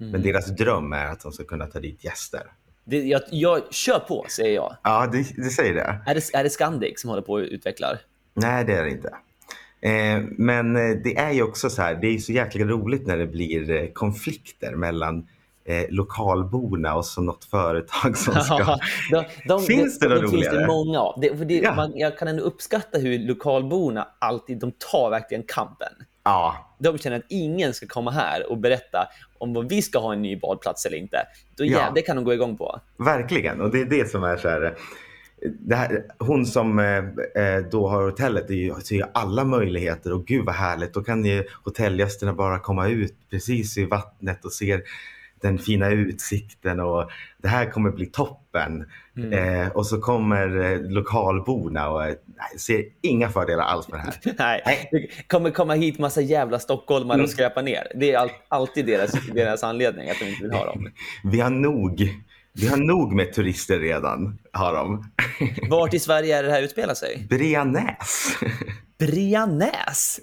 Mm. 0.00 0.12
Men 0.12 0.22
deras 0.22 0.56
dröm 0.56 0.92
är 0.92 1.06
att 1.06 1.20
de 1.20 1.32
ska 1.32 1.44
kunna 1.44 1.66
ta 1.66 1.80
dit 1.80 2.04
gäster. 2.04 2.42
Det, 2.84 3.02
jag, 3.02 3.22
jag 3.30 3.72
kör 3.74 3.98
på, 3.98 4.26
säger 4.28 4.54
jag. 4.54 4.76
Ja, 4.82 5.06
det, 5.12 5.26
det 5.36 5.50
säger 5.50 5.74
det. 5.74 6.02
Är 6.06 6.14
det, 6.14 6.34
är 6.34 6.44
det 6.44 6.50
Scandic 6.50 7.00
som 7.00 7.10
håller 7.10 7.22
på 7.22 7.32
och 7.32 7.38
utvecklar? 7.38 7.98
Nej, 8.34 8.64
det 8.64 8.74
är 8.74 8.84
det 8.84 8.90
inte. 8.90 9.14
Eh, 9.82 10.22
men 10.30 10.76
eh, 10.76 10.96
det 11.04 11.16
är 11.16 11.32
ju 11.32 11.42
också 11.42 11.70
så 11.70 11.82
här, 11.82 11.94
det 11.94 12.06
är 12.06 12.18
så 12.18 12.32
jäkla 12.32 12.64
roligt 12.64 13.06
när 13.06 13.16
det 13.16 13.26
blir 13.26 13.70
eh, 13.70 13.86
konflikter 13.92 14.72
mellan 14.76 15.26
eh, 15.64 15.84
lokalborna 15.90 16.94
och 16.94 17.04
så 17.06 17.22
något 17.22 17.44
företag 17.44 18.16
som 18.16 18.34
ska... 18.44 18.78
De, 19.10 19.24
de, 19.48 19.62
Finns 19.62 19.98
det 19.98 20.08
de, 20.08 20.14
något 20.14 20.22
de 20.24 20.30
finns 20.30 20.44
det 20.44 20.50
roligare? 20.50 20.66
många 20.66 21.00
av. 21.00 21.20
Det, 21.20 21.36
för 21.38 21.44
det, 21.44 21.54
Ja. 21.54 21.74
man, 21.74 21.92
jag 21.94 22.18
kan 22.18 22.28
ändå 22.28 22.42
uppskatta 22.42 22.98
hur 22.98 23.18
lokalborna 23.18 24.08
alltid 24.18 24.58
de 24.58 24.72
tar 24.92 25.10
verkligen 25.10 25.42
kampen. 25.46 25.92
Ja, 26.24 26.74
De 26.78 26.98
känner 26.98 27.16
att 27.16 27.24
ingen 27.28 27.74
ska 27.74 27.86
komma 27.86 28.10
här 28.10 28.50
och 28.50 28.58
berätta 28.58 29.08
om 29.38 29.66
vi 29.68 29.82
ska 29.82 29.98
ha 29.98 30.12
en 30.12 30.22
ny 30.22 30.36
badplats 30.36 30.86
eller 30.86 30.96
inte. 30.96 31.18
Då, 31.56 31.64
Ja. 31.64 31.70
ja. 31.78 31.92
Det 31.94 32.02
kan 32.02 32.16
de 32.16 32.24
gå 32.24 32.34
igång 32.34 32.56
på. 32.56 32.80
verkligen. 32.98 33.60
Och 33.60 33.70
det 33.70 33.80
är 33.80 33.84
det 33.84 34.10
som 34.10 34.24
är 34.24 34.36
så 34.36 34.48
här... 34.48 34.74
här, 35.70 36.04
hon 36.18 36.46
som 36.46 36.78
eh, 36.78 36.96
eh, 37.44 37.64
då 37.70 37.88
har 37.88 38.02
hotellet 38.02 38.46
ser 38.84 38.94
ju 38.94 39.04
alla 39.14 39.44
möjligheter 39.44 40.12
och 40.12 40.26
gud 40.26 40.44
vad 40.44 40.54
härligt. 40.54 40.94
Då 40.94 41.02
kan 41.02 41.24
ju 41.24 41.44
hotellgästerna 41.64 42.32
bara 42.32 42.58
komma 42.58 42.88
ut 42.88 43.14
precis 43.30 43.78
i 43.78 43.84
vattnet 43.84 44.44
och 44.44 44.52
ser 44.52 44.82
den 45.42 45.58
fina 45.58 45.90
utsikten 45.90 46.80
och 46.80 47.10
det 47.42 47.48
här 47.48 47.70
kommer 47.70 47.90
bli 47.90 48.06
toppen. 48.06 48.84
Eh, 49.32 49.68
och 49.68 49.86
så 49.86 50.00
kommer 50.00 50.72
eh, 50.72 50.80
lokalborna 50.80 51.88
och 51.88 52.04
eh, 52.04 52.14
nej, 52.26 52.58
ser 52.58 52.84
inga 53.00 53.28
fördelar 53.28 53.64
alls 53.64 53.88
med 53.88 54.00
det 54.00 54.02
här. 54.02 54.62
Nej, 54.66 54.88
det 54.92 55.28
kommer 55.28 55.50
komma 55.50 55.74
hit 55.74 55.98
massa 55.98 56.20
jävla 56.20 56.58
stockholmare 56.58 57.14
Mm. 57.14 57.24
och 57.24 57.30
skräpa 57.30 57.62
ner. 57.62 57.92
Det 57.94 58.12
är 58.12 58.18
all, 58.18 58.30
alltid 58.48 58.86
deras, 58.86 59.12
deras 59.34 59.64
anledning 59.64 60.10
att 60.10 60.16
de 60.20 60.26
inte 60.26 60.42
vill 60.42 60.52
ha 60.52 60.64
dem. 60.64 60.88
Vi 61.24 61.40
har 61.40 61.50
nog, 61.50 62.08
vi 62.52 62.68
har 62.68 62.76
nog 62.76 63.12
med 63.12 63.32
turister 63.32 63.80
redan, 63.80 64.38
har 64.52 64.74
de. 64.74 65.04
Vart 65.70 65.94
i 65.94 65.98
Sverige 65.98 66.38
är 66.38 66.42
det 66.42 66.50
här 66.50 66.62
utspelar 66.62 66.94
sig? 66.94 67.26
Brianäs. 67.30 68.38
Brianäs? 68.98 70.20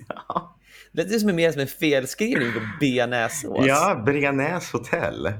Det 0.92 1.04
låter 1.04 1.20
som 1.20 1.36
mer 1.36 1.52
som 1.52 1.62
en 1.62 1.68
felskrivning 1.68 2.54
på 2.54 2.60
bearnaisesås. 2.80 3.66
Ja, 3.68 4.04
Brianäs 4.06 4.72
hotell. 4.72 5.34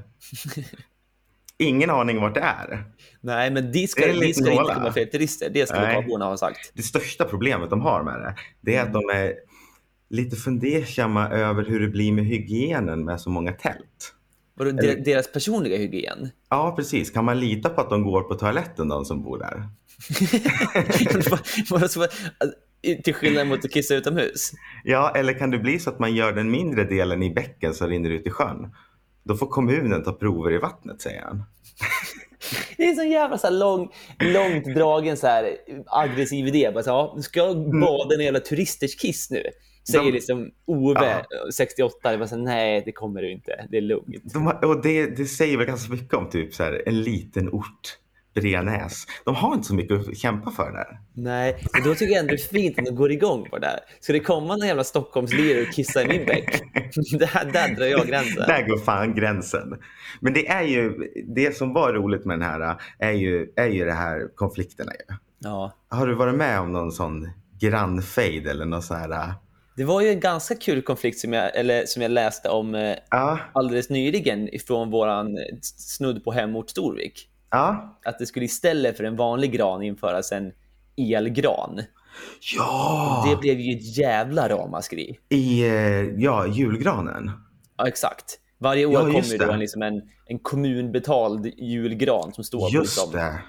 Ingen 1.58 1.90
aning 1.90 2.20
vart 2.20 2.34
det 2.34 2.40
är. 2.40 2.84
Nej, 3.20 3.50
men 3.50 3.72
dit 3.72 3.90
ska, 3.90 4.06
Det 4.06 4.12
liten 4.12 4.44
ska 4.44 4.52
inte 4.52 4.74
komma 4.74 4.92
fler 4.92 5.04
turister. 5.06 5.50
Det 5.50 5.68
ska 5.68 5.80
lokalborna 5.80 6.24
ha 6.24 6.36
sagt. 6.36 6.72
Det 6.74 6.82
största 6.82 7.24
problemet 7.24 7.70
de 7.70 7.80
har 7.80 8.02
med 8.02 8.20
det, 8.20 8.34
det 8.60 8.76
är 8.76 8.82
att 8.82 8.92
de 8.92 9.10
är 9.14 9.34
lite 10.10 10.36
fundersamma 10.36 11.28
över 11.28 11.64
hur 11.64 11.80
det 11.80 11.88
blir 11.88 12.12
med 12.12 12.24
hygienen 12.24 13.04
med 13.04 13.20
så 13.20 13.30
många 13.30 13.52
tält. 13.52 14.14
Vadå, 14.58 14.70
Eller- 14.70 14.82
der- 14.82 15.04
deras 15.04 15.32
personliga 15.32 15.76
hygien? 15.76 16.28
Ja, 16.50 16.72
precis. 16.76 17.10
Kan 17.10 17.24
man 17.24 17.40
lita 17.40 17.68
på 17.68 17.80
att 17.80 17.90
de 17.90 18.02
går 18.02 18.22
på 18.22 18.34
toaletten, 18.34 18.88
de 18.88 19.04
som 19.04 19.22
bor 19.22 19.38
där? 19.38 19.68
Till 23.04 23.14
skillnad 23.14 23.46
mot 23.46 23.64
att 23.64 23.70
kissa 23.72 23.94
utomhus? 23.94 24.52
Ja, 24.84 25.12
eller 25.16 25.32
kan 25.32 25.50
det 25.50 25.58
bli 25.58 25.78
så 25.78 25.90
att 25.90 25.98
man 25.98 26.14
gör 26.14 26.32
den 26.32 26.50
mindre 26.50 26.84
delen 26.84 27.22
i 27.22 27.30
bäcken 27.34 27.74
som 27.74 27.88
rinner 27.88 28.10
ut 28.10 28.26
i 28.26 28.30
sjön? 28.30 28.74
Då 29.24 29.36
får 29.36 29.46
kommunen 29.46 30.04
ta 30.04 30.12
prover 30.12 30.52
i 30.52 30.58
vattnet, 30.58 31.00
säger 31.02 31.22
han. 31.22 31.42
Det 32.76 32.82
är 32.84 32.88
en 32.88 32.96
sån 32.96 33.10
jävla 33.10 33.38
så 33.38 33.46
här 33.46 33.54
lång, 33.54 33.88
långt 34.20 34.74
dragen 34.74 35.16
så 35.16 35.26
här 35.26 35.56
aggressiv 35.86 36.46
idé. 36.46 36.70
Bara 36.74 36.82
så, 36.84 36.90
ja, 36.90 37.16
ska 37.22 37.40
jag 37.40 37.80
bada 37.80 38.14
i 38.14 38.18
en 38.18 38.24
jävla 38.24 38.40
turisters 38.40 38.96
kiss 38.96 39.30
nu? 39.30 39.42
Säger 39.90 40.04
De- 40.04 40.10
liksom 40.12 40.50
Ove, 40.66 41.24
68. 41.54 42.10
Det 42.10 42.18
bara 42.18 42.28
så 42.28 42.36
Nej, 42.36 42.82
det 42.84 42.92
kommer 42.92 43.22
du 43.22 43.32
inte. 43.32 43.66
Det 43.70 43.76
är 43.76 43.80
lugnt. 43.80 44.32
De 44.32 44.46
och 44.46 44.82
det, 44.82 45.06
det 45.16 45.24
säger 45.24 45.56
väl 45.56 45.66
ganska 45.66 45.92
mycket 45.92 46.14
om 46.14 46.28
typ 46.30 46.54
så 46.54 46.62
här, 46.62 46.82
en 46.86 47.02
liten 47.02 47.48
ort. 47.48 47.98
Brenäs. 48.34 49.06
De 49.24 49.34
har 49.34 49.54
inte 49.54 49.66
så 49.66 49.74
mycket 49.74 50.08
att 50.08 50.18
kämpa 50.18 50.50
för 50.50 50.72
där. 50.72 51.00
Nej, 51.12 51.64
men 51.72 51.82
då 51.82 51.94
tycker 51.94 52.12
jag 52.12 52.20
ändå 52.20 52.30
det 52.30 52.42
är 52.42 52.48
fint 52.48 52.78
att 52.78 52.84
de 52.84 52.94
går 52.94 53.12
igång 53.12 53.44
på 53.50 53.58
det 53.58 53.66
här. 53.66 53.80
Ska 54.00 54.12
det 54.12 54.20
komma 54.20 54.46
någon 54.56 54.66
jävla 54.66 54.84
Stockholmslirare 54.84 55.62
och 55.62 55.74
kissa 55.74 56.02
i 56.02 56.08
min 56.08 56.26
bäck? 56.26 56.62
där, 57.18 57.52
där 57.52 57.74
drar 57.74 57.86
jag 57.86 58.06
gränsen. 58.06 58.44
Där 58.46 58.68
går 58.68 58.78
fan 58.78 59.14
gränsen. 59.14 59.78
Men 60.20 60.32
det 60.32 60.48
är 60.48 60.62
ju, 60.62 60.92
det 61.34 61.56
som 61.56 61.72
var 61.72 61.92
roligt 61.92 62.24
med 62.24 62.38
den 62.38 62.48
här 62.48 62.76
är 62.98 63.12
ju, 63.12 63.52
är 63.56 63.68
ju 63.68 63.84
det 63.84 63.92
här 63.92 64.28
konflikterna. 64.34 64.92
Ja. 65.38 65.72
Har 65.88 66.06
du 66.06 66.14
varit 66.14 66.34
med 66.34 66.60
om 66.60 66.72
någon 66.72 66.92
sån 66.92 67.28
grannfejd 67.60 68.46
eller 68.46 68.64
någon 68.64 68.82
sån 68.82 68.96
här? 68.96 69.32
Det 69.78 69.84
var 69.84 70.00
ju 70.00 70.08
en 70.08 70.20
ganska 70.20 70.54
kul 70.54 70.82
konflikt 70.82 71.18
som 71.18 71.32
jag, 71.32 71.56
eller, 71.56 71.86
som 71.86 72.02
jag 72.02 72.10
läste 72.10 72.48
om 72.48 72.74
eh, 72.74 72.96
Ja, 73.10 73.38
alldeles 73.52 73.90
nyligen 73.90 74.54
ifrån 74.54 74.90
våran 74.90 75.26
eh, 75.38 75.42
snudd 75.62 76.24
på 76.24 76.32
hemort 76.32 76.70
Storvik. 76.70 77.28
ja, 77.50 77.98
Att 78.04 78.18
det 78.18 78.26
skulle 78.26 78.44
istället 78.44 78.96
för 78.96 79.04
en 79.04 79.16
vanlig 79.16 79.52
gran 79.52 79.82
införas 79.82 80.32
en 80.32 80.52
elgran. 80.96 81.80
ja. 82.56 83.26
Det 83.30 83.36
blev 83.40 83.60
ju 83.60 83.76
ett 83.76 83.96
jävla 83.98 84.48
ramaskri. 84.48 85.18
I 85.28 85.60
eh, 85.62 85.70
ja, 86.16 86.46
julgranen. 86.46 87.30
Ja, 87.76 87.88
exakt. 87.88 88.38
Varje 88.60 88.86
år 88.86 88.92
Ja, 88.94 89.00
kommer 89.00 89.22
ju 89.24 89.38
då 89.38 89.46
det. 89.46 89.52
en, 89.52 89.58
liksom 89.60 89.82
en, 89.82 90.02
en 90.26 90.38
kommunbetald 90.38 91.46
julgran 91.46 92.32
som 92.32 92.44
står 92.44 92.60
på 92.60 92.68
Just 92.76 92.96
liksom, 92.96 93.12
det. 93.12 93.40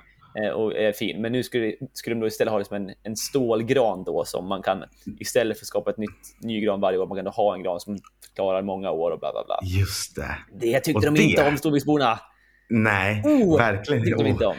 Eh, 0.43 0.49
och 0.51 0.75
är 0.75 0.91
fin. 0.91 1.21
Men 1.21 1.31
nu 1.31 1.43
skulle, 1.43 1.73
skulle 1.93 2.15
de 2.15 2.19
då 2.19 2.27
istället 2.27 2.51
ha 2.51 2.57
liksom 2.57 2.75
en, 2.75 2.91
en 3.03 3.15
stålgran 3.15 4.03
då 4.03 4.25
som 4.25 4.47
man 4.47 4.61
kan 4.61 4.83
istället 5.19 5.57
för 5.57 5.63
att 5.63 5.67
skapa 5.67 5.89
ett 5.91 5.97
nytt 5.97 6.09
ny 6.41 6.61
gran 6.61 6.81
varje 6.81 6.97
år, 6.97 7.07
man 7.07 7.15
kan 7.15 7.25
då 7.25 7.31
ha 7.31 7.55
en 7.55 7.63
gran 7.63 7.79
som 7.79 7.97
klarar 8.35 8.61
många 8.61 8.91
år 8.91 9.11
och 9.11 9.19
bla 9.19 9.31
bla 9.31 9.43
bla. 9.45 9.59
Just 9.79 10.15
det. 10.15 10.35
Det 10.59 10.79
tyckte 10.79 10.97
Och 10.97 11.01
de 11.13 11.15
det- 11.21 11.23
inte 11.23 11.47
om, 11.47 11.57
Storviksborna. 11.57 12.19
Nej, 12.69 13.21
Oh, 13.25 13.57
verkligen 13.57 14.03
tyckte 14.03 14.23
de 14.23 14.27
jo. 14.27 14.33
inte 14.33 14.45
om. 14.45 14.55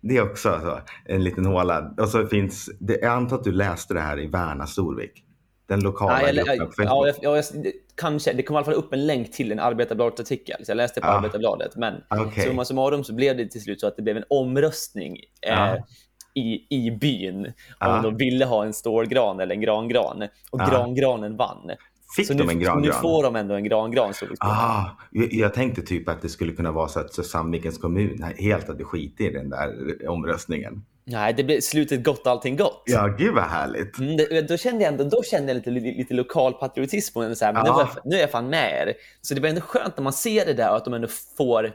Det 0.00 0.16
är 0.16 0.22
också 0.22 0.60
så, 0.62 0.80
en 1.12 1.24
liten 1.24 1.46
håla. 1.46 1.94
Och 1.98 2.08
så 2.08 2.26
finns, 2.26 2.70
det, 2.80 2.92
jag 3.02 3.12
antar 3.12 3.36
att 3.36 3.44
du 3.44 3.52
läste 3.52 3.94
det 3.94 4.00
här 4.00 4.20
i 4.20 4.26
Värna 4.26 4.66
Storvik. 4.66 5.24
Den 5.72 5.80
lokala 5.80 6.12
Nej, 6.18 6.34
jag, 6.36 6.46
gruppen 6.46 6.66
på 6.66 6.72
Facebook. 6.72 7.08
ja, 7.08 7.14
jag, 7.22 7.36
jag, 7.36 7.72
kanske. 7.94 8.32
Det 8.32 8.42
kom 8.42 8.54
i 8.54 8.56
alla 8.56 8.64
fall 8.64 8.74
upp 8.74 8.92
en 8.92 9.06
länk 9.06 9.32
till 9.32 9.52
en 9.52 9.58
Arbetarbladet-artikel. 9.58 10.64
Så 10.64 10.70
jag 10.70 10.76
läste 10.76 11.00
på 11.00 11.06
Ja. 11.06 11.10
Arbetarbladet. 11.12 11.76
Men 11.76 11.94
Okej. 12.10 12.44
summa 12.44 12.64
summarum 12.64 13.04
så 13.04 13.14
blev 13.14 13.36
det 13.36 13.46
till 13.48 13.60
slut 13.62 13.80
så 13.80 13.86
att 13.86 13.96
det 13.96 14.02
blev 14.02 14.16
en 14.16 14.24
omröstning 14.30 15.16
eh, 15.46 15.52
Ja. 15.54 15.86
i, 16.34 16.76
i 16.86 16.90
byn 17.00 17.46
om 17.46 17.52
Ja. 17.80 18.00
de 18.02 18.16
ville 18.16 18.44
ha 18.44 18.64
en 18.64 18.72
stålgran 18.72 19.40
eller 19.40 19.54
en 19.54 19.60
grangran. 19.60 20.22
Och 20.50 20.60
Ja. 20.60 20.66
grangranen 20.70 21.36
vann. 21.36 21.70
Fick 22.16 22.26
Så 22.26 22.32
de 22.32 22.38
nu, 22.38 22.42
en 22.52 22.58
så 22.58 22.64
grangran? 22.64 22.82
nu 22.82 22.92
får 22.92 23.22
de 23.22 23.36
ändå 23.36 23.54
en 23.54 23.64
grangran. 23.64 24.14
Storviksborna. 24.14 24.52
Ah, 24.54 24.84
jag, 25.10 25.32
jag 25.32 25.54
tänkte 25.54 25.82
typ 25.82 26.08
att 26.08 26.22
det 26.22 26.28
skulle 26.28 26.52
kunna 26.52 26.72
vara 26.72 26.88
så 26.88 27.00
att 27.00 27.14
så 27.14 27.22
Sandvikens 27.22 27.78
kommun 27.78 28.24
helt 28.38 28.68
hade 28.68 28.84
skitit 28.84 29.20
i 29.20 29.30
den 29.30 29.50
där 29.50 29.68
omröstningen. 30.08 30.84
Nej, 31.04 31.34
det 31.34 31.44
blev 31.44 31.60
slutet 31.60 32.04
gott, 32.04 32.26
allting 32.26 32.56
gott. 32.56 32.82
Ja, 32.86 33.06
gud 33.06 33.34
vad 33.34 33.44
härligt. 33.44 33.98
Mm, 33.98 34.16
det, 34.16 34.48
då 34.48 34.56
kände 34.56 34.84
jag 34.84 34.92
ändå 34.92 35.04
då 35.04 35.22
kände 35.22 35.48
jag 35.52 35.56
lite, 35.56 35.70
lite, 35.70 36.14
lokal 36.14 36.52
patriotism. 36.52 37.18
Och 37.18 37.36
så 37.38 37.44
här, 37.44 37.52
men 37.52 37.62
nu, 37.62 37.68
Ja. 37.68 37.88
jag, 37.94 38.06
nu 38.06 38.16
är 38.16 38.20
jag 38.20 38.30
fan 38.30 38.48
med 38.48 38.88
er. 38.88 38.94
Så 39.20 39.34
det 39.34 39.40
var 39.40 39.48
ändå 39.48 39.60
skönt 39.60 39.96
när 39.96 40.04
man 40.04 40.12
ser 40.12 40.46
det 40.46 40.54
där 40.54 40.70
och 40.70 40.76
att 40.76 40.84
de 40.84 40.94
ändå 40.94 41.08
får, 41.36 41.72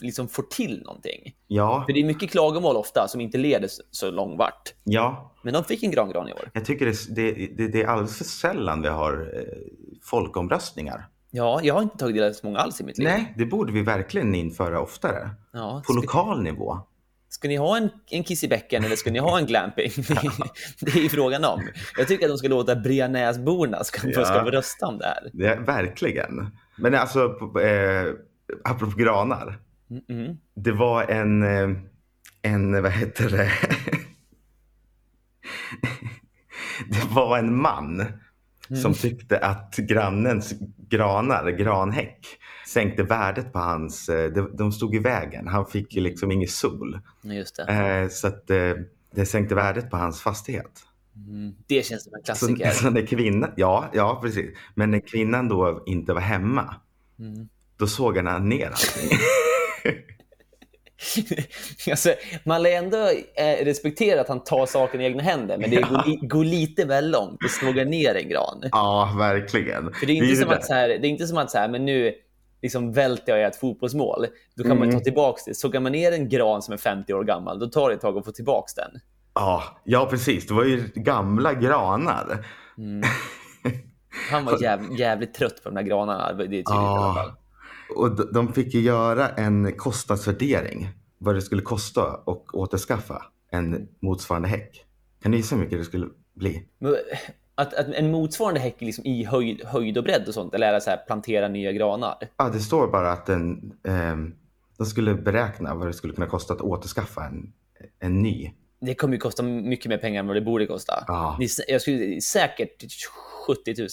liksom 0.00 0.28
får 0.28 0.42
till 0.42 0.82
någonting. 0.84 1.34
Ja, 1.46 1.84
För 1.86 1.92
det 1.92 2.00
är 2.00 2.04
mycket 2.04 2.30
klagomål 2.30 2.76
ofta 2.76 3.08
som 3.08 3.20
inte 3.20 3.38
leder 3.38 3.68
så- 3.90 4.10
långt 4.10 4.38
vart. 4.38 4.74
ja. 4.84 5.32
Men 5.42 5.54
de 5.54 5.64
fick 5.64 5.82
en 5.82 5.90
grangran 5.90 6.28
i 6.28 6.32
år. 6.32 6.50
Jag 6.52 6.64
tycker 6.64 6.86
det, 6.86 7.14
det, 7.14 7.32
det, 7.56 7.68
det 7.68 7.82
är 7.82 7.86
alldeles 7.86 8.18
för 8.18 8.24
sällan 8.24 8.82
vi 8.82 8.88
har 8.88 9.12
eh, 9.34 9.42
folkomröstningar. 10.02 11.08
Ja, 11.30 11.60
jag 11.62 11.74
har 11.74 11.82
inte 11.82 11.96
tagit 11.96 12.16
del 12.16 12.28
av 12.28 12.32
så 12.32 12.46
många 12.46 12.58
alls 12.58 12.80
i 12.80 12.84
mitt 12.84 12.98
liv. 12.98 13.08
Nej, 13.08 13.34
det 13.36 13.46
borde 13.46 13.72
vi 13.72 13.82
verkligen 13.82 14.34
införa 14.34 14.80
oftare. 14.80 15.30
Ja, 15.52 15.82
På 15.86 15.92
lokal 15.92 16.42
nivå. 16.42 16.78
Ska 17.36 17.48
ni 17.48 17.56
ha 17.56 17.76
en, 17.76 17.90
en 18.10 18.24
kiss 18.24 18.44
i 18.44 18.48
bäcken 18.48 18.84
eller 18.84 18.96
ska 18.96 19.10
ni 19.10 19.18
ha 19.18 19.38
en 19.38 19.46
glamping? 19.46 19.90
det 20.80 20.90
är 20.90 21.02
ju 21.02 21.08
frågan 21.08 21.44
om. 21.44 21.68
Jag 21.98 22.08
tycker 22.08 22.24
att 22.24 22.30
de 22.30 22.38
ska 22.38 22.48
låta 22.48 22.76
Brianäsborna 22.76 23.84
ska, 23.84 24.08
Ja. 24.08 24.24
ska 24.24 24.44
få 24.44 24.50
rösta 24.50 24.86
om 24.86 24.98
det 24.98 25.04
här. 25.06 25.44
Är, 25.52 25.56
verkligen. 25.60 26.50
Men 26.76 26.94
alltså, 26.94 27.28
på- 27.28 27.60
eh, 27.60 28.12
apropå 28.64 28.96
granar. 28.96 29.58
Mm, 29.90 30.02
mm. 30.08 30.36
Det 30.54 30.72
var 30.72 31.02
en, 31.04 31.42
eh, 31.42 31.76
en, 32.42 32.82
vad 32.82 32.92
heter 32.92 33.30
det? 33.30 33.50
det 36.90 37.04
var 37.14 37.38
en 37.38 37.56
man 37.56 38.04
som 38.82 38.94
tyckte 38.94 39.38
att 39.38 39.76
grannens 39.76 40.54
granar, 40.88 41.50
granhäck, 41.50 42.26
sänkte 42.66 43.02
värdet 43.02 43.52
på 43.52 43.58
hans, 43.58 44.08
eh, 44.08 44.32
de, 44.32 44.72
stod 44.72 44.94
i 44.94 44.98
vägen. 44.98 45.48
Han 45.48 45.66
fick 45.66 45.94
ju 45.94 46.00
liksom 46.00 46.32
ingen 46.32 46.48
sol. 46.48 46.98
Ja, 47.22 47.32
Just 47.34 47.56
det. 47.56 47.62
Eh, 47.72 48.08
så 48.08 48.26
att 48.26 48.50
eh, 48.50 48.72
det 49.14 49.26
sänkte 49.26 49.54
värdet 49.54 49.90
på 49.90 49.96
hans 49.96 50.20
fastighet. 50.22 50.70
Mm. 51.28 51.54
Det 51.66 51.86
känns 51.86 52.04
som 52.04 52.14
en 52.14 52.20
Så, 52.20 52.24
klassiker. 52.24 52.70
så 52.70 52.90
när 52.90 53.06
kvinnan, 53.06 53.50
ja, 53.56 53.90
ja 53.92 54.18
precis. 54.22 54.50
Men 54.74 54.90
när 54.90 55.00
kvinnan 55.08 55.48
då 55.48 55.82
inte 55.86 56.12
var 56.12 56.20
hemma, 56.20 56.74
Mm. 57.18 57.48
då 57.78 57.86
såg 57.86 58.18
han 58.18 58.48
ner 58.48 58.66
allting. 58.66 59.18
alltså, 61.90 62.14
man 62.44 62.62
lär 62.62 62.70
ändå 62.76 63.10
respektera 63.64 64.20
att 64.20 64.28
han 64.28 64.44
tar 64.44 64.66
saken 64.66 65.00
i 65.00 65.04
egna 65.04 65.22
händer, 65.22 65.58
men 65.58 65.70
det 65.70 65.76
går, 65.82 66.02
li- 66.06 66.26
går 66.26 66.44
lite 66.44 66.84
väl 66.84 67.10
långt 67.10 67.38
att 67.44 67.50
såga 67.50 67.84
ner 67.84 68.14
en 68.14 68.28
gran. 68.28 68.62
ja, 68.72 69.14
verkligen. 69.18 69.92
För 69.92 70.06
det 70.06 70.12
är 70.12 70.14
inte 70.14 70.26
ju 70.26 70.36
som 70.36 70.48
det 70.48 70.56
att, 70.56 70.64
så 70.64 70.74
här, 70.74 70.88
det 70.88 71.06
är 71.06 71.10
inte 71.10 71.26
som 71.26 71.38
att 71.38 71.50
så 71.50 71.58
här, 71.58 71.68
men 71.68 71.84
nu 71.84 72.14
liksom 72.66 72.92
välter 72.92 73.36
jag 73.36 73.46
ett 73.48 73.56
fotbollsmål. 73.56 74.26
Då 74.56 74.62
kan 74.62 74.78
man 74.78 74.88
Mm. 74.88 74.98
ta 74.98 75.04
tillbaka 75.04 75.42
det. 75.46 75.54
Sågar 75.54 75.80
man 75.80 75.92
ner 75.92 76.12
en 76.12 76.28
gran 76.28 76.62
som 76.62 76.72
är 76.74 76.78
50 76.78 77.14
år 77.14 77.24
gammal, 77.24 77.58
då 77.58 77.66
tar 77.66 77.88
det 77.88 77.94
ett 77.94 78.00
tag 78.00 78.18
att 78.18 78.24
få 78.24 78.32
tillbaka 78.32 78.66
den. 78.76 79.00
Ja, 79.34 79.62
ja, 79.84 80.06
precis. 80.10 80.46
Det 80.46 80.54
var 80.54 80.64
ju 80.64 80.88
gamla 80.94 81.54
granar. 81.54 82.46
Han 84.30 84.44
var 84.44 84.62
jäv, 84.62 84.80
jävligt 84.98 85.34
trött 85.34 85.62
på 85.62 85.68
de 85.68 85.74
där 85.74 85.82
granarna. 85.82 86.32
Det 86.32 86.42
är 86.44 86.46
tydligt 86.46 86.68
i 86.70 86.72
alla 86.72 87.14
fall. 87.14 87.32
Och 87.96 88.16
de- 88.16 88.32
de 88.32 88.52
fick 88.52 88.74
ju 88.74 88.80
göra 88.80 89.28
en 89.28 89.72
kostnadsvärdering. 89.76 90.88
Vad 91.18 91.34
det 91.34 91.42
skulle 91.42 91.62
kosta 91.62 92.02
att 92.02 92.44
återskaffa 92.52 93.22
en 93.50 93.88
motsvarande 94.02 94.48
häck. 94.48 94.84
Kan 95.22 95.32
du 95.32 95.38
gissa 95.38 95.54
hur 95.56 95.62
mycket 95.62 95.78
det 95.78 95.84
skulle 95.84 96.06
bli? 96.34 96.66
Men, 96.78 96.94
att, 97.58 97.74
att 97.74 97.86
en 97.88 98.10
motsvarande 98.10 98.60
häck 98.60 98.76
liksom 98.80 99.06
i 99.06 99.24
höjd, 99.24 99.64
höjd 99.64 99.98
och 99.98 100.04
bredd 100.04 100.28
och 100.28 100.34
sånt, 100.34 100.54
eller 100.54 100.68
är 100.68 100.72
det 100.72 100.80
så 100.80 100.90
här 100.90 100.96
plantera 101.06 101.48
nya 101.48 101.72
granar? 101.72 102.16
Ja, 102.36 102.48
det 102.48 102.60
står 102.60 102.88
bara 102.88 103.12
att 103.12 103.28
en, 103.28 103.72
ehm, 103.88 104.34
de 104.78 104.86
skulle 104.86 105.14
beräkna 105.14 105.74
vad 105.74 105.86
det 105.86 105.92
skulle 105.92 106.12
kunna 106.14 106.26
kosta 106.26 106.54
att 106.54 106.60
återskaffa 106.60 107.24
en, 107.24 107.52
en 107.98 108.22
ny. 108.22 108.52
Det 108.80 108.94
kommer 108.94 109.14
ju 109.14 109.20
kosta 109.20 109.42
mycket 109.42 109.86
mer 109.88 109.98
pengar 109.98 110.20
än 110.20 110.26
vad 110.26 110.36
det 110.36 110.40
borde 110.40 110.66
kosta. 110.66 111.04
Ja. 111.06 111.38
Jag 111.68 111.80
skulle, 111.80 112.20
säkert 112.20 112.84
70 113.46 113.74
000. 113.78 113.88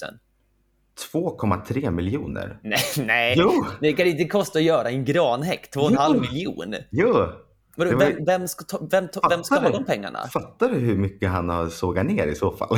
2,3 1.13 1.91
miljoner. 1.91 2.60
Nej, 2.63 2.80
nej. 2.97 3.36
Jo. 3.38 3.65
det 3.82 3.93
kan 3.93 4.08
inte 4.08 4.26
kosta 4.26 4.60
att 4.60 4.65
göra 4.65 4.89
en 4.89 5.06
granhäck. 5.06 5.69
2,5 5.76 5.95
Jo. 5.99 6.21
miljon. 6.21 6.76
Jo! 6.89 7.28
Var- 7.76 7.86
vem, 7.86 8.26
vem, 8.26 8.47
ska 8.47 8.65
ta, 8.65 8.88
vem, 8.91 9.08
vem 9.30 9.43
ska 9.43 9.60
ha 9.60 9.69
de 9.69 9.86
pengarna? 9.86 10.19
Fattar 10.34 10.69
du 10.69 10.80
hur 10.80 10.97
mycket 10.97 11.30
han 11.30 11.49
har 11.49 11.67
sågat 11.67 12.06
ner 12.06 12.28
i 12.28 12.36
så 12.36 12.52
fall? 12.52 12.78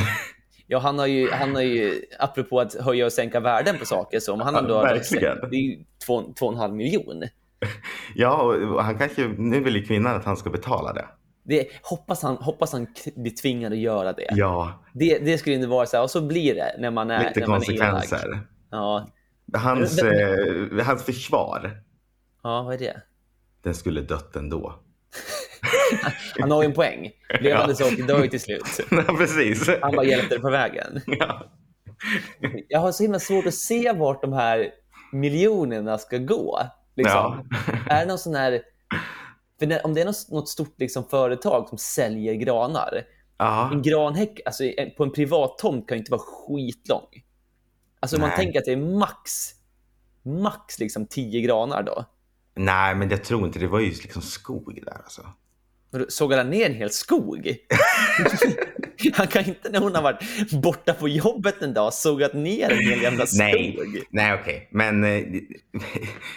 Ja, 0.66 0.78
han 0.78 0.98
har 0.98 1.06
ju, 1.06 1.30
han 1.30 1.54
har 1.54 1.62
ju 1.62 2.02
apropå 2.18 2.60
att 2.60 2.74
höja 2.74 3.06
och 3.06 3.12
sänka 3.12 3.40
värden 3.40 3.78
på 3.78 3.84
saker, 3.86 4.20
så 4.20 4.32
om 4.32 4.40
han 4.40 4.56
ändå 4.56 4.74
har 4.74 4.82
verkligen. 4.82 5.38
det 5.50 5.56
är 5.56 5.60
ju 5.60 5.84
två, 6.06 6.22
två 6.38 6.46
och 6.46 6.52
en 6.52 6.58
halv 6.58 6.74
miljon. 6.74 7.22
ja, 8.14 8.42
och 8.74 8.84
han 8.84 8.98
kanske, 8.98 9.28
nu 9.38 9.60
vill 9.60 9.76
ju 9.76 9.82
kvinnan 9.82 10.16
att 10.16 10.24
han 10.24 10.36
ska 10.36 10.50
betala 10.50 10.92
det. 10.92 11.04
Det, 11.42 11.68
hoppas, 11.82 12.22
han, 12.22 12.36
hoppas 12.36 12.72
han 12.72 12.86
blir 13.16 13.32
tvingad 13.32 13.72
att 13.72 13.78
göra 13.78 14.12
det. 14.12 14.28
Ja, 14.30 14.84
Det, 14.94 15.18
det 15.18 15.38
skulle 15.38 15.56
inte 15.56 15.68
vara 15.68 15.86
så 15.86 15.96
här, 15.96 16.04
och 16.04 16.10
så 16.10 16.20
blir 16.20 16.54
det 16.54 16.76
när 16.78 16.90
man 16.90 17.10
är 17.10 17.28
lite 17.28 17.40
när 17.40 17.46
man 17.46 17.62
är 17.62 17.72
elak. 17.72 17.92
konsekvenser. 17.92 18.40
Ja. 18.70 19.08
Hans, 19.54 20.02
eh, 20.02 20.84
hans 20.84 21.02
försvar, 21.02 21.82
ja, 22.42 22.62
vad 22.62 22.74
är 22.74 22.78
det? 22.78 23.02
den 23.66 23.74
skulle 23.74 24.00
dött 24.00 24.36
ändå. 24.36 24.74
Han 26.40 26.50
har 26.50 26.62
ju 26.62 26.66
en 26.66 26.74
poäng. 26.74 27.10
Levande 27.40 27.74
Ja. 27.78 27.86
saker 27.86 28.02
dör 28.02 28.22
ju 28.22 28.28
till 28.28 28.40
slut. 28.40 28.80
ja, 28.90 29.02
precis. 29.02 29.70
Han 29.82 29.96
bara 29.96 30.06
hjälpte 30.06 30.34
det 30.34 30.40
på 30.40 30.50
vägen. 30.50 31.00
Ja. 31.06 31.50
Jag 32.68 32.80
har 32.80 32.92
så 32.92 33.02
himla 33.02 33.18
svårt 33.18 33.46
att 33.46 33.54
se 33.54 33.92
vart 33.92 34.22
de 34.22 34.32
här 34.32 34.70
miljonerna 35.12 35.98
ska 35.98 36.18
gå. 36.18 36.60
Liksom. 36.96 37.48
Är 37.90 38.00
det 38.00 38.06
någon 38.06 38.18
sån 38.18 38.34
här... 38.34 38.62
När, 39.60 39.86
om 39.86 39.94
det 39.94 40.00
är 40.00 40.32
något, 40.34 40.48
stort 40.48 40.74
liksom, 40.80 41.04
företag 41.04 41.68
som 41.68 41.78
säljer 41.78 42.34
granar. 42.34 43.02
Ja. 43.38 43.70
En 43.72 43.82
granhäck 43.82 44.40
alltså, 44.44 44.64
på 44.96 45.04
en 45.04 45.12
privat 45.12 45.58
tomt 45.58 45.88
kan 45.88 45.98
inte 45.98 46.10
vara 46.10 46.20
skitlång. 46.20 47.06
Alltså 48.00 48.16
om 48.16 48.20
man 48.20 48.36
tänker 48.36 48.58
att 48.58 48.64
det 48.64 48.72
är 48.72 48.98
max, 48.98 49.30
max 50.22 50.78
liksom 50.78 51.06
10 51.06 51.40
granar 51.40 51.82
då. 51.82 52.04
Nej, 52.56 52.94
men 52.94 53.08
jag 53.08 53.24
tror 53.24 53.46
inte. 53.46 53.58
Det 53.58 53.66
var 53.66 53.80
ju 53.80 53.90
liksom 53.90 54.22
skog 54.22 54.80
där 54.84 54.96
alltså. 55.04 55.26
Sågade 56.08 56.42
han 56.42 56.50
ner 56.50 56.66
en 56.66 56.74
hel 56.74 56.90
skog? 56.90 57.56
han 59.12 59.26
kan 59.26 59.44
inte 59.44 59.70
när 59.70 59.80
hon 59.80 59.94
har 59.94 60.02
varit 60.02 60.52
borta 60.62 60.92
på 60.92 61.08
jobbet 61.08 61.62
en 61.62 61.74
dag 61.74 61.94
sågat 61.94 62.34
ner 62.34 62.70
en 62.70 62.78
hel 62.78 63.02
jävla 63.02 63.26
skog. 63.26 63.38
Nej, 63.38 64.06
nej 64.10 64.34
okej. 64.34 64.56
Okay. 64.56 64.66
Men 64.70 65.04
eh, 65.04 65.24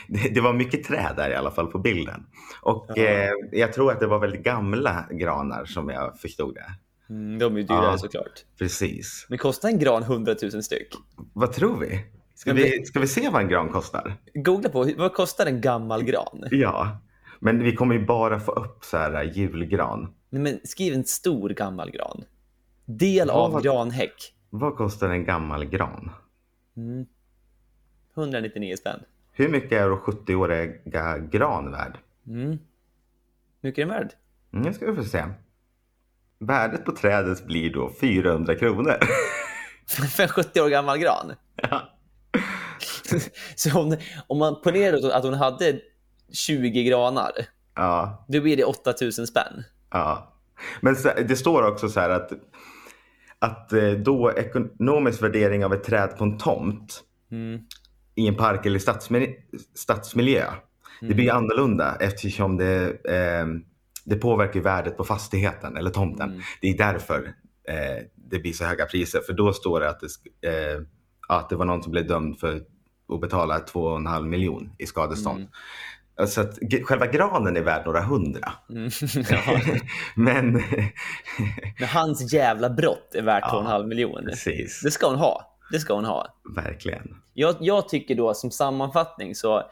det, 0.07 0.29
det, 0.29 0.41
var 0.41 0.53
mycket 0.53 0.83
träd 0.83 1.13
där 1.17 1.29
i 1.29 1.35
alla 1.35 1.51
fall 1.51 1.67
på 1.67 1.79
bilden. 1.79 2.25
Och 2.61 2.91
ja. 2.95 3.03
eh, 3.03 3.29
jag 3.51 3.73
tror 3.73 3.91
att 3.91 3.99
det 3.99 4.07
var 4.07 4.19
väldigt 4.19 4.43
gamla 4.43 5.05
granar 5.11 5.65
som 5.65 5.89
jag 5.89 6.19
förstod 6.19 6.55
det. 6.55 6.65
Mm, 7.13 7.39
de 7.39 7.55
är 7.55 7.59
ju 7.59 7.65
dyrare 7.65 7.85
ja, 7.85 7.97
såklart. 7.97 8.45
Precis. 8.57 9.25
Men 9.29 9.37
kostar 9.37 9.69
en 9.69 9.79
gran 9.79 10.03
100 10.03 10.35
000 10.41 10.63
styck? 10.63 10.87
Vad 11.33 11.53
tror 11.53 11.79
vi? 11.79 12.05
Ska, 12.39 12.53
vi, 12.53 12.85
ska 12.85 12.99
vi 12.99 13.07
se 13.07 13.29
vad 13.29 13.41
en 13.41 13.47
gran 13.47 13.69
kostar? 13.69 14.17
Googla 14.33 14.69
på, 14.69 14.91
vad 14.97 15.13
kostar 15.13 15.45
en 15.45 15.61
gammal 15.61 16.03
gran? 16.03 16.47
Ja, 16.51 16.97
men 17.39 17.63
vi 17.63 17.75
kommer 17.75 17.95
ju 17.95 18.05
bara 18.05 18.39
få 18.39 18.51
upp 18.51 18.85
så 18.85 18.97
här 18.97 19.23
julgran. 19.23 20.13
Nej, 20.29 20.41
men 20.41 20.59
skriv 20.63 20.93
en 20.93 21.03
stor 21.03 21.49
gammal 21.49 21.91
gran. 21.91 22.23
Del 22.85 23.27
vad, 23.27 23.55
av 23.55 23.61
granhäck. 23.61 24.33
Vad 24.49 24.75
kostar 24.75 25.09
en 25.09 25.25
gammal 25.25 25.65
gran? 25.65 26.11
Mm. 26.77 27.05
199 28.15 28.75
spänn. 28.75 28.99
Hur 29.31 29.49
mycket 29.49 29.71
är 29.71 29.89
då 29.89 29.95
70-åriga 29.95 31.17
gran 31.17 31.71
värd? 31.71 31.97
Mm. 32.27 32.49
Hur 32.49 32.59
mycket 33.61 33.81
är 33.83 33.85
den 33.85 33.95
värd? 33.95 34.13
Mm, 34.53 34.65
jag 34.65 34.75
ska 34.75 34.95
få 34.95 35.03
se. 35.03 35.23
Värdet 36.39 36.85
på 36.85 36.91
trädet 36.91 37.45
blir 37.45 37.73
då 37.73 37.91
400 38.01 38.55
kronor. 38.55 38.97
För 40.15 40.23
en 40.23 40.29
70 40.29 40.61
år 40.61 40.69
gammal 40.69 40.97
gran? 40.97 41.33
Ja. 41.55 41.95
Så 43.55 43.79
om, 43.79 43.97
om 44.27 44.37
man 44.37 44.61
ponerar 44.61 45.09
att 45.11 45.23
hon 45.23 45.33
hade 45.33 45.79
20 46.31 46.83
granar, 46.83 47.31
ja. 47.75 48.25
då 48.27 48.41
blir 48.41 48.57
det 48.57 48.63
8000 48.63 49.27
spänn. 49.27 49.63
Ja. 49.91 50.33
Men 50.81 50.95
det 51.27 51.35
står 51.35 51.67
också 51.67 51.89
så 51.89 51.99
här 51.99 52.09
att, 52.09 52.31
att 53.39 53.73
eh, 53.73 53.91
då 53.91 54.31
ekonomisk 54.31 55.21
värdering 55.21 55.65
av 55.65 55.73
ett 55.73 55.83
träd 55.83 56.17
på 56.17 56.23
en 56.23 56.37
tomt 56.37 57.03
mm. 57.31 57.61
i 58.15 58.27
en 58.27 58.35
park 58.35 58.65
eller 58.65 58.79
stadsmiljö, 58.79 59.33
stadsmiljö 59.75 60.43
mm. 60.45 60.57
det 60.99 61.13
blir 61.13 61.29
mm. 61.29 61.37
annorlunda 61.37 61.97
eftersom 61.99 62.57
det, 62.57 62.87
eh, 62.89 63.45
det 64.05 64.15
påverkar 64.15 64.59
värdet 64.59 64.97
på 64.97 65.03
fastigheten 65.03 65.77
eller 65.77 65.89
tomten. 65.89 66.29
Mm. 66.29 66.41
Det 66.61 66.67
är 66.67 66.77
därför 66.77 67.33
eh, 67.67 68.03
det 68.15 68.39
blir 68.39 68.53
så 68.53 68.65
höga 68.65 68.85
priser. 68.85 69.19
För 69.25 69.33
då 69.33 69.53
står 69.53 69.79
det 69.79 69.89
att 69.89 69.99
det, 69.99 70.47
eh, 70.47 70.81
att 71.27 71.49
det 71.49 71.55
var 71.55 71.65
någon 71.65 71.83
som 71.83 71.91
blev 71.91 72.07
dömd 72.07 72.39
för 72.39 72.61
att 73.09 73.21
betala 73.21 73.59
2,5 73.59 74.27
miljon 74.27 74.69
i 74.77 74.85
skadestånd. 74.85 75.39
Mm. 75.39 75.49
Så 76.27 76.41
att 76.41 76.57
själva 76.83 77.07
granen 77.07 77.57
är 77.57 77.61
värd 77.61 77.85
några 77.85 78.01
hundra. 78.01 78.53
Mm, 78.69 78.89
ja. 79.29 79.61
Men... 80.15 80.53
Men 81.79 81.87
hans 81.87 82.33
jävla 82.33 82.69
brott 82.69 83.15
är 83.15 83.21
värt 83.21 83.43
ja, 83.47 83.63
2,5 83.67 83.87
miljoner. 83.87 84.29
Precis. 84.29 84.81
Det 84.83 84.91
ska 84.91 85.07
hon 85.07 85.19
ha. 85.19 85.57
Det 85.71 85.79
ska 85.79 85.93
hon 85.93 86.05
ha. 86.05 86.27
Verkligen. 86.55 87.15
Jag, 87.33 87.55
jag 87.59 87.89
tycker 87.89 88.15
då 88.15 88.33
som 88.33 88.51
sammanfattning 88.51 89.35
så 89.35 89.63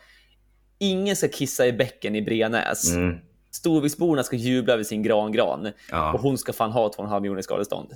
ingen 0.80 1.16
ska 1.16 1.28
kissa 1.28 1.68
i 1.68 1.74
bäcken 1.74 2.16
i 2.16 2.22
Brenäs. 2.22 2.92
Mm. 2.92 3.18
Storviksborna 3.52 4.24
ska 4.24 4.36
jubla 4.36 4.74
över 4.74 4.84
sin 4.84 5.04
grangran 5.04 5.72
ja. 5.92 6.14
och 6.14 6.20
hon 6.20 6.38
ska 6.38 6.54
fan 6.54 6.72
ha 6.72 6.88
2,5 6.88 7.20
miljoner 7.20 7.42
skadestånd. 7.42 7.90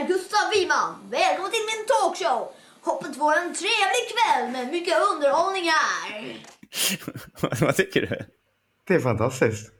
Är 0.00 0.06
Gustav 0.06 0.50
Wiman. 0.54 0.94
Välkommen 1.10 1.50
till 1.50 1.66
min 1.70 1.82
talkshow. 1.92 2.48
Hoppas 2.82 3.16
få 3.16 3.30
en 3.30 3.54
trevlig 3.54 4.04
kväll 4.12 4.52
med 4.52 4.72
mycket 4.72 4.94
underhållning 5.12 5.64
här. 5.64 6.36
Vad 7.66 7.76
tycker 7.76 8.00
du? 8.00 8.18
Det 8.86 8.94
är 8.94 9.00
fantastiskt. 9.00 9.72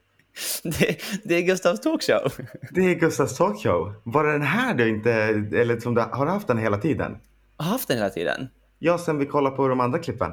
Det, 0.63 0.97
det, 1.25 1.35
är 1.35 1.41
Gustavs 1.41 1.81
talkshow. 1.81 2.33
Det 2.71 2.81
är 2.81 2.95
Gustavs 2.95 3.37
talkshow. 3.37 3.95
Var 4.03 4.25
det 4.25 4.33
den 4.33 4.43
här 4.43 4.75
du 4.75 4.89
inte, 4.89 5.13
eller 5.13 5.81
som 5.81 5.95
du 5.95 6.01
har 6.01 6.27
haft 6.27 6.49
den 6.49 6.59
hela 6.59 6.79
tiden? 6.79 7.19
Har 7.57 7.67
haft 7.67 7.89
den 7.89 7.97
hela 7.97 8.11
tiden? 8.11 8.49
Ja, 8.79 8.99
sen 8.99 9.19
vi 9.19 9.27
kollade 9.27 9.57
på 9.57 9.69
de 9.69 9.81
andra 9.81 9.99
klippen. 9.99 10.33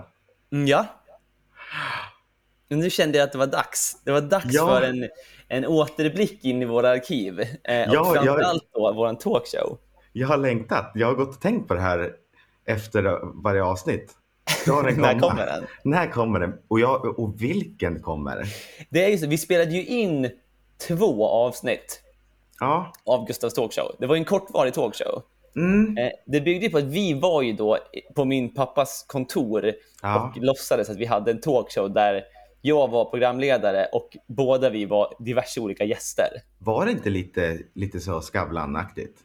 Mm, 0.52 0.67
ja. 0.67 0.86
Nu 2.69 2.89
kände 2.89 3.17
jag 3.17 3.25
att 3.25 3.32
det 3.32 3.38
var 3.38 3.47
dags. 3.47 4.01
Det 4.03 4.12
var 4.12 4.21
dags 4.21 4.45
ja. 4.49 4.67
för 4.67 4.82
en, 4.82 5.10
en 5.47 5.65
återblick 5.65 6.45
in 6.45 6.62
i 6.62 6.65
våra 6.65 6.89
arkiv. 6.89 7.39
Eh, 7.39 7.47
ja, 7.63 7.99
och 7.99 8.15
framförallt 8.15 8.65
jag, 8.73 8.82
då 8.82 8.93
vår 8.93 9.13
talkshow. 9.13 9.77
Jag 10.13 10.27
har 10.27 10.38
längtat. 10.38 10.91
Jag 10.95 11.08
har 11.08 11.13
gått 11.13 11.30
och 11.30 11.41
tänkt 11.41 11.67
på 11.67 11.73
det 11.73 11.82
här 11.82 12.13
efter 12.65 13.19
varje 13.43 13.63
avsnitt. 13.63 14.13
Den 14.65 14.75
När 15.01 15.19
kommer 15.19 15.45
den? 15.45 15.65
När 15.84 16.12
kommer 16.12 16.39
den? 16.39 16.53
Och, 16.67 16.80
jag, 16.80 17.19
och 17.19 17.41
vilken 17.41 18.01
kommer? 18.01 18.43
Det 18.89 19.06
är 19.06 19.10
ju 19.10 19.17
så, 19.17 19.27
vi 19.27 19.38
spelade 19.38 19.71
ju 19.71 19.86
in 19.86 20.30
två 20.88 21.27
avsnitt 21.27 22.01
ja. 22.60 22.93
av 23.06 23.27
Gustavs 23.27 23.53
talkshow. 23.53 23.95
Det 23.99 24.08
var 24.08 24.15
en 24.15 24.25
kortvarig 24.25 24.73
talkshow. 24.73 25.23
Mm. 25.56 25.97
Eh, 25.97 26.12
det 26.25 26.41
byggde 26.41 26.69
på 26.69 26.77
att 26.77 26.84
vi 26.84 27.13
var 27.13 27.41
ju 27.41 27.53
då 27.53 27.77
på 28.15 28.25
min 28.25 28.53
pappas 28.53 29.06
kontor 29.08 29.71
ja. 30.01 30.32
och 30.36 30.43
låtsades 30.43 30.89
att 30.89 30.97
vi 30.97 31.06
hade 31.06 31.32
en 31.32 31.41
talkshow 31.41 31.93
där 31.93 32.23
jag 32.67 32.88
var 32.88 33.06
programledare 33.06 33.86
och 33.86 34.17
båda 34.27 34.69
vi 34.69 34.86
var 34.86 35.13
diverse 35.19 35.60
olika 35.60 35.84
gäster. 35.84 36.27
Var 36.60 36.86
det 36.86 36.91
inte 36.91 37.10
lite, 37.10 37.60
lite 37.73 37.99
så 37.99 38.21
Skavlan-aktigt? 38.21 39.17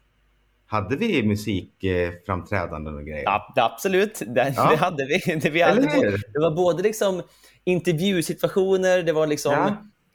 Hade 0.66 0.96
vi 0.96 1.22
musikframträdanden 1.22 2.96
och 2.96 3.04
grejer? 3.04 3.22
Ja, 3.22 3.52
absolut, 3.56 4.22
det, 4.26 4.54
ja. 4.56 4.70
det 4.70 4.76
hade 4.76 5.04
vi. 5.06 5.34
Det, 5.36 5.50
vi 5.50 5.62
hade 5.62 5.80
både, 5.80 6.10
det 6.10 6.40
var 6.40 6.50
både 6.50 6.82
liksom 6.82 7.22
intervjusituationer, 7.64 9.02
det 9.02 9.12
var 9.12 9.26
liksom 9.26 9.52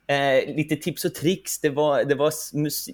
ja. 0.07 0.15
eh, 0.15 0.55
lite 0.55 0.75
tips 0.75 1.05
och 1.05 1.15
tricks, 1.15 1.61
det 1.61 1.69
var, 1.69 2.03
det 2.03 2.15
var 2.15 2.31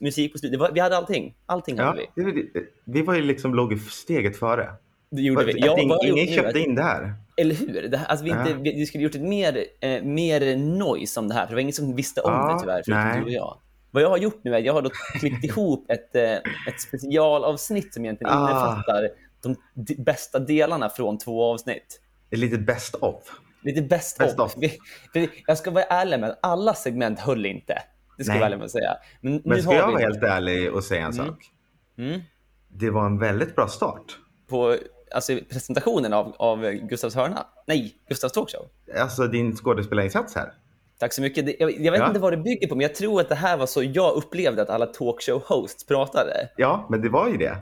musik 0.03 0.31
på 0.31 0.37
slutet. 0.37 0.61
Vi 0.73 0.79
hade 0.79 0.97
allting. 0.97 1.35
Allting 1.45 1.79
hade 1.79 2.01
ja, 2.15 2.23
vi. 2.25 2.45
Vi 2.85 3.01
var 3.01 3.15
ju 3.15 3.21
liksom 3.21 3.55
låg 3.55 3.79
steget 3.79 4.37
före. 4.37 4.69
Det 5.11 5.21
gjorde 5.21 5.45
vi. 5.45 5.59
Jag 5.59 5.79
ingen 5.79 5.97
ingen 6.03 6.27
köpte 6.27 6.59
in 6.59 6.75
det 6.75 6.83
här. 6.83 7.13
Eller 7.37 7.55
hur? 7.55 7.87
Det, 7.89 7.99
alltså 7.99 8.25
vi, 8.25 8.31
inte, 8.31 8.53
vi, 8.53 8.75
vi 8.75 8.85
skulle 8.85 9.03
gjort 9.03 9.15
ett 9.15 9.21
mer, 9.21 9.65
eh, 9.79 10.03
mer 10.03 10.57
noise 10.57 11.19
om 11.19 11.27
det 11.27 11.33
här, 11.33 11.41
för 11.41 11.49
det 11.49 11.55
var 11.55 11.61
ingen 11.61 11.73
som 11.73 11.95
visste 11.95 12.21
om 12.21 12.31
ja, 12.31 12.53
det 12.53 12.59
tyvärr, 12.59 12.81
förutom 12.85 13.19
du 13.19 13.25
och 13.25 13.31
jag. 13.31 13.57
Vad 13.91 14.03
jag 14.03 14.09
har 14.09 14.17
gjort 14.17 14.41
nu 14.43 14.53
är 14.53 14.59
att 14.59 14.65
jag 14.65 14.73
har 14.73 14.81
då 14.81 14.89
klippt 15.19 15.43
ihop 15.43 15.91
ett, 15.91 16.15
eh, 16.15 16.31
ett 16.67 16.81
specialavsnitt 16.87 17.93
som 17.93 18.05
egentligen 18.05 18.33
ah. 18.33 18.49
innefattar 18.49 19.09
de 19.43 19.55
bästa 20.03 20.39
delarna 20.39 20.89
från 20.89 21.17
två 21.17 21.43
avsnitt. 21.43 22.01
Det 22.29 22.35
är 22.35 22.39
lite 22.39 22.57
best 22.57 22.95
of. 22.95 23.23
Lite 23.63 23.81
best, 23.81 24.17
best 24.17 24.39
of. 24.39 24.57
of. 24.57 24.63
Jag 25.47 25.57
ska 25.57 25.71
vara 25.71 25.83
ärlig 25.83 26.19
med 26.19 26.29
att 26.29 26.39
alla 26.41 26.73
segment 26.73 27.19
höll 27.19 27.45
inte. 27.45 27.83
Det 28.17 28.23
ska 28.23 28.33
Nej. 28.33 28.37
jag 28.37 28.39
vara 28.39 28.47
ärlig 28.47 28.57
med 28.57 28.65
att 28.65 28.71
säga. 28.71 28.97
Men, 29.21 29.41
Men 29.45 29.63
ska 29.63 29.73
jag 29.73 29.87
vara 29.87 29.99
helt 29.99 30.23
ärlig 30.23 30.73
och 30.73 30.83
säga 30.83 31.05
en 31.05 31.13
mm. 31.13 31.25
sak? 31.25 31.45
Mm. 31.97 32.21
Det 32.67 32.89
var 32.89 33.05
en 33.05 33.19
väldigt 33.19 33.55
bra 33.55 33.67
start. 33.67 34.17
På 34.49 34.77
alltså, 35.13 35.39
presentationen 35.49 36.13
av, 36.13 36.35
av 36.37 36.71
Gustavs 36.71 37.15
hörna? 37.15 37.45
Nej, 37.67 37.95
Gustavs 38.09 38.33
talkshow? 38.33 38.65
Alltså 38.99 39.27
din 39.27 39.55
skådespelarinsats 39.55 40.35
här. 40.35 40.53
Tack 40.99 41.13
så 41.13 41.21
mycket. 41.21 41.59
Jag, 41.59 41.71
jag 41.71 41.91
vet 41.91 42.01
ja. 42.01 42.07
inte 42.07 42.19
vad 42.19 42.33
det 42.33 42.37
bygger 42.37 42.67
på, 42.67 42.75
men 42.75 42.81
jag 42.81 42.95
tror 42.95 43.21
att 43.21 43.29
det 43.29 43.35
här 43.35 43.57
var 43.57 43.65
så 43.65 43.83
jag 43.83 44.15
upplevde 44.15 44.61
att 44.61 44.69
alla 44.69 44.85
talkshow-hosts 44.85 45.87
pratade. 45.87 46.49
Ja, 46.57 46.87
men 46.89 47.01
det 47.01 47.09
var 47.09 47.29
ju 47.29 47.37
det. 47.37 47.57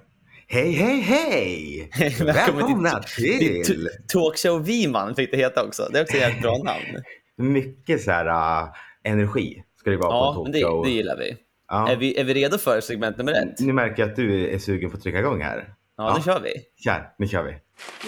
Hej, 0.47 0.71
hej, 0.71 0.99
hej! 0.99 1.89
Välkomna 2.25 3.03
till... 3.17 3.65
till... 3.65 3.89
Talkshow 4.07 4.65
Viman 4.65 5.15
fick 5.15 5.31
det 5.31 5.37
heta 5.37 5.63
också. 5.63 5.89
Det 5.91 5.99
är 5.99 6.03
också 6.03 6.17
ett 6.17 6.41
bra 6.41 6.57
namn. 6.57 7.03
Mycket 7.53 8.01
så 8.01 8.11
här 8.11 8.27
uh, 8.27 8.69
energi 9.03 9.63
ska 9.79 9.89
det 9.89 9.97
vara 9.97 10.13
ja, 10.13 10.33
på 10.35 10.45
en 10.45 10.51
talkshow. 10.51 10.83
Det, 10.83 10.89
det 10.89 10.95
gillar 10.95 11.17
vi. 11.17 11.37
Ja. 11.67 11.89
Är, 11.89 11.95
vi. 11.95 12.19
är 12.19 12.23
vi 12.23 12.33
redo 12.33 12.57
för 12.57 12.81
segment 12.81 13.17
nummer 13.17 13.31
ett? 13.31 13.59
Nu 13.59 13.73
märker 13.73 14.03
jag 14.03 14.09
att 14.09 14.15
du 14.15 14.49
är 14.49 14.57
sugen 14.59 14.91
på 14.91 14.97
att 14.97 15.03
trycka 15.03 15.19
igång 15.19 15.41
här. 15.41 15.73
Ja, 16.01 16.07
ja. 16.07 16.17
nu 16.17 16.23
kör 16.23 16.39
vi. 16.39 16.53
Kör, 16.83 17.13
nu 17.17 17.27
kör 17.27 17.43
vi. 17.43 17.51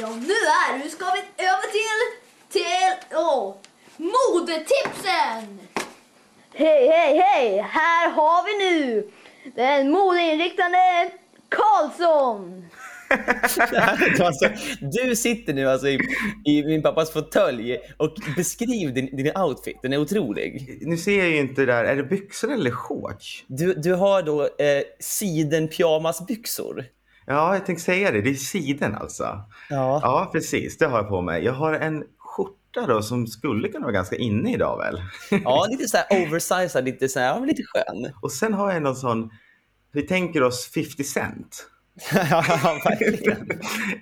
Ja, 0.01 0.09
nu 0.09 0.33
är 0.33 0.77
Nu 0.83 0.89
ska 0.89 1.05
vi 1.05 1.43
över 1.43 1.71
till... 1.71 1.99
Till... 2.49 3.17
Åh! 3.17 3.49
Oh. 3.49 3.55
Modetipsen! 3.97 5.59
Hej, 6.53 6.87
hej, 6.87 7.17
hej! 7.17 7.61
Här 7.61 8.09
har 8.09 8.43
vi 8.45 8.65
nu 8.65 9.09
den 9.55 9.91
modeinriktade 9.91 11.11
Karlsson. 11.49 12.65
alltså, 14.25 14.49
du 14.81 15.15
sitter 15.15 15.53
nu 15.53 15.69
alltså 15.69 15.87
i, 15.87 15.99
i, 16.45 16.63
min 16.63 16.81
pappas 16.81 17.13
fåtölj 17.13 17.77
och 17.97 18.15
beskriv 18.37 18.93
din, 18.93 19.15
din 19.15 19.37
outfit. 19.37 19.79
Den 19.81 19.93
är 19.93 19.97
otrolig. 19.97 20.79
Nu 20.81 20.97
ser 20.97 21.17
jag 21.17 21.29
ju 21.29 21.37
inte 21.37 21.65
där. 21.65 21.83
Är 21.83 21.95
det 21.95 22.03
byxor 22.03 22.53
eller 22.53 22.71
shorts? 22.71 23.43
Du, 23.47 23.73
du 23.73 23.93
har 23.93 24.21
då 24.21 24.41
eh, 24.41 24.83
siden 24.99 25.67
pyjamasbyxor. 25.67 26.85
Ja, 27.25 27.53
jag 27.53 27.65
tänkte 27.65 27.83
säga 27.85 28.11
det. 28.11 28.21
Det 28.21 28.29
är 28.29 28.33
siden 28.33 28.95
alltså. 28.95 29.23
Ja. 29.69 29.99
ja, 30.03 30.29
precis. 30.31 30.77
Det 30.77 30.85
har 30.85 30.97
jag 30.97 31.09
på 31.09 31.21
mig. 31.21 31.43
Jag 31.43 31.53
har 31.53 31.73
en 31.73 32.03
skjorta 32.17 32.87
då 32.87 33.01
som 33.01 33.27
skulle 33.27 33.67
kunna 33.67 33.85
vara 33.85 33.93
ganska 33.93 34.15
inne 34.15 34.53
idag 34.53 34.77
väl? 34.77 35.01
Ja, 35.43 35.67
lite 35.71 35.87
så 35.87 35.97
här 35.97 36.25
oversized, 36.25 36.85
lite 36.85 37.09
så 37.09 37.19
här, 37.19 37.45
lite 37.45 37.63
skön. 37.63 38.13
Och 38.21 38.31
sen 38.31 38.53
har 38.53 38.73
jag 38.73 38.81
någon 38.81 38.95
sån, 38.95 39.29
vi 39.91 40.01
tänker 40.01 40.43
oss 40.43 40.71
50 40.73 41.03
Cent. 41.03 41.67
ja, 42.13 42.43
verkligen. 42.85 43.49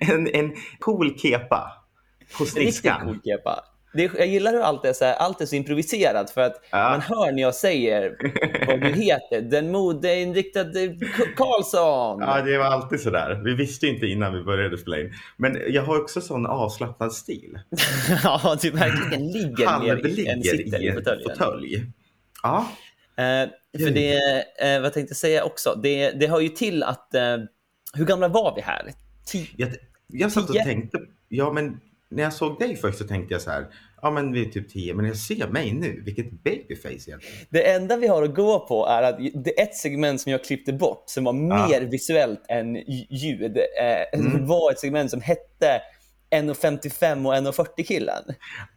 en, 0.00 0.26
en 0.26 0.52
cool 0.78 1.18
kepa 1.18 1.72
på 2.38 2.44
sniskan. 2.44 2.92
Riktigt 2.92 3.04
cool 3.04 3.20
kepa. 3.24 3.64
Det 3.94 4.10
jag 4.18 4.26
gillar 4.26 4.52
hur 4.52 4.60
allt 4.60 4.84
är, 4.84 4.92
så 4.92 5.04
här, 5.04 5.14
allt 5.14 5.40
är 5.40 5.46
så 5.46 5.56
improviserat 5.56 6.30
för 6.30 6.40
att 6.40 6.60
Ja. 6.70 6.90
man 6.90 7.00
hör 7.00 7.32
när 7.32 7.42
jag 7.42 7.54
säger 7.54 8.16
vad 8.66 8.80
du 8.80 8.88
heter. 9.02 9.40
Den 9.40 9.70
modeinriktade 9.72 10.96
Karlsson. 11.36 12.20
Ja, 12.20 12.40
det 12.42 12.58
var 12.58 12.64
alltid 12.64 13.00
sådär. 13.00 13.40
Vi 13.44 13.54
visste 13.54 13.86
inte 13.86 14.06
innan 14.06 14.34
vi 14.34 14.42
började 14.42 14.78
spela 14.78 15.00
in. 15.00 15.12
Men 15.36 15.58
jag 15.68 15.82
har 15.82 16.00
också 16.00 16.20
sån 16.20 16.46
avslappnad 16.46 17.12
stil. 17.12 17.58
ja, 18.24 18.56
du 18.62 18.70
verkligen 18.70 19.26
ligger 19.32 19.78
ner 19.80 19.96
ligger 19.96 20.32
än 20.32 20.42
sitter 20.42 20.82
i 20.82 20.84
i 20.84 20.88
en 20.88 21.04
fåtölj. 21.04 21.86
Ja. 22.42 22.66
Eh, 23.16 23.48
för 23.84 23.90
det, 23.90 24.16
eh, 24.74 24.80
vad 24.82 24.92
tänkte 24.92 25.10
jag 25.10 25.16
säga 25.16 25.44
också, 25.44 25.74
det, 25.82 26.10
det 26.10 26.26
hör 26.26 26.40
ju 26.40 26.48
till 26.48 26.82
att, 26.82 27.14
eh, 27.14 27.36
hur 27.94 28.04
gamla 28.04 28.28
var 28.28 28.54
vi 28.56 28.62
här? 28.62 28.92
Ti- 29.32 29.54
Jag, 29.56 29.70
jag 30.06 30.32
satt 30.32 30.48
och 30.48 30.52
Tio. 30.54 30.64
tänkte, 30.64 30.98
ja 31.28 31.52
men 31.52 31.80
när 32.12 32.22
jag 32.22 32.32
såg 32.32 32.58
dig 32.58 32.76
först 32.76 32.98
så 32.98 33.04
tänkte 33.04 33.34
jag 33.34 33.42
så 33.42 33.50
här, 33.50 33.66
ja 34.02 34.10
men 34.10 34.32
vi 34.32 34.46
är 34.46 34.50
typ 34.50 34.72
tio, 34.72 34.94
men 34.94 35.06
jag 35.06 35.16
ser 35.16 35.48
mig 35.48 35.72
nu, 35.72 36.02
vilket 36.04 36.30
babyface 36.30 36.88
egentligen. 36.88 37.46
Det 37.50 37.70
enda 37.72 37.96
vi 37.96 38.06
har 38.06 38.22
att 38.22 38.34
gå 38.34 38.66
på 38.66 38.86
är 38.86 39.02
att 39.02 39.18
det 39.44 39.60
är 39.60 39.62
ett 39.62 39.74
segment 39.76 40.20
som 40.20 40.32
jag 40.32 40.44
klippte 40.44 40.72
bort 40.72 41.04
som 41.06 41.24
var 41.24 41.32
mer 41.32 41.80
visuellt 41.80 42.40
än 42.48 42.76
ljud. 43.10 43.56
Eh, 43.56 44.18
Mm. 44.20 44.46
Var 44.46 44.70
ett 44.70 44.78
segment 44.78 45.10
som 45.10 45.20
hette 45.20 45.80
1,55 46.30 47.26
och 47.26 47.34
1,40 47.34 47.84
killen. 47.84 48.22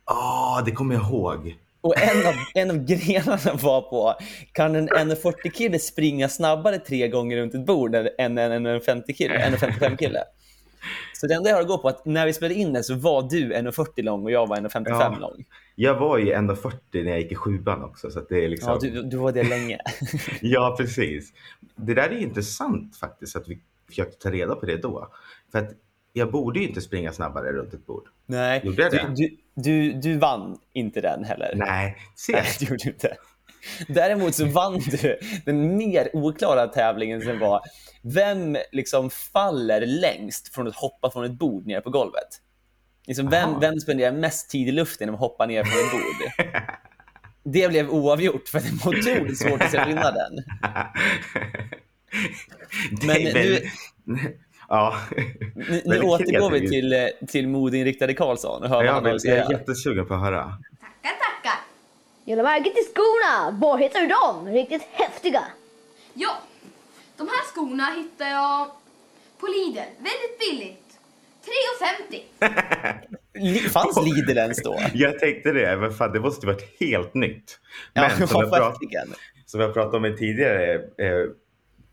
Ja, 0.06 0.64
det 0.66 0.72
kommer 0.72 0.96
jag 0.96 1.04
ihåg. 1.04 1.56
Och 1.82 2.02
en 2.02 2.28
av, 2.28 2.34
en 2.54 2.70
av 2.72 2.86
grenarna 2.86 3.54
var 3.62 3.82
på, 3.82 4.14
kan 4.52 4.76
en 4.76 4.90
1,40 4.90 5.50
kille 5.50 5.80
springa 5.80 6.30
snabbare 6.30 6.78
tre 6.80 7.08
gånger 7.08 7.38
runt 7.38 7.54
ett 7.56 7.66
bord 7.66 7.96
än 7.96 8.38
en 8.38 8.68
1,50 8.68 9.14
kille, 9.14 9.34
1,55 9.38 9.98
kille? 9.98 10.24
Så 11.14 11.28
det 11.28 11.34
enda 11.34 11.50
jag 11.50 11.56
har 11.58 11.62
att 11.62 11.68
gå 11.68 11.78
på 11.78 11.88
är 11.88 11.94
att 11.94 12.06
när 12.06 12.26
vi 12.26 12.34
spelade 12.34 12.56
in 12.56 12.74
det 12.74 12.84
så 12.84 12.96
var 12.96 13.30
du 13.30 13.54
1,40 13.54 14.02
lång 14.04 14.24
och 14.24 14.32
jag 14.32 14.48
var 14.48 14.58
1,55 14.58 14.86
Ja. 14.90 15.18
lång. 15.20 15.46
Jag 15.76 15.96
var 16.00 16.18
ju 16.18 16.34
1,40 16.34 16.72
när 16.94 17.12
jag 17.12 17.20
gick 17.22 17.32
i 17.32 17.36
sjuan 17.36 17.84
också, 17.84 18.12
så 18.12 18.22
det 18.30 18.46
är 18.46 18.50
liksom... 18.50 18.72
Ja, 18.74 18.80
du, 18.82 19.04
du 19.04 19.18
var 19.18 19.32
det 19.32 19.44
länge. 19.44 19.80
Ja, 20.42 20.76
precis. 20.80 21.34
Det 21.76 21.94
där 21.94 22.10
är 22.10 22.18
intressant 22.18 22.98
faktiskt 22.98 23.36
att 23.36 23.48
vi 23.48 23.60
försökte 23.88 24.18
ta 24.18 24.32
reda 24.32 24.56
på 24.56 24.66
det 24.66 24.78
då. 24.78 25.08
För 25.52 25.60
att 25.60 25.70
jag 26.14 26.32
borde 26.32 26.60
ju 26.60 26.68
inte 26.68 26.82
springa 26.82 27.12
snabbare 27.12 27.52
runt 27.52 27.74
ett 27.74 27.86
bord. 27.86 28.08
Nej, 28.26 28.62
Gjorde 28.64 28.82
jag 28.84 28.92
det? 28.92 29.06
du, 29.16 29.28
du, 29.56 29.92
du, 29.94 29.94
du 30.02 30.18
vann 30.18 30.58
inte 30.74 31.02
den 31.02 31.24
heller. 31.24 31.54
Nej, 31.56 31.98
se. 32.16 32.34
Nej, 32.34 32.44
det 32.60 32.66
gjorde 32.70 32.84
du 32.84 32.90
inte. 32.90 33.16
Däremot 33.88 34.36
så 34.36 34.46
vann 34.46 34.80
du 34.80 35.18
den 35.46 35.78
mer 35.78 36.10
oklara 36.14 36.68
tävlingen 36.68 37.22
som 37.22 37.40
var 37.40 37.62
vem 38.14 38.58
liksom 38.72 39.10
faller 39.10 39.86
längst 39.86 40.54
från 40.54 40.68
att 40.68 40.76
hoppa 40.76 41.12
från 41.12 41.26
ett 41.26 41.32
bord 41.32 41.66
ner 41.66 41.82
på 41.82 41.90
golvet. 41.90 42.42
Liksom 43.08 43.30
vem, 43.30 43.50
Aha. 43.50 43.60
vem 43.60 43.80
spenderar 43.80 44.12
mest 44.12 44.50
tid 44.50 44.68
i 44.68 44.72
luften 44.72 45.06
genom 45.06 45.16
att 45.16 45.22
hoppa 45.22 45.46
ner 45.46 45.64
från 45.64 45.86
ett 45.86 45.92
bord? 45.92 46.32
Det 47.48 47.70
blev 47.70 47.90
oavgjort 47.90 48.48
för 48.48 48.60
det 48.60 48.86
var 48.86 49.00
otroligt 49.00 49.40
svårt 49.40 49.62
att 49.62 49.72
se 49.72 49.80
skillnaden. 49.80 50.36
Det 52.92 53.08
Men 53.08 53.16
är 53.16 53.34
väl... 53.34 53.60
Ja. 54.70 54.96
Nu, 55.56 55.82
nu 55.86 56.02
återgår 56.02 56.52
vi 56.52 56.70
till, 56.70 57.10
till 57.28 57.48
modeinriktade 57.48 58.14
Karlsson 58.14 58.64
och 58.64 58.70
hör 58.70 58.76
vad 58.76 58.86
Ja, 58.86 58.92
har 58.92 59.16
att 59.16 59.24
jag 59.24 59.38
är 59.38 59.52
jättesugen 59.52 60.08
på 60.08 60.14
att 60.14 60.20
höra. 60.20 60.42
Tackar, 60.42 61.18
tackar. 61.20 61.60
Jag 62.26 62.38
lade 62.38 62.50
märke 62.50 62.70
till 62.70 62.84
skorna. 62.94 63.60
Var 63.60 63.78
hittar 63.78 64.00
du 64.00 64.08
dem? 64.08 64.48
Riktigt 64.48 64.82
häftiga. 64.92 65.44
Ja, 66.14 66.38
de 67.18 67.28
här 67.28 67.44
skorna 67.54 67.86
hittar 67.86 68.26
jag 68.30 68.68
på 69.40 69.48
Lidl. 69.48 69.78
Väldigt 69.98 70.40
billigt. 70.40 70.82
3,50. 72.40 72.96
Li- 73.34 73.60
Fanns 73.70 74.00
Lidl 74.06 74.38
ens 74.38 74.64
då? 74.64 74.80
Jag 74.94 75.20
tänkte 75.20 75.52
det, 75.52 75.78
men 75.78 75.92
fan, 75.94 76.12
det 76.14 76.20
måste 76.20 76.46
ju 76.48 76.54
varit 76.54 76.80
helt 76.80 77.14
nytt. 77.14 77.60
Ja, 77.94 78.02
Men 78.18 78.28
som, 78.28 78.42
jag 78.42 78.52
prat, 78.52 78.72
verkligen. 78.74 79.08
som 79.46 79.60
jag 79.62 79.74
pratade 79.74 79.98
om 79.98 80.06
i 80.06 80.18
tidigare 80.18 80.74
eh, 80.76 81.26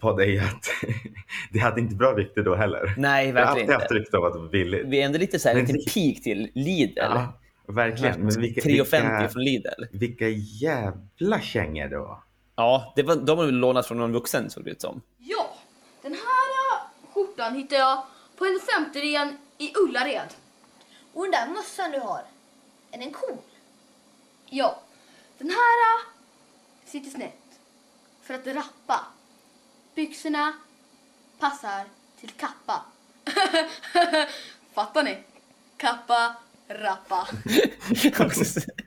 podd 0.00 0.20
är 0.20 0.24
ju 0.26 0.38
att 0.38 0.68
det 1.52 1.58
hade 1.58 1.80
inte 1.80 1.94
bra 1.94 2.12
rykte 2.12 2.42
då 2.42 2.54
heller. 2.54 2.94
Nej, 2.96 3.28
Jag 3.28 3.35
har 3.35 3.35
verkligen 3.35 3.48
alltid 3.48 3.70
haft 3.74 3.82
inte. 3.90 3.94
rykte 3.94 4.16
om 4.18 4.24
att 4.24 4.32
det 4.32 4.38
var 4.38 4.48
billigt. 4.48 4.87
Vi 4.87 5.00
är 5.00 5.06
ändå 5.06 5.18
lite 5.18 5.38
så 5.38 5.48
här, 5.48 5.56
en 5.56 5.62
Men 5.64 5.74
peak 5.74 6.22
till 6.22 6.50
Lidl. 6.54 6.92
Ja, 6.96 7.40
verkligen. 7.68 8.20
Men 8.20 8.40
vilka, 8.40 8.61
3,50 8.61 8.68
vilka, 8.70 9.28
från 9.28 9.44
Lidl. 9.44 9.68
vilka 9.92 10.28
jävla 10.28 11.40
kängor 11.40 11.88
det 11.88 11.98
var. 11.98 12.18
Ja, 12.56 12.92
det 12.96 13.02
var, 13.02 13.16
de 13.16 13.38
har 13.38 13.46
väl 13.46 13.54
lånat 13.54 13.86
från 13.86 13.98
någon 13.98 14.12
vuxen 14.12 14.50
såg 14.50 14.64
det 14.64 14.70
ut 14.70 14.80
som. 14.80 15.02
Ja, 15.18 15.56
den 16.02 16.12
här 16.12 16.76
äh, 16.76 17.12
skjortan 17.12 17.54
hittar 17.54 17.76
jag 17.76 18.02
på 18.36 18.44
en 18.46 18.60
50 18.92 18.98
i 19.58 19.72
Ullared. 19.76 20.28
Och 21.12 21.22
den 21.22 21.30
där 21.30 21.46
mössan 21.46 21.90
du 21.90 22.00
har. 22.00 22.24
Är 22.90 22.98
den 22.98 23.12
cool? 23.12 23.38
Ja, 24.46 24.80
den 25.38 25.50
här 25.50 25.98
äh, 25.98 26.06
sitter 26.84 27.10
snett 27.10 27.60
för 28.22 28.34
att 28.34 28.46
rappa. 28.46 29.06
Byxorna 29.94 30.52
passar 31.38 31.84
till 32.20 32.30
kappa. 32.30 32.82
Fattar 34.74 35.02
ni? 35.02 35.18
Kappa, 35.76 36.36
rappa. 36.68 37.28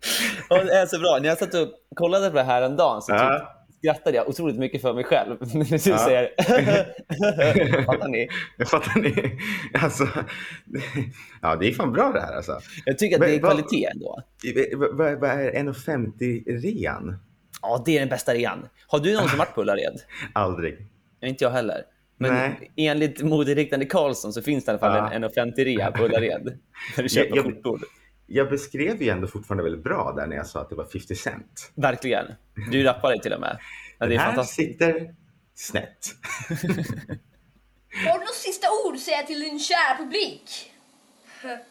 det 0.48 0.74
är 0.76 0.86
så 0.86 0.98
bra. 0.98 1.18
När 1.20 1.28
jag 1.28 1.38
satt 1.38 1.54
och 1.54 1.68
kollade 1.96 2.30
på 2.30 2.36
det 2.36 2.42
här 2.42 2.62
en 2.62 2.76
dag 2.76 3.02
så 3.02 3.12
typ 3.12 3.42
skrattade 3.82 4.16
jag 4.16 4.28
otroligt 4.28 4.56
mycket 4.56 4.82
för 4.82 4.94
mig 4.94 5.04
själv. 5.04 5.36
När 5.54 5.64
du 5.70 5.78
säger 5.78 6.30
Fattar 7.84 8.08
ni? 8.08 8.28
Fattar 8.66 9.00
ni? 9.00 9.38
Alltså, 9.82 10.08
ja, 11.42 11.56
det 11.56 11.68
är 11.68 11.72
fan 11.72 11.92
bra 11.92 12.12
det 12.12 12.20
här 12.20 12.36
alltså. 12.36 12.58
Jag 12.84 12.98
tycker 12.98 13.16
att 13.16 13.20
Men 13.20 13.28
det 13.30 13.34
är 13.34 13.38
kvalitet 13.38 13.84
ändå. 13.84 14.22
Vad 14.92 15.20
vad- 15.20 15.30
är 15.30 15.52
1,50 15.52 16.60
rean? 16.62 17.18
Ja, 17.62 17.82
det 17.86 17.96
är 17.96 18.00
den 18.00 18.08
bästa 18.08 18.34
rean. 18.34 18.68
Har 18.86 18.98
du 18.98 19.14
någonsin 19.14 19.38
varit 19.38 19.54
på 19.54 19.60
Ullared? 19.60 20.00
Aldrig. 20.32 20.78
Inte 21.22 21.44
jag 21.44 21.50
heller. 21.50 21.82
Men 22.18 22.34
Nej. 22.34 22.70
enligt 22.76 23.22
moderiktande 23.22 23.86
Karlsson 23.86 24.32
så 24.32 24.42
finns 24.42 24.64
det 24.64 24.68
i 24.68 24.72
alla 24.72 24.78
fall 24.78 24.96
Ja. 24.96 25.06
en, 25.10 25.12
en 25.12 25.24
offentlig 25.24 25.66
rea 25.66 25.90
på 25.92 26.04
Ullared. 26.04 26.58
Där 26.96 27.02
du 27.02 27.08
köper 27.08 27.36
jag- 27.36 27.44
skjortor. 27.44 27.80
Jag 28.32 28.48
beskrev 28.50 29.02
ju 29.02 29.08
ändå 29.08 29.26
fortfarande 29.26 29.64
väldigt 29.64 29.84
bra 29.84 30.12
där 30.16 30.26
när 30.26 30.36
jag 30.36 30.46
sa 30.46 30.60
att 30.60 30.68
det 30.70 30.74
var 30.74 30.84
50 30.84 31.14
cent. 31.14 31.72
Verkligen. 31.74 32.26
Du 32.70 32.82
rappar 32.82 33.08
dig 33.10 33.20
till 33.20 33.32
och 33.32 33.40
med. 33.40 33.58
Ja, 33.98 34.06
det 34.06 34.06
är 34.06 34.08
Den 34.08 34.18
här 34.18 34.26
fantastiskt. 34.26 34.70
sitter 34.72 35.14
snett. 35.54 36.06
Har 38.06 38.18
du 38.18 38.24
något 38.24 38.34
sista 38.34 38.66
ord 38.86 38.94
att 38.94 39.00
säga 39.00 39.22
till 39.22 39.40
din 39.40 39.60
kära 39.60 39.96
publik? 39.98 40.72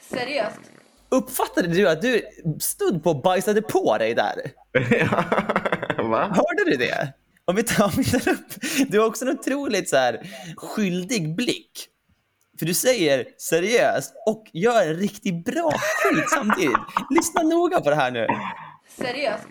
Seriöst? 0.00 0.60
Uppfattade 1.08 1.68
du 1.68 1.88
att 1.88 2.02
du 2.02 2.22
stod 2.60 3.02
på 3.04 3.10
och 3.10 3.22
bajsade 3.22 3.62
på 3.62 3.98
dig 3.98 4.14
där? 4.14 4.34
Va? 6.02 6.22
Hörde 6.22 6.70
du 6.70 6.76
det? 6.76 7.12
Om 7.44 7.56
vi 7.56 7.62
tar, 7.62 7.84
om 7.84 7.92
vi 7.96 8.04
tar 8.04 8.32
upp, 8.32 8.46
du 8.88 8.98
har 9.00 9.06
också 9.06 9.24
en 9.24 9.30
otroligt 9.38 9.88
så 9.88 9.96
här, 9.96 10.20
skyldig 10.56 11.36
blick. 11.36 11.88
För 12.58 12.66
du 12.66 12.74
säger 12.74 13.24
seriöst 13.38 14.14
och 14.26 14.44
gör 14.52 14.86
en 14.86 14.94
riktigt 14.94 15.44
bra 15.44 15.70
skit 15.72 16.30
samtidigt. 16.30 16.76
Lyssna 17.10 17.42
noga 17.42 17.80
på 17.80 17.90
det 17.90 17.96
här 17.96 18.10
nu. 18.10 18.26
Seriöst? 18.98 19.46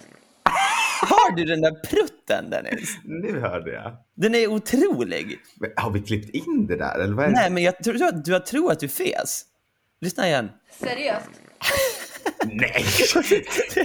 Hör 1.02 1.36
du 1.36 1.46
den 1.46 1.62
där 1.62 1.88
prutten 1.90 2.50
Dennis? 2.50 2.98
Nu 3.04 3.40
hörde 3.40 3.72
jag. 3.74 3.96
Den 4.16 4.36
är 4.36 4.48
otrolig. 4.48 5.40
Men 5.60 5.72
Har 5.76 5.92
vi 5.92 6.02
klippt 6.02 6.36
in 6.36 6.68
det 6.68 6.76
där? 6.76 7.00
Eller 7.00 7.14
vad 7.14 7.26
är 7.26 7.30
det? 7.30 7.36
Nej, 7.36 7.50
men 7.50 7.64
jag 7.64 7.84
tror 7.84 8.04
att 8.04 8.26
du 8.26 8.32
jag 8.32 8.46
tror 8.46 8.72
att 8.72 8.80
du 8.80 8.88
fes. 8.88 9.44
Lyssna 10.02 10.28
igen. 10.28 10.50
Seriöst? 10.80 11.30
Nej, 12.46 12.86
Det 13.76 13.80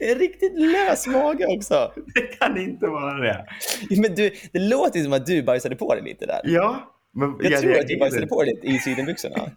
är 0.08 0.12
en 0.12 0.18
riktigt 0.18 0.52
lös 0.60 1.06
mage 1.06 1.46
också. 1.46 1.92
det 2.14 2.20
kan 2.20 2.58
inte 2.58 2.86
vara 2.86 3.14
det. 3.20 3.46
Men 3.90 4.14
du, 4.14 4.30
det 4.52 4.58
låter 4.58 5.02
som 5.02 5.12
att 5.12 5.26
du 5.26 5.42
bajsade 5.42 5.76
på 5.76 5.94
dig 5.94 6.04
lite 6.04 6.26
där. 6.26 6.40
Ja, 6.44 6.94
men 7.14 7.28
Jag, 7.28 7.38
tror 7.40 7.54
att 7.54 7.62
du 7.62 7.68
reagerade 7.68 7.96
bajsade 8.00 8.26
på 8.26 8.42
dig 8.42 8.54
lite 8.54 8.66
i 8.66 8.78
sidenbyxorna. 8.78 9.36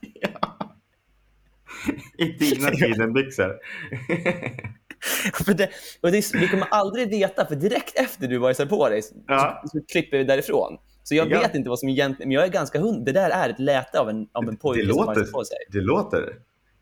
I 2.18 2.26
dina 2.26 2.72
sidenbyxor. 2.76 3.56
För 5.46 5.54
det, 5.54 5.70
och 6.02 6.12
det, 6.12 6.34
vi 6.34 6.48
kommer 6.48 6.68
aldrig 6.72 7.10
veta, 7.10 7.46
för 7.46 7.56
direkt 7.56 7.96
efter 8.00 8.28
du 8.28 8.40
bajsar 8.40 8.66
på 8.66 8.90
dig 8.90 9.02
så, 9.02 9.16
Ja. 9.28 9.62
så, 9.64 9.68
så 9.80 9.86
klipper 9.86 10.18
vi 10.18 10.24
därifrån. 10.24 10.78
Så 11.04 11.16
jag 11.16 11.32
Ja. 11.32 11.40
vet 11.40 11.56
inte 11.56 11.70
vad 11.70 11.80
som 11.80 11.90
egentligen... 11.90 12.30
Men 12.30 12.36
jag 12.36 12.44
är 12.44 12.50
ganska 12.50 12.80
hund. 12.80 13.06
Det 13.06 13.12
där 13.12 13.30
är 13.30 13.50
ett 13.50 13.60
läte 13.60 14.00
av 14.00 14.10
en, 14.10 14.28
av 14.32 14.44
en 14.44 14.50
Det 14.50 14.58
pojke 14.62 14.82
som 14.82 14.90
låter, 14.90 15.06
bajsar 15.16 15.32
på 15.32 15.44
sig. 15.44 15.58
det 15.70 15.82
låter... 15.82 16.34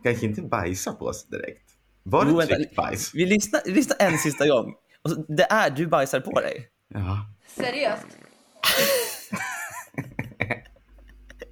Kanske 0.04 0.26
inte 0.26 0.42
bajsa 0.42 0.92
på 0.94 1.14
sig 1.14 1.30
direkt. 1.32 1.70
Var 2.04 2.26
det 2.26 2.46
tryckt 2.56 2.76
bajs? 2.76 3.12
Vi 3.14 3.26
lyssnar, 3.26 3.62
vi 3.66 3.72
lyssnar 3.72 3.98
en 4.00 4.18
sista 4.18 4.48
gång. 4.48 4.74
Och 5.02 5.10
så, 5.10 5.16
det 5.28 5.44
är 5.50 5.70
du 5.70 5.88
bajsar 5.88 6.20
på 6.20 6.40
dig. 6.42 6.68
Ja. 6.94 7.26
Seriöst? 7.48 8.06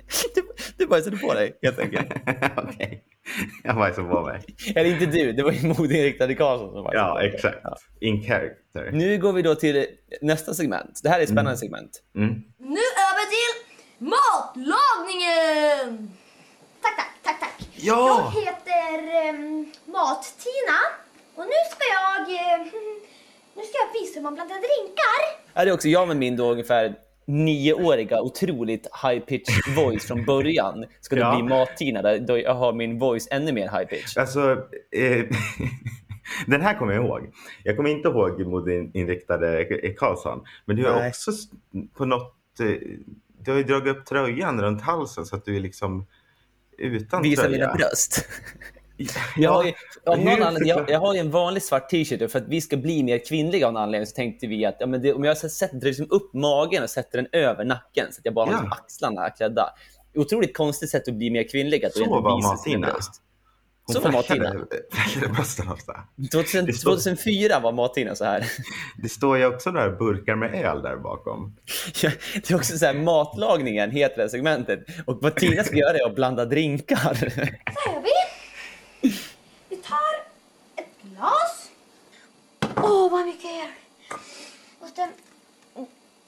Du, 0.36 0.42
du 0.78 0.88
bajsade 0.88 1.18
på 1.18 1.34
dig, 1.34 1.60
helt 1.62 1.80
enkelt. 1.80 2.08
Okej. 2.58 3.04
Jag 3.64 3.76
bajsade 3.76 4.08
på 4.08 4.22
mig. 4.22 4.42
Eller 4.76 4.90
inte 4.90 5.06
du, 5.06 5.32
det 5.32 5.44
var 5.44 5.52
ju 5.52 5.68
modeinriktade 5.68 6.36
Karlsson 6.36 6.72
som 6.74 6.84
bajsade 6.84 6.98
Ja, 6.98 7.22
exakt. 7.22 7.58
In 8.02 8.24
character. 8.24 8.90
Nu 8.94 9.18
går 9.18 9.34
vi 9.34 9.42
då 9.42 9.56
till 9.56 9.86
nästa 10.22 10.54
segment. 10.54 11.00
Det 11.04 11.10
här 11.10 11.20
är 11.20 11.24
ett 11.24 11.30
spännande 11.30 11.58
segment. 11.58 12.04
Mm. 12.16 12.30
Nu 12.58 12.80
över 13.08 13.26
till 13.36 13.54
matlagningen! 14.08 16.12
Tack, 16.82 16.96
tack, 16.98 17.12
tack, 17.24 17.40
tack. 17.40 17.68
Ja! 17.76 18.34
Jag 18.36 18.42
heter 18.42 19.30
um, 19.30 19.72
Mat-Tina. 19.86 20.80
Och 21.36 21.46
nu 21.46 21.52
ska 21.72 21.84
jag... 21.94 22.22
eh, 22.36 22.66
nu 23.56 23.64
ska 23.64 23.78
jag 23.86 23.94
visa 24.02 24.14
hur 24.16 24.22
man 24.24 24.34
blandar 24.36 24.56
drinkar. 24.56 25.22
Ja, 25.54 25.64
det 25.66 25.72
är 25.72 25.74
också 25.74 25.88
jag 25.88 26.08
med 26.08 26.18
min 26.18 26.36
då 26.36 26.52
ungefär 26.52 26.96
nioåriga 27.28 28.22
otroligt 28.22 28.88
high 29.04 29.20
pitch 29.20 29.50
voice 29.76 30.06
från 30.08 30.26
början 30.26 30.86
ska 31.02 31.16
då 31.16 31.22
Ja. 31.22 31.36
bli 31.36 31.44
Mat-Tina 31.50 32.02
där 32.02 32.20
då 32.20 32.38
jag 32.40 32.54
har 32.54 32.74
min 32.74 33.00
voice 33.00 33.28
ännu 33.32 33.52
mer 33.52 33.70
high 33.78 33.86
pitch. 33.90 34.18
Alltså, 34.18 34.52
eh, 34.92 35.26
den 36.48 36.62
här 36.62 36.74
kommer 36.80 36.94
jag 36.94 37.06
ihåg. 37.06 37.30
Jag 37.64 37.78
kommer 37.78 37.90
inte 37.90 38.08
ihåg 38.08 38.46
modeinriktade 38.48 39.66
Karlsson. 39.98 40.44
Men 40.66 40.76
du 40.76 40.86
har 40.86 41.00
Nej. 41.00 41.10
också 41.10 41.32
på 41.98 42.06
något... 42.06 42.60
Eh, 42.60 42.66
du 43.40 43.52
har 43.52 43.58
ju 43.58 43.64
dragit 43.64 43.98
upp 43.98 44.06
tröjan 44.06 44.62
runt 44.62 44.82
halsen 44.82 45.26
så 45.26 45.36
att 45.36 45.46
du 45.46 45.56
är 45.56 45.60
liksom 45.60 46.06
utan 46.78 47.22
Visa 47.22 47.42
tröja. 47.42 47.58
mina 47.58 47.74
bröst. 47.74 48.30
Jag 49.38 49.52
har, 49.52 49.64
ju, 49.64 49.74
av 50.06 50.20
någon 50.20 50.44
anledning, 50.44 50.70
jag, 50.70 50.90
jag 50.90 51.00
har 51.00 51.14
ju 51.14 51.20
en 51.20 51.32
vanlig 51.32 51.64
svart 51.64 51.90
t-shirt 51.90 52.32
för 52.32 52.40
att 52.40 52.48
vi 52.48 52.62
ska 52.62 52.78
bli 52.78 53.04
mer 53.04 53.26
kvinnliga 53.26 53.68
av 53.68 53.74
någon 53.74 53.84
anledning 53.84 54.08
så 54.08 54.16
tänkte 54.16 54.48
vi 54.48 54.66
att 54.66 54.76
ja, 54.80 54.86
men 54.88 55.02
det, 55.02 55.14
om 55.14 55.24
jag 55.24 55.38
sätter 55.38 55.82
liksom 55.88 56.08
upp 56.10 56.34
magen 56.34 56.84
och 56.84 56.90
sätter 56.90 57.18
den 57.22 57.28
över 57.32 57.66
nacken 57.66 58.06
så 58.12 58.20
att 58.20 58.26
jag 58.26 58.34
bara 58.34 58.46
har 58.46 58.54
Ja. 58.54 58.58
liksom 58.60 58.72
axlarna 58.72 59.30
klädda. 59.30 59.70
Otroligt 60.16 60.58
konstigt 60.58 60.90
sätt 60.90 61.08
att 61.08 61.14
bli 61.14 61.30
mer 61.30 61.50
kvinnlig. 61.50 61.86
Att 61.86 61.94
Så 61.94 62.22
var 62.22 62.42
Martina. 62.42 62.88
bröst. 62.88 63.12
Hon 63.86 63.94
Så 63.94 64.00
var 64.02 64.12
Martina. 64.12 64.54
brösten 65.36 65.72
ofta. 65.72 65.94
2000, 66.32 66.66
Det 66.66 66.74
står- 66.74 66.92
2004 66.92 67.60
var 67.60 67.72
Martina 67.72 68.16
så 68.16 68.26
här. 68.26 68.46
Det 69.04 69.10
står 69.10 69.38
ju 69.38 69.46
också 69.46 69.72
där 69.72 69.90
burkar 69.90 70.36
med 70.36 70.66
öl 70.66 70.82
där 70.82 70.96
bakom. 70.98 71.56
Ja, 72.02 72.12
Det 72.34 72.52
är 72.52 72.56
också 72.56 72.78
så 72.78 72.86
här, 72.86 72.94
matlagningen 72.94 73.92
heter 73.92 74.16
det 74.16 74.22
här 74.22 74.30
segmentet. 74.30 74.80
Och 75.06 75.18
vad 75.22 75.36
Tina 75.36 75.64
ska 75.64 75.76
göra 75.76 75.98
är 75.98 76.06
att 76.08 76.16
blanda 76.16 76.46
drinkar. 76.46 77.34
Vi. 79.70 79.76
Tar 79.76 79.98
ett 80.76 81.02
glas. 81.02 81.70
Åh, 82.76 83.12
vad 83.12 83.26
mycket 83.26 83.46
öl. 83.46 83.70
Och 84.80 84.88
sen... 84.96 85.10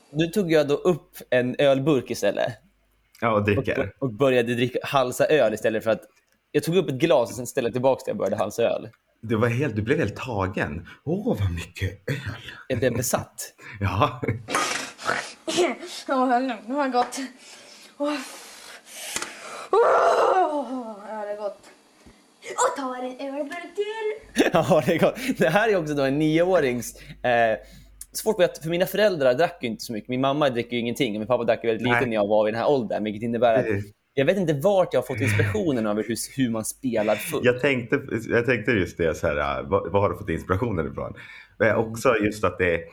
Nu 0.10 0.28
tog 0.28 0.52
jag 0.52 0.68
då 0.68 0.74
upp 0.74 1.18
en 1.30 1.56
ölburk 1.60 2.12
istället. 2.12 2.54
Ja, 3.22 3.32
och 3.32 3.44
dricker. 3.46 3.94
och, 4.00 4.04
och 4.04 4.14
började 4.14 4.56
dricka, 4.56 4.80
halsa 4.84 5.26
öl 5.26 5.54
istället 5.54 5.84
för 5.84 5.92
att... 5.92 6.02
Jag 6.52 6.64
tog 6.64 6.76
upp 6.76 6.90
ett 6.90 6.96
glas 6.96 7.30
och 7.30 7.36
sen 7.36 7.48
ställde 7.48 7.68
jag 7.68 7.74
tillbaka 7.74 8.02
det 8.06 8.12
och 8.12 8.18
började 8.18 8.36
halsa 8.36 8.64
öl. 8.64 8.90
Du, 9.22 9.36
var 9.36 9.48
helt, 9.48 9.76
du 9.76 9.82
blev 9.82 9.98
helt 9.98 10.16
tagen. 10.16 10.88
Åh, 11.04 11.38
vad 11.40 11.52
mycket 11.52 12.10
öl. 12.10 12.52
Jag 12.68 12.80
blev 12.80 12.94
besatt. 12.98 13.54
Ja, 13.80 14.22
Åh, 16.08 16.40
det 16.68 16.74
var 16.74 16.88
gott. 16.88 17.20
Åh. 17.98 18.18
Åh, 19.72 20.96
ja, 21.10 21.26
det 21.26 21.32
är 21.32 21.38
gott. 21.38 21.60
Och 22.56 22.78
tar 22.78 22.96
en 22.96 23.36
ölburk 23.36 23.76
till. 23.76 24.44
ja, 24.54 24.84
det, 24.86 24.94
är 24.94 25.00
gott. 25.00 25.38
det 25.38 25.50
här 25.50 25.70
är 25.70 25.76
också 25.76 25.94
då 25.94 26.04
en 26.04 26.20
nioårings... 26.20 27.02
Eh, 27.24 27.58
svårt 28.12 28.42
att, 28.42 28.58
för 28.58 28.70
mina 28.70 28.86
föräldrar 28.86 29.34
drack 29.34 29.58
ju 29.62 29.68
inte 29.68 29.84
så 29.84 29.94
mycket. 29.94 30.10
Min 30.10 30.22
mamma 30.22 30.50
dricker 30.50 30.74
ju 30.74 30.80
ingenting 30.80 31.16
och 31.16 31.20
min 31.20 31.28
pappa 31.28 31.44
drack 31.44 31.64
väldigt 31.64 31.88
lite 31.88 32.06
när 32.06 32.14
jag 32.14 32.28
var 32.28 32.48
i 32.48 32.52
den 32.52 32.60
här 32.60 32.70
åldern. 32.70 33.04
Vilket 33.04 33.24
innebär 33.24 33.54
att 33.54 33.66
jag 34.14 34.26
vet 34.26 34.38
inte 34.38 34.54
vart 34.54 34.94
jag 34.94 35.02
har 35.02 35.06
fått 35.06 35.22
inspirationen 35.22 35.88
över 35.88 36.04
hur, 36.08 36.16
hur 36.38 36.50
man 36.50 36.66
spelar 36.66 37.16
full. 37.16 37.42
jag 37.44 37.62
tänkte, 37.62 38.02
jag 38.30 38.46
tänkte 38.46 38.72
just 38.72 38.98
det, 38.98 39.16
så 39.16 39.28
här, 39.28 39.64
vad, 39.64 39.92
vad 39.92 40.02
har 40.02 40.10
du 40.10 40.18
fått 40.18 40.30
inspirationen 40.30 40.92
ifrån? 40.92 41.14
Men 41.58 41.76
också 41.76 42.16
just 42.16 42.44
att 42.44 42.58
det 42.58 42.84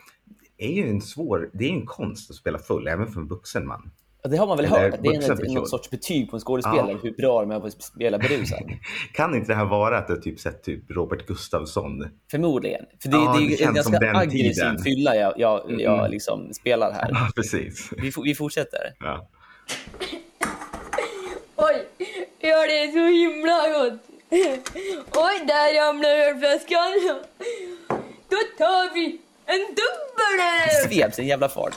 är 0.59 0.73
ju 0.73 0.89
en 0.89 1.01
svår, 1.01 1.51
det 1.53 1.65
är 1.65 1.71
en 1.71 1.87
konst 1.87 2.31
att 2.31 2.37
spela 2.37 2.59
full, 2.59 2.89
även 2.89 3.07
för 3.07 3.21
en 3.21 3.29
vuxen 3.29 3.67
man. 3.67 3.91
Det 4.31 4.37
har 4.37 4.47
man 4.47 4.57
väl 4.57 4.67
Eller 4.67 4.79
hört, 4.79 4.95
att 4.95 5.03
det 5.03 5.09
är 5.09 5.21
person. 5.29 5.55
någon 5.55 5.67
sorts 5.67 5.91
betyg 5.91 6.31
på 6.31 6.37
en 6.37 6.41
skådespelare, 6.41 6.91
Ja. 6.93 6.99
hur 7.03 7.11
bra 7.13 7.41
de 7.41 7.51
är 7.51 7.61
på 7.61 7.67
att 7.67 7.83
spela 7.83 8.19
berusad. 8.19 8.63
Kan 9.15 9.35
inte 9.35 9.53
det 9.53 9.55
här 9.57 9.65
vara 9.65 9.99
att 9.99 10.09
du 10.09 10.17
typ 10.21 10.41
sett 10.41 10.63
typ 10.63 10.91
Robert 10.91 11.27
Gustafsson? 11.27 12.09
Förmodligen. 12.31 12.85
För 13.03 13.09
det, 13.09 13.17
Ja, 13.17 13.33
det 13.39 13.39
är 13.39 13.41
det 13.41 13.47
ju 13.47 13.51
en 13.53 13.57
känns 13.75 13.83
som 13.85 13.93
ganska 13.93 14.07
den 14.07 14.17
aggressiv 14.17 14.53
tiden. 14.53 14.79
fylla 14.79 15.17
jag, 15.17 15.33
jag, 15.37 15.63
jag 15.81 15.99
Mm. 15.99 16.11
liksom 16.11 16.53
spelar 16.55 16.93
här. 16.93 17.09
Ja, 17.13 17.29
precis. 17.37 17.91
Vi, 17.97 18.13
vi 18.25 18.35
fortsätter. 18.35 18.81
Ja. 19.01 19.29
Oj, 21.57 21.77
ja 22.41 22.57
det 22.67 22.79
är 22.83 22.93
så 22.93 23.07
himla 23.07 23.79
gott. 23.79 24.01
Oj, 25.27 25.45
där 25.47 25.87
ramlar 25.87 26.09
ölflaskan. 26.09 27.21
Då 28.29 28.37
tar 28.59 28.95
vi 28.95 29.21
en 29.47 29.59
dubbel 29.61 30.41
öl. 30.41 30.91
Sveps 30.91 31.19
en 31.19 31.27
jävla 31.27 31.49
fart. 31.49 31.75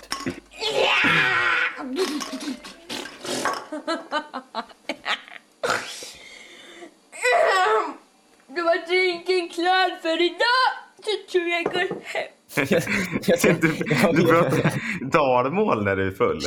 Då 8.48 8.64
var 8.64 8.88
drinken 8.88 9.50
klar 9.50 10.02
för 10.02 10.22
idag. 10.22 10.70
Så 11.04 11.32
tror 11.32 11.48
jag 11.48 11.64
går 11.64 11.80
hem. 12.04 12.28
Jag, 12.56 12.84
jag, 13.28 13.40
tror- 13.40 13.54
Du, 14.14 14.22
du 14.22 14.28
pratar 14.28 14.74
dalmål 15.12 15.84
när 15.84 15.96
du 15.96 16.08
är 16.08 16.12
full. 16.12 16.40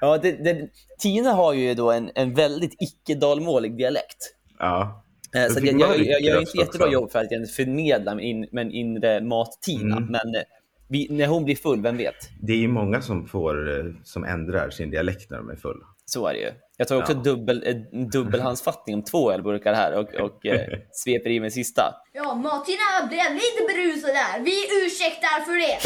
ja, 0.00 0.18
det, 0.18 0.32
det, 0.32 0.68
Tina 0.98 1.32
har 1.32 1.52
ju 1.52 1.74
då 1.74 1.90
en, 1.92 2.10
en 2.14 2.34
väldigt 2.34 2.74
icke-dalmålig 2.78 3.76
dialekt. 3.76 4.34
Ja. 4.58 5.04
Eh, 5.36 5.46
Så 5.52 5.58
jag, 5.58 5.66
jag, 5.66 5.88
mörk 5.88 6.00
jag 6.06 6.20
gör 6.20 6.40
inte 6.40 6.58
jättebra 6.58 6.86
också. 6.86 6.92
jobb 6.94 7.12
för 7.12 7.18
att 7.18 7.30
jag 7.30 7.50
förmedla 7.50 8.14
med, 8.14 8.24
in, 8.24 8.48
med 8.52 8.66
en 8.66 8.72
inre 8.72 9.20
mat-Tina. 9.20 9.96
Mm. 9.96 10.08
Men 10.08 10.34
eh, 10.34 10.42
vi, 10.90 11.06
när 11.10 11.26
hon 11.26 11.44
blir 11.44 11.56
full, 11.56 11.82
vem 11.82 11.96
vet? 11.96 12.14
Det 12.42 12.52
är 12.52 12.56
ju 12.56 12.68
många 12.68 13.02
som, 13.02 13.26
får, 13.28 13.78
eh, 13.78 13.84
som 14.04 14.24
ändrar 14.24 14.70
sin 14.70 14.90
dialekt 14.90 15.30
när 15.30 15.38
de 15.38 15.50
är 15.50 15.56
full. 15.56 15.78
Så 16.04 16.26
är 16.26 16.32
det 16.34 16.40
ju. 16.40 16.50
Jag 16.76 16.88
tar 16.88 16.96
också 16.96 17.12
Ja. 17.12 17.18
dubbel, 17.18 17.62
en 17.92 18.08
dubbelhandsfattning 18.10 18.94
om 18.96 19.04
två 19.04 19.32
ölburkar 19.32 19.74
här 19.74 19.92
och, 19.98 20.14
och 20.14 20.46
eh, 20.46 20.78
sveper 20.92 21.30
i 21.30 21.40
mig 21.40 21.50
sista. 21.50 21.82
Ja, 22.12 22.34
Martina 22.34 23.08
blev 23.08 23.34
lite 23.34 23.74
berusad 23.74 24.10
där. 24.10 24.44
Vi 24.44 24.86
ursäktar 24.86 25.40
för 25.44 25.56
det. 25.58 25.78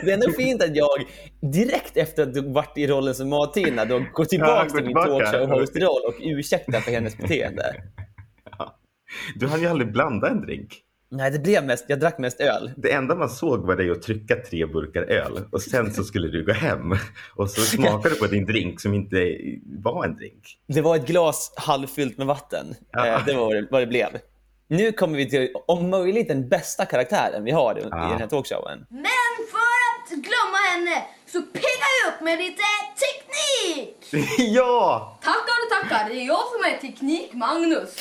Det 0.04 0.10
är 0.10 0.14
ändå 0.14 0.30
fint 0.32 0.62
att 0.62 0.76
jag 0.76 0.88
direkt 1.52 1.96
efter 1.96 2.22
att 2.22 2.34
du 2.34 2.52
varit 2.52 2.78
i 2.78 2.86
rollen 2.86 3.14
som 3.14 3.28
Martina 3.28 3.84
då 3.84 3.98
går 3.98 4.06
Ja, 4.16 4.24
tillbaka 4.24 4.62
går 4.62 4.68
till 4.78 4.86
min 4.86 5.02
tillbaka. 5.02 5.24
talkshow-host-roll 5.26 6.02
och 6.08 6.14
ursäktar 6.20 6.80
för 6.80 6.90
hennes 6.90 7.16
beteende. 7.18 7.62
Du 9.34 9.46
hann 9.46 9.60
ju 9.60 9.66
aldrig 9.66 9.92
blanda 9.92 10.28
en 10.28 10.40
drink. 10.40 10.80
Nej, 11.14 11.30
det 11.30 11.38
blev 11.38 11.64
mest, 11.64 11.84
jag 11.88 12.00
drack 12.00 12.18
mest 12.18 12.40
öl. 12.40 12.70
Det 12.76 12.92
enda 12.92 13.14
man 13.14 13.28
såg 13.28 13.66
var 13.66 13.76
dig 13.76 13.90
att 13.90 14.02
trycka 14.02 14.36
tre 14.50 14.66
burkar 14.66 15.02
öl 15.02 15.40
och 15.50 15.62
sen 15.62 15.94
så 15.94 16.04
skulle 16.04 16.28
du 16.28 16.44
gå 16.44 16.52
hem 16.52 16.92
och 17.36 17.50
så 17.50 17.60
smakade 17.60 18.14
du 18.14 18.18
på 18.20 18.26
din 18.26 18.44
drink 18.46 18.80
som 18.80 18.94
inte 18.94 19.36
var 19.82 20.04
en 20.04 20.16
drink. 20.16 20.58
Det 20.66 20.80
var 20.80 20.96
ett 20.96 21.06
glas 21.06 21.52
halvfyllt 21.56 22.18
med 22.18 22.26
vatten. 22.26 22.74
Ja. 22.92 23.06
Eh, 23.06 23.24
det 23.26 23.32
var 23.34 23.44
vad 23.44 23.54
det, 23.56 23.66
vad 23.70 23.82
det 23.82 23.86
blev. 23.86 24.08
Nu 24.68 24.92
kommer 24.92 25.16
vi 25.16 25.30
till, 25.30 25.48
om 25.66 25.90
möjligt, 25.90 26.28
den 26.28 26.48
bästa 26.48 26.84
karaktären 26.86 27.44
vi 27.44 27.50
har 27.50 27.78
i 27.78 27.82
Ja. 27.90 27.96
den 27.96 28.18
här 28.18 28.26
talkshowen. 28.26 28.86
Men 28.90 29.04
för 29.52 29.82
att 29.88 30.10
glömma 30.10 30.58
henne 30.72 31.02
så 31.32 31.42
piggar 31.42 31.92
jag 32.04 32.14
upp 32.14 32.20
med 32.20 32.38
lite 32.38 32.62
teknik. 33.04 34.28
ja! 34.56 35.18
Tackar 35.22 35.38
och 35.64 35.88
tackar, 35.88 36.08
det 36.08 36.14
är 36.14 36.26
jag 36.26 36.38
som 36.38 36.64
är 36.72 36.78
Teknik-Magnus. 36.80 37.96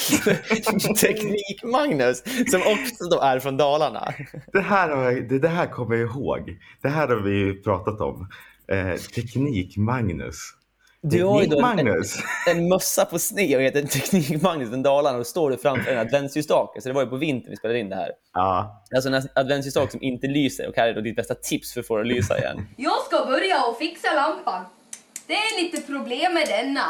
Teknik-Magnus, 1.01 2.23
som 2.51 2.61
också 2.61 3.03
då 3.11 3.19
är 3.19 3.39
från 3.39 3.57
Dalarna. 3.57 4.13
Det 4.53 4.61
här, 4.61 4.89
har 4.89 5.03
jag, 5.03 5.29
det, 5.29 5.39
det 5.39 5.47
här 5.47 5.67
kommer 5.67 5.95
jag 5.95 6.09
ihåg. 6.09 6.57
Det 6.81 6.89
här 6.89 7.07
har 7.07 7.15
vi 7.15 7.31
ju 7.31 7.61
pratat 7.61 8.01
om. 8.01 8.29
Eh, 8.67 8.95
Teknik-Magnus. 8.95 10.53
Du 11.03 11.23
har 11.23 11.41
ju 11.41 11.47
då 11.47 11.65
en, 11.65 11.79
en, 11.79 12.03
en 12.47 12.69
mössa 12.69 13.05
på 13.05 13.19
sned 13.19 13.55
och 13.55 13.61
heter 13.61 13.81
Teknik-Magnus 13.81 14.69
från 14.69 14.83
Dalarna 14.83 15.17
och 15.17 15.27
står 15.27 15.51
du 15.51 15.57
framför 15.57 15.91
en 15.91 15.99
adventsljusstake. 15.99 16.81
Så 16.81 16.87
det 16.87 16.93
var 16.93 17.01
ju 17.01 17.07
på 17.07 17.15
vintern 17.17 17.49
vi 17.49 17.57
spelade 17.57 17.79
in 17.79 17.89
det 17.89 17.95
här. 17.95 18.11
Ja, 18.33 18.83
Alltså 18.95 19.09
en 19.09 19.21
adventsljusstake 19.35 19.91
som 19.91 20.03
inte 20.03 20.27
lyser 20.27 20.67
och 20.69 20.75
här 20.77 20.87
är 20.87 20.93
då 20.93 21.01
ditt 21.01 21.15
bästa 21.15 21.35
tips 21.35 21.73
för 21.73 21.79
att 21.79 21.87
få 21.87 21.95
det 21.95 22.01
att 22.01 22.07
lysa 22.07 22.37
igen. 22.37 22.67
Jag 22.77 23.01
ska 23.07 23.25
börja 23.25 23.63
och 23.63 23.77
fixa 23.77 24.13
lampan. 24.15 24.65
Det 25.27 25.33
är 25.33 25.63
lite 25.63 25.81
problem 25.81 26.33
med 26.33 26.47
denna. 26.47 26.85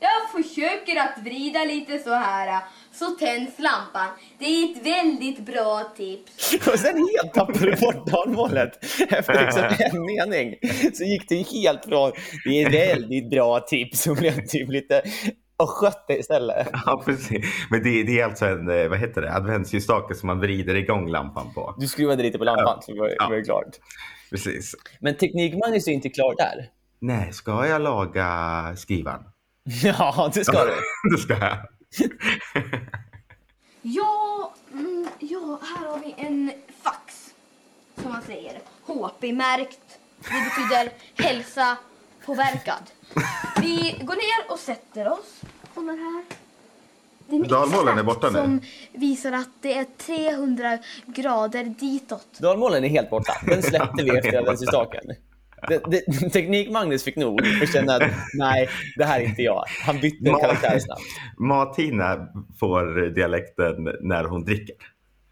Jag 0.00 0.44
försöker 0.44 0.96
att 1.00 1.24
vrida 1.24 1.64
lite 1.64 1.98
så 1.98 2.10
här 2.14 2.62
så 3.00 3.10
tänds 3.10 3.58
lampan. 3.58 4.08
Det 4.38 4.44
är 4.44 4.70
ett 4.72 4.86
väldigt 4.86 5.38
bra 5.46 5.92
tips. 5.96 6.54
Och 6.72 6.78
sen 6.78 6.96
helt 6.96 7.34
tappade 7.34 7.58
du 7.70 7.76
bort 7.76 8.06
dalmålet. 8.06 8.84
Efter 9.10 9.44
liksom 9.44 9.62
en 9.98 10.02
mening 10.06 10.54
så 10.94 11.04
gick 11.04 11.28
det 11.28 11.36
helt 11.36 11.84
från 11.84 12.12
det 12.44 12.62
är 12.62 12.66
ett 12.66 12.74
väldigt 12.74 13.30
bra 13.30 13.60
tips 13.60 14.06
och 14.06 14.16
blev 14.16 14.46
typ 14.46 14.68
lite 14.68 15.02
och 15.56 15.68
skötte 15.70 16.12
istället. 16.12 16.68
ja 16.86 17.02
precis. 17.04 17.44
Men 17.70 17.82
det, 17.82 18.02
det 18.02 18.20
är 18.20 18.24
alltså 18.24 18.46
en 18.46 18.70
eh, 18.70 18.88
vad 18.88 18.98
heter 18.98 19.22
det, 19.22 19.34
adventsljusstake 19.34 20.14
som 20.14 20.26
man 20.26 20.40
vrider 20.40 20.74
igång 20.74 21.08
lampan 21.10 21.54
på. 21.54 21.74
Du 21.78 21.86
skruvade 21.86 22.22
lite 22.22 22.38
på 22.38 22.44
lampan 22.44 22.82
så 22.82 22.96
var 22.96 23.08
det 23.08 23.14
Ja. 23.18 23.28
var 23.28 23.36
det 23.36 23.42
klart. 23.42 23.68
Precis. 24.30 24.74
Men 25.00 25.14
Teknik-Magnus 25.16 25.88
är 25.88 25.92
inte 25.92 26.08
klar 26.08 26.34
där. 26.36 26.66
Nej, 27.00 27.32
ska 27.32 27.66
jag 27.66 27.82
laga 27.82 28.26
skrivan? 28.76 29.24
Ja, 29.82 30.30
det 30.34 30.44
ska 30.44 30.64
du. 30.64 30.72
det 31.16 31.22
ska 31.22 31.32
jag. 31.38 31.56
Ja, 33.82 34.54
mm, 34.72 35.08
ja, 35.18 35.58
här 35.62 35.86
har 35.88 35.98
vi 35.98 36.14
en 36.18 36.52
fax. 36.82 37.34
Som 38.02 38.12
man 38.12 38.22
säger. 38.22 38.60
HP-märkt. 38.86 39.80
Det 40.18 40.44
betyder 40.44 40.92
hälsa 41.28 41.76
påverkad. 42.26 42.82
Vi 43.60 43.96
går 44.02 44.14
ner 44.14 44.52
och 44.52 44.58
sätter 44.58 45.12
oss. 45.12 45.40
Kommer 45.74 45.92
här. 45.96 46.24
Det 47.26 47.36
är 47.36 47.40
en 47.40 47.48
Dalmålen 47.48 47.98
är 47.98 48.02
borta 48.02 48.26
nu. 48.30 48.32
som 48.38 48.60
visar 48.92 49.32
att 49.32 49.48
det 49.60 49.74
är 49.78 49.84
300 49.84 50.78
grader 51.06 51.64
ditåt. 51.64 52.38
Dalmålen 52.38 52.84
är 52.84 52.88
helt 52.88 53.10
borta. 53.10 53.32
Den 53.46 53.62
släppte 53.62 54.02
vi 54.04 54.18
efter 54.18 54.38
adventsljusstaken. 54.38 55.00
Det- 55.06 55.12
det- 55.14 55.29
Teknik-Magnus 56.32 57.04
fick 57.04 57.16
nog 57.16 57.40
och 57.62 57.68
kände 57.68 57.94
att 57.96 58.12
nej, 58.34 58.68
det 58.96 59.04
här 59.04 59.20
är 59.20 59.24
inte 59.24 59.42
jag. 59.42 59.64
Han 59.82 60.00
bytte 60.00 60.30
Ma- 60.30 60.40
karaktär 60.40 60.78
snabbt. 60.78 61.02
Mat-Tina 61.38 62.28
får 62.60 63.10
dialekten 63.14 63.88
när 64.00 64.24
hon 64.24 64.44
dricker. 64.44 64.76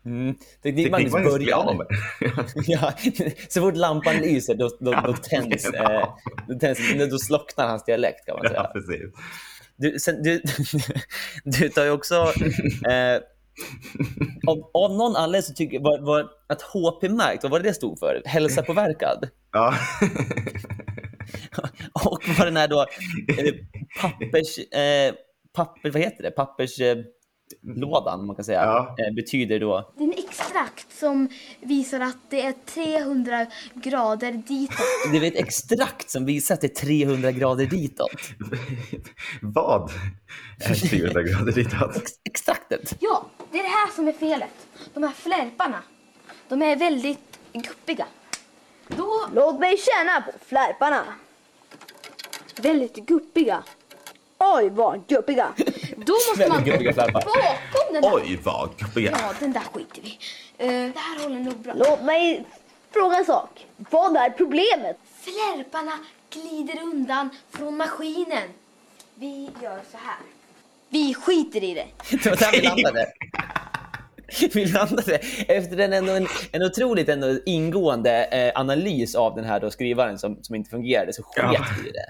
Mm. 0.04 0.34
Teknik-Magnus 0.62 1.14
av 1.14 1.22
börjar. 1.22 1.86
Ja, 2.66 2.92
så 3.48 3.60
fort 3.60 3.76
lampan 3.76 4.16
lyser 4.16 4.54
då, 4.54 4.70
då, 4.80 4.90
då, 5.04 5.12
tänds, 5.12 5.70
eh, 5.70 6.08
då, 6.48 6.58
tänds, 6.58 6.80
då 7.10 7.18
slocknar 7.18 7.68
hans 7.68 7.84
dialekt 7.84 8.26
kan 8.26 8.36
man 8.36 8.48
säga. 8.48 8.60
Ja, 8.64 8.70
precis. 8.72 9.02
Du, 9.76 9.98
sen, 9.98 10.22
du, 10.22 10.42
du 11.44 11.68
tar 11.68 11.84
ju 11.84 11.90
också... 11.90 12.14
Eh, 12.88 13.20
av, 14.46 14.70
av 14.74 14.96
någon 14.96 15.16
anledning 15.16 15.42
så 15.42 15.54
tycker 15.54 15.74
jag 15.74 15.82
var, 15.82 15.98
var 15.98 16.30
att 16.46 16.62
HP-märkt, 16.62 17.42
vad 17.42 17.52
var 17.52 17.58
det 17.58 17.68
det 17.68 17.74
stod 17.74 17.98
för? 17.98 18.22
Hälsa 18.24 18.62
påverkad. 18.62 19.28
Ja. 19.52 19.74
Och 22.04 22.22
vad 22.38 22.46
den 22.46 22.56
här 22.56 22.68
då 22.68 22.80
eh, 23.38 23.54
pappers... 24.00 24.58
Eh, 24.58 25.14
papper, 25.56 25.90
vad 25.90 26.02
heter 26.02 26.22
det? 26.22 26.30
Papperslådan, 26.30 26.98
eh, 26.98 27.04
lådan, 27.62 28.26
man 28.26 28.36
kan 28.36 28.44
säga, 28.44 28.62
Ja. 28.64 28.96
eh, 28.98 29.14
betyder 29.14 29.60
då... 29.60 29.92
Det 29.96 30.04
är 30.04 30.08
en 30.08 30.14
extrakt 30.28 30.98
som 30.98 31.28
visar 31.60 32.00
att 32.00 32.16
det 32.30 32.42
är 32.46 32.52
300 32.66 33.46
grader 33.74 34.32
ditåt. 34.32 34.76
Det 35.12 35.16
är 35.18 35.22
ett 35.24 35.36
extrakt 35.36 36.10
som 36.10 36.24
visar 36.24 36.54
att 36.54 36.60
det 36.60 36.66
är 36.80 36.86
300 36.86 37.32
grader 37.32 37.66
ditåt. 37.66 38.10
Vad 39.42 39.90
är 40.60 40.88
300 40.88 41.22
grader 41.22 41.52
ditåt? 41.52 41.96
Ex 41.96 42.12
extraktet. 42.24 42.96
Ja, 43.00 43.26
det 43.52 43.58
är 43.58 43.62
det 43.62 43.68
här 43.68 43.94
som 43.94 44.08
är 44.08 44.12
felet. 44.12 44.66
De 44.94 45.02
här 45.02 45.12
flärparna, 45.12 45.82
de 46.48 46.62
är 46.62 46.76
väldigt 46.76 47.38
guppiga. 47.52 48.06
Då... 48.88 49.26
Låt 49.34 49.60
mig 49.60 49.76
känna 49.78 50.20
på 50.20 50.32
flärparna. 50.46 51.04
Väldigt 52.62 52.96
guppiga. 52.96 53.62
Oj, 54.38 54.68
vad 54.70 55.06
guppiga. 55.06 55.48
Då 56.06 56.12
måste 56.12 56.48
man 56.48 56.64
bakom 57.12 57.92
den 57.92 58.04
här. 58.04 58.14
Oj, 58.14 58.38
vad 58.44 58.70
guppiga. 58.78 59.10
Ja, 59.10 59.34
den 59.40 59.52
där 59.52 59.60
skiter 59.60 60.02
vi 60.02 60.18
uh, 60.66 60.92
Det 60.92 60.98
här 60.98 61.22
håller 61.22 61.40
nog 61.40 61.56
bra. 61.56 61.72
Låt 61.76 62.02
mig 62.02 62.44
fråga 62.90 63.16
en 63.16 63.24
sak. 63.24 63.66
Vad 63.76 64.16
är 64.16 64.30
problemet? 64.30 64.96
Flärparna 65.20 65.98
glider 66.30 66.82
undan 66.82 67.30
från 67.50 67.76
maskinen. 67.76 68.48
Vi 69.14 69.50
gör 69.62 69.80
så 69.90 69.96
här. 69.96 70.18
Vi 70.88 71.14
skiter 71.14 71.64
i 71.64 71.74
det. 71.74 71.86
Det 72.22 72.30
var 72.30 72.36
där 72.36 72.52
vi 72.52 72.62
landade. 72.62 73.06
Vi 74.54 74.64
landade 74.66 75.18
efter 75.48 75.78
en, 75.78 75.92
ändå 75.92 76.12
en, 76.12 76.26
en 76.52 76.62
otroligt 76.62 77.08
ändå 77.08 77.38
ingående 77.46 78.24
eh, 78.24 78.60
analys 78.60 79.14
av 79.14 79.34
den 79.34 79.44
här 79.44 79.60
då 79.60 79.70
skrivaren 79.70 80.18
som, 80.18 80.38
som 80.42 80.54
inte 80.54 80.70
fungerade, 80.70 81.12
så 81.12 81.22
sket 81.22 81.44
Ja. 81.54 81.64
vi 81.82 81.88
i 81.88 81.92
det. 81.92 82.06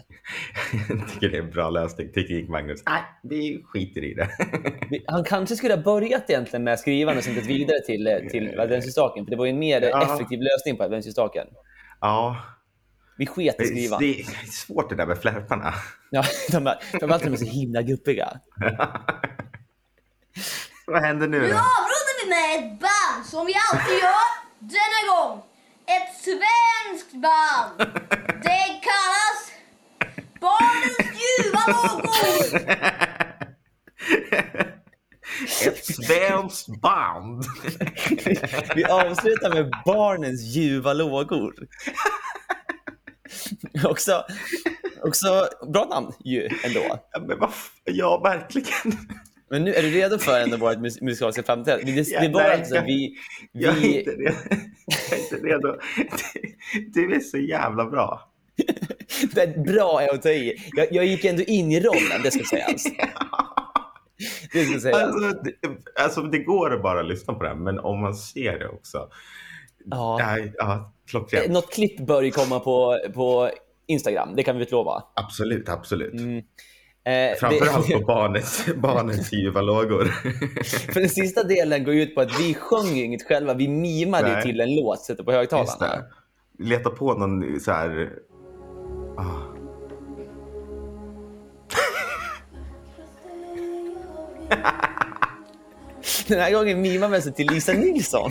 Jag 0.99 1.09
tycker 1.13 1.29
det 1.29 1.37
är 1.39 1.43
en 1.43 1.51
bra 1.51 1.71
lösning. 1.71 2.13
Teknik 2.13 2.49
Magnus. 2.49 2.83
Nej, 2.87 3.03
vi 3.23 3.63
skiter 3.65 4.05
i 4.05 4.15
det. 4.15 4.29
Han 5.07 5.25
kanske 5.25 5.57
skulle 5.57 5.75
ha 5.75 5.83
börjat 5.83 6.31
egentligen 6.31 6.65
med 6.65 6.79
skrivaren 6.79 7.19
och 7.19 7.25
sen 7.25 7.35
gått 7.35 7.47
vidare 7.47 7.81
till, 7.81 8.07
eh, 8.07 8.17
till 8.31 8.61
adventsljusstaken, 8.61 9.25
för 9.25 9.31
det 9.31 9.37
var 9.37 9.45
ju 9.47 9.51
en 9.51 9.59
mer 9.59 9.83
Ja. 9.83 10.15
effektiv 10.15 10.41
lösning 10.41 10.77
på 10.77 10.83
adventsljusstaken. 10.85 11.47
Ja, 12.01 12.37
Vi 13.19 13.27
sket 13.27 13.55
i 13.55 13.63
det 13.63 13.65
skrivaren. 13.65 14.05
är 14.05 14.51
svårt 14.51 14.91
det 14.91 14.97
där 14.97 15.07
med 15.07 15.19
flärparna. 15.19 15.75
Ja, 16.11 16.25
de 16.53 16.67
är, 16.67 16.75
de 17.01 17.11
är 17.11 17.37
så 17.37 17.45
himla 17.45 17.83
guppiga. 17.83 18.41
Vad 20.87 21.03
händer 21.03 21.29
nu 21.29 21.41
Nu 21.41 21.49
då? 21.49 21.55
Ett 22.39 22.81
band 22.81 23.27
som 23.27 23.47
vi 23.47 23.55
alltid 23.71 23.99
gör 23.99 24.29
denna 24.59 25.01
gång. 25.13 25.43
Ett 25.87 26.23
svenskt 26.25 27.13
band. 27.13 27.79
Det 28.43 28.81
kallas 28.89 29.53
Barnens 30.41 30.99
ljuva 31.21 31.63
lågor. 31.67 32.69
Ett 35.67 35.85
svenskt 35.87 36.81
band. 36.81 37.45
Vi 38.75 38.85
avslutar 38.85 39.55
med 39.55 39.73
barnens 39.85 40.43
ljuva 40.43 40.93
lågor. 40.93 41.55
också, 43.85 44.25
också 45.03 45.49
bra 45.73 45.85
namn 45.85 46.13
ju 46.25 46.49
ändå. 46.65 46.99
Ja, 47.13 47.21
men 47.29 47.39
vad 47.39 47.53
ja, 47.85 48.21
verkligen. 48.25 49.09
Men 49.51 49.65
nu 49.65 49.75
är 49.75 49.83
du 49.83 49.91
redo 49.91 50.19
för 50.19 50.41
ändå 50.41 50.57
vårt 50.57 50.77
mus- 50.79 51.03
musikaliska 51.03 51.43
framträdande? 51.43 51.93
Det, 51.93 52.09
Ja, 52.09 52.21
det 52.21 52.29
var 52.29 52.41
nej, 52.43 52.53
alltså 52.59 52.75
jag- 52.75 52.83
vi... 52.85 53.15
Jag 53.53 53.77
är 53.77 53.81
vi 53.81 53.99
inte 53.99 54.11
redo. 54.11 54.35
Jag 55.11 55.19
är 55.19 55.23
inte 55.23 55.37
redo. 55.49 55.77
Du 56.95 57.15
är 57.15 57.21
så 57.21 57.39
jävla 57.39 57.85
bra. 57.85 58.31
det 59.35 59.59
bra 59.65 60.03
är 60.03 60.15
att 60.15 60.23
ta 60.23 60.29
i. 60.29 60.57
Jag, 60.77 60.87
jag 60.93 61.05
gick 61.07 61.25
ändå 61.25 61.43
in 61.43 61.73
i 61.73 61.81
rollen, 61.81 62.23
det 62.23 62.31
ska 62.31 62.45
sägas. 62.45 62.85
Det 64.53 64.65
ska 64.65 64.81
sägas. 64.81 65.03
Alltså 65.03 65.19
det, 65.43 65.53
alltså, 66.03 66.23
det 66.23 66.39
går 66.39 66.75
att 66.75 66.83
bara 66.83 67.03
lyssna 67.03 67.35
på 67.35 67.45
den, 67.45 67.63
men 67.65 67.79
om 67.79 68.01
man 68.01 68.15
ser 68.15 68.59
det 68.59 68.69
också. 68.69 69.09
Ja. 69.85 70.19
Nej, 70.23 70.53
ja, 70.57 70.93
klockrent. 71.11 71.49
Något 71.53 71.73
klipp 71.73 71.99
bör 72.07 72.23
ju 72.23 72.31
komma 72.31 72.61
på, 72.61 72.99
på 73.15 73.51
Instagram, 73.87 74.29
det 74.37 74.43
kan 74.43 74.57
vi 74.57 74.63
utlova. 74.63 75.03
Absolut, 75.15 75.69
absolut. 75.69 76.13
Eh, 77.09 77.35
Framförallt 77.41 77.89
det- 77.89 77.99
på 77.99 78.05
barnets, 78.07 78.67
barnets 78.77 79.33
ljuva 79.33 79.61
lågor. 79.61 80.05
För 80.93 81.01
den 81.01 81.09
sista 81.09 81.43
delen 81.43 81.85
går 81.85 81.95
ut 81.95 82.15
på 82.15 82.21
att 82.21 82.41
vi 82.41 82.55
sjöng 82.55 82.87
ju 82.97 83.05
inget 83.05 83.23
själva, 83.29 83.55
vi 83.55 83.69
mimade 83.69 84.37
ju 84.37 84.43
till 84.43 84.61
en 84.61 84.75
låt, 84.75 85.01
sätter 85.01 85.25
på 85.25 85.33
högtalarna. 85.33 86.03
Leta 86.59 86.91
på 86.91 87.15
någon 87.15 87.61
så 87.61 87.73
här... 87.73 88.11
Ah. 89.17 89.25
Den 96.29 96.41
här 96.41 96.53
gången 96.53 96.81
mimar 96.83 97.09
vi 97.09 97.15
alltså 97.15 97.33
till 97.33 97.47
Lisa 97.51 97.73
Nilsson. 97.73 98.31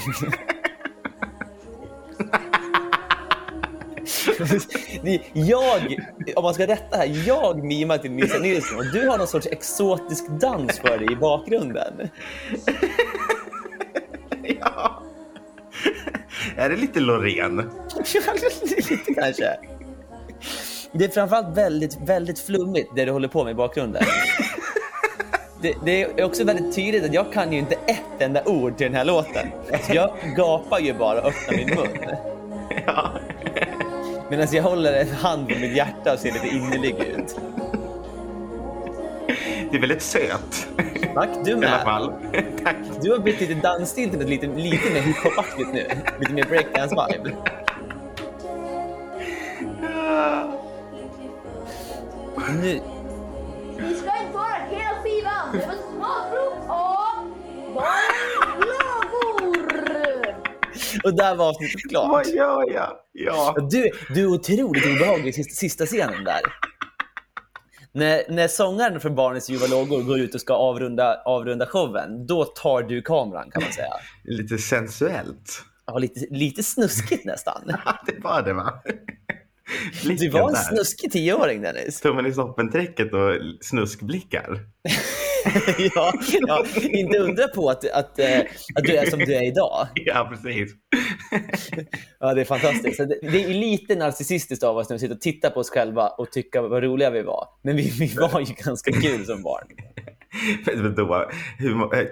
jag, 5.34 5.98
om 6.36 6.44
man 6.44 6.54
ska 6.54 6.68
rätta 6.68 6.98
här, 6.98 7.24
jag 7.28 7.64
mimar 7.64 7.98
till 7.98 8.12
Lisa 8.12 8.40
Nilsson 8.40 8.78
och 8.78 8.86
du 8.94 9.08
har 9.08 9.18
någon 9.18 9.28
sorts 9.28 9.48
exotisk 9.52 10.28
dans 10.30 10.80
för 10.80 10.98
dig 10.98 11.12
i 11.12 11.16
bakgrunden. 11.16 11.94
Ja. 14.60 15.04
Är 16.56 16.70
det 16.70 16.76
lite 16.76 17.00
Loreen? 17.00 17.56
Lite 18.72 19.14
kanske. 19.14 19.58
Det 20.92 21.06
är 21.06 21.10
framförallt 21.10 21.58
väldigt, 21.58 21.98
väldigt 22.02 22.40
flummigt 22.40 22.92
det 22.96 23.06
du 23.06 23.12
håller 23.12 23.28
på 23.28 23.44
med 23.44 23.52
i 23.52 23.54
bakgrunden. 23.54 24.04
Det, 25.62 25.74
det 25.86 26.04
är 26.04 26.24
också 26.24 26.44
väldigt 26.44 26.76
tydligt 26.76 27.04
att 27.04 27.14
jag 27.14 27.34
kan 27.34 27.54
ju 27.54 27.60
inte 27.60 27.76
ett 27.76 28.22
enda 28.22 28.44
ord 28.44 28.78
till 28.78 28.86
den 28.86 28.96
här 28.96 29.06
låten. 29.06 29.48
Så 29.84 29.96
jag 29.96 30.14
gapar 30.36 30.80
ju 30.80 30.94
bara 30.94 31.22
och 31.22 31.28
öppnar 31.28 31.58
min 31.58 31.76
mun. 31.76 32.16
Ja. 32.86 33.12
Medan 34.30 34.48
jag 34.52 34.64
håller 34.64 34.94
en 34.94 35.10
hand 35.10 35.50
på 35.50 35.56
mitt 35.60 35.76
hjärta 35.76 36.14
och 36.14 36.20
ser 36.20 36.32
lite 36.32 36.48
innerlig 36.48 36.96
ut. 37.00 37.36
Det 39.72 39.78
är 39.78 39.82
väldigt 39.82 40.02
söt. 40.02 40.68
Tack, 41.14 41.30
du 41.46 41.52
I 41.52 41.54
alla 41.54 41.62
med. 41.62 41.82
fall. 41.84 42.14
Tack. 42.64 42.76
Du 43.02 43.12
har 43.12 43.20
bytt 43.20 43.40
lite 43.42 43.54
dansstil 43.54 44.10
till 44.10 44.20
något 44.20 44.30
lite, 44.30 44.48
lite 44.48 44.94
mer 44.94 45.02
hiphop-aktigt 45.02 45.74
nu. 45.74 45.88
Lite 46.20 46.34
mer 46.34 46.44
breakdance-vibe. 46.44 47.32
Nu, 52.62 52.82
och 61.08 61.16
där 61.16 61.36
var 61.36 61.50
avsnittet 61.50 61.90
klart. 61.90 62.12
Vad 62.12 62.28
gör 62.28 62.74
jag? 62.74 62.90
Ja. 63.12 63.56
Du, 63.70 63.92
du 64.10 64.22
är 64.22 64.28
otroligt 64.28 64.86
obehaglig 64.86 65.30
i 65.30 65.34
sista, 65.34 65.54
sista 65.54 65.86
scenen 65.86 66.24
där. 66.24 66.42
När, 67.92 68.24
när 68.30 68.48
sångaren 68.48 69.00
från 69.00 69.16
Barnens 69.16 69.50
ljuva 69.50 69.68
lågor 69.68 70.04
går 70.04 70.20
ut 70.20 70.36
och 70.36 70.42
ska 70.42 70.54
avrunda, 70.54 71.22
avrunda 71.26 71.66
showen, 71.66 72.28
då 72.28 72.46
tar 72.46 72.84
du 72.84 73.02
kameran 73.02 73.52
kan 73.52 73.64
man 73.64 73.72
säga. 73.72 73.94
Lite 74.24 74.58
sensuellt. 74.58 75.64
Ja, 75.86 75.98
lite, 75.98 76.20
lite 76.30 76.64
snuskigt 76.64 77.26
nästan. 77.26 77.62
Det 78.06 78.20
var 78.24 78.42
det 78.42 78.54
va? 78.54 78.82
Du 80.20 80.30
var 80.30 80.48
en 80.48 80.54
där. 80.54 80.62
snuskig 80.62 81.12
tioåring 81.12 81.62
Dennis. 81.62 82.02
Tummen 82.02 82.26
i 82.26 82.34
snoppen-tricket 82.34 83.14
och 83.14 83.32
snuskblickar. 83.62 84.60
ja, 85.96 86.14
ja, 86.48 86.66
inte 86.84 87.18
undra 87.18 87.48
på 87.48 87.70
att, 87.70 87.90
att, 87.92 88.20
eh, 88.20 88.40
att 88.76 88.84
du 88.84 88.96
är 88.98 89.10
som 89.10 89.20
du 89.20 89.36
är 89.36 89.44
idag. 89.48 89.88
Ja, 89.96 90.30
precis. 90.32 90.72
Ja, 92.20 92.34
det 92.34 92.42
är 92.42 92.46
fantastiskt. 92.46 92.98
Det, 93.22 93.44
är 93.44 93.54
lite 93.54 93.96
narcissistiskt 93.96 94.64
av 94.64 94.78
oss 94.78 94.90
när 94.90 94.96
vi 94.96 95.00
sitter 95.00 95.16
och 95.16 95.22
tittar 95.22 95.50
på 95.50 95.60
oss 95.60 95.70
själva 95.70 96.08
och 96.08 96.32
tycker 96.32 96.62
vad 96.62 96.84
roliga 96.84 97.10
vi 97.10 97.22
var. 97.22 97.48
Men 97.62 97.76
vi, 97.76 97.90
vi 98.00 98.08
var 98.16 98.40
ju 98.40 98.54
ganska 98.66 98.92
kul 98.92 99.26
som 99.26 99.44
barn. 99.44 99.68
Då, 100.96 101.26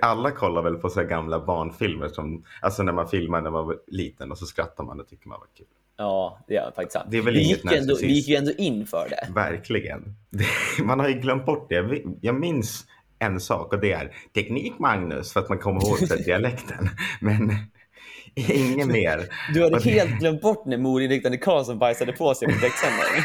alla 0.01 0.31
kollar 0.31 0.61
väl 0.61 0.75
på 0.75 0.89
så 0.89 1.03
gamla 1.03 1.45
barnfilmer 1.45 2.07
som, 2.07 2.43
alltså 2.61 2.83
när 2.83 2.93
man 2.93 3.07
filmar 3.07 3.41
när 3.41 3.51
man 3.51 3.65
var 3.67 3.77
liten 3.87 4.31
och 4.31 4.37
så 4.37 4.45
skrattar 4.45 4.83
man 4.83 4.99
och 4.99 5.07
tycker 5.07 5.27
man 5.27 5.39
var 5.39 5.47
kul. 5.57 5.65
Ja, 5.97 6.39
det 6.47 6.55
är 6.55 6.71
faktiskt 6.71 6.91
sant. 6.91 7.05
Det 7.11 7.17
är 7.17 7.21
väl 7.21 7.33
vi, 7.33 7.41
gick 7.41 7.71
ändå, 7.71 7.97
vi 8.01 8.13
gick 8.13 8.27
ju 8.27 8.35
ändå 8.35 8.51
in 8.57 8.87
för 8.87 9.07
det. 9.09 9.33
Verkligen. 9.33 10.15
Det- 10.29 10.83
Man 10.83 10.99
har 10.99 11.07
ju 11.09 11.13
glömt 11.13 11.45
bort 11.45 11.69
det. 11.69 12.01
Jag 12.21 12.35
minns 12.35 12.85
en 13.19 13.39
sak 13.39 13.73
och 13.73 13.79
det 13.81 13.91
är 13.91 14.11
teknik 14.35 14.79
Magnus 14.79 15.33
för 15.33 15.39
att 15.39 15.49
man 15.49 15.57
kommer 15.57 15.87
ihåg 15.87 15.97
så 15.99 16.15
dialekten. 16.25 16.89
Men 17.21 17.55
inget 18.35 18.87
mer. 18.87 19.27
Du 19.53 19.63
hade 19.63 19.75
Och 19.75 19.81
det- 19.83 19.89
helt 19.89 20.19
glömt 20.19 20.41
bort 20.41 20.65
när 20.65 20.77
morinriktade 20.77 21.37
Karlsson 21.37 21.79
bajsade 21.79 22.11
på 22.13 22.35
sig 22.35 22.47
på 22.47 22.53
däcksändning. 22.53 23.03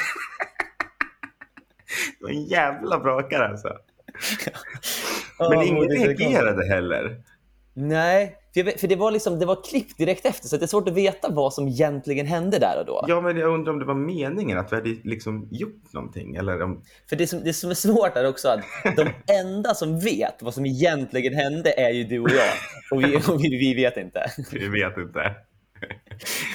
Det 2.18 2.24
var 2.24 2.30
en 2.30 2.44
jävla 2.44 2.98
brakare 3.00 3.48
alltså. 3.48 3.68
Ja, 5.38 5.48
Men 5.50 5.62
ingen 5.62 5.74
morinriktade 5.74 6.14
Karlsson. 6.14 6.30
reagerade 6.32 6.66
heller. 6.74 7.22
Nej, 7.74 8.36
för, 8.54 8.62
vet- 8.62 8.80
för 8.80 8.88
det 8.88 8.96
var 8.96 9.10
liksom, 9.10 9.38
det 9.38 9.46
var 9.46 9.64
klippt 9.70 9.98
direkt 9.98 10.26
efter 10.26 10.48
så 10.48 10.56
det 10.56 10.64
är 10.64 10.66
svårt 10.66 10.88
att 10.88 10.94
veta 10.94 11.28
vad 11.30 11.54
som 11.54 11.68
egentligen 11.68 12.26
hände 12.26 12.58
där 12.58 12.78
och 12.80 12.86
då. 12.86 13.04
Ja, 13.08 13.20
men 13.20 13.36
jag 13.36 13.54
undrar 13.54 13.72
om 13.72 13.78
det 13.78 13.84
var 13.84 13.94
meningen 13.94 14.58
att 14.58 14.72
vi 14.72 14.76
hade 14.76 14.96
liksom 15.04 15.48
gjort 15.50 15.92
någonting. 15.92 16.36
Eller 16.36 16.62
om... 16.62 16.82
För 17.08 17.16
det 17.16 17.26
som, 17.26 17.44
det 17.44 17.52
som 17.52 17.70
är 17.70 17.74
svårt 17.74 18.16
är 18.16 18.28
också 18.28 18.48
att 18.48 18.60
de 18.96 19.08
enda 19.40 19.74
som 19.74 20.00
vet 20.00 20.42
vad 20.42 20.54
som 20.54 20.66
egentligen 20.66 21.34
hände 21.34 21.72
är 21.80 21.90
ju 21.90 22.04
du 22.04 22.20
och 22.20 22.30
jag. 22.30 22.50
Och 22.90 23.04
vi, 23.04 23.16
och 23.16 23.44
vi, 23.44 23.48
vi 23.58 23.74
vet 23.74 23.96
inte. 23.96 24.30
Vi 24.52 24.68
vet 24.68 24.96
inte. 24.96 25.34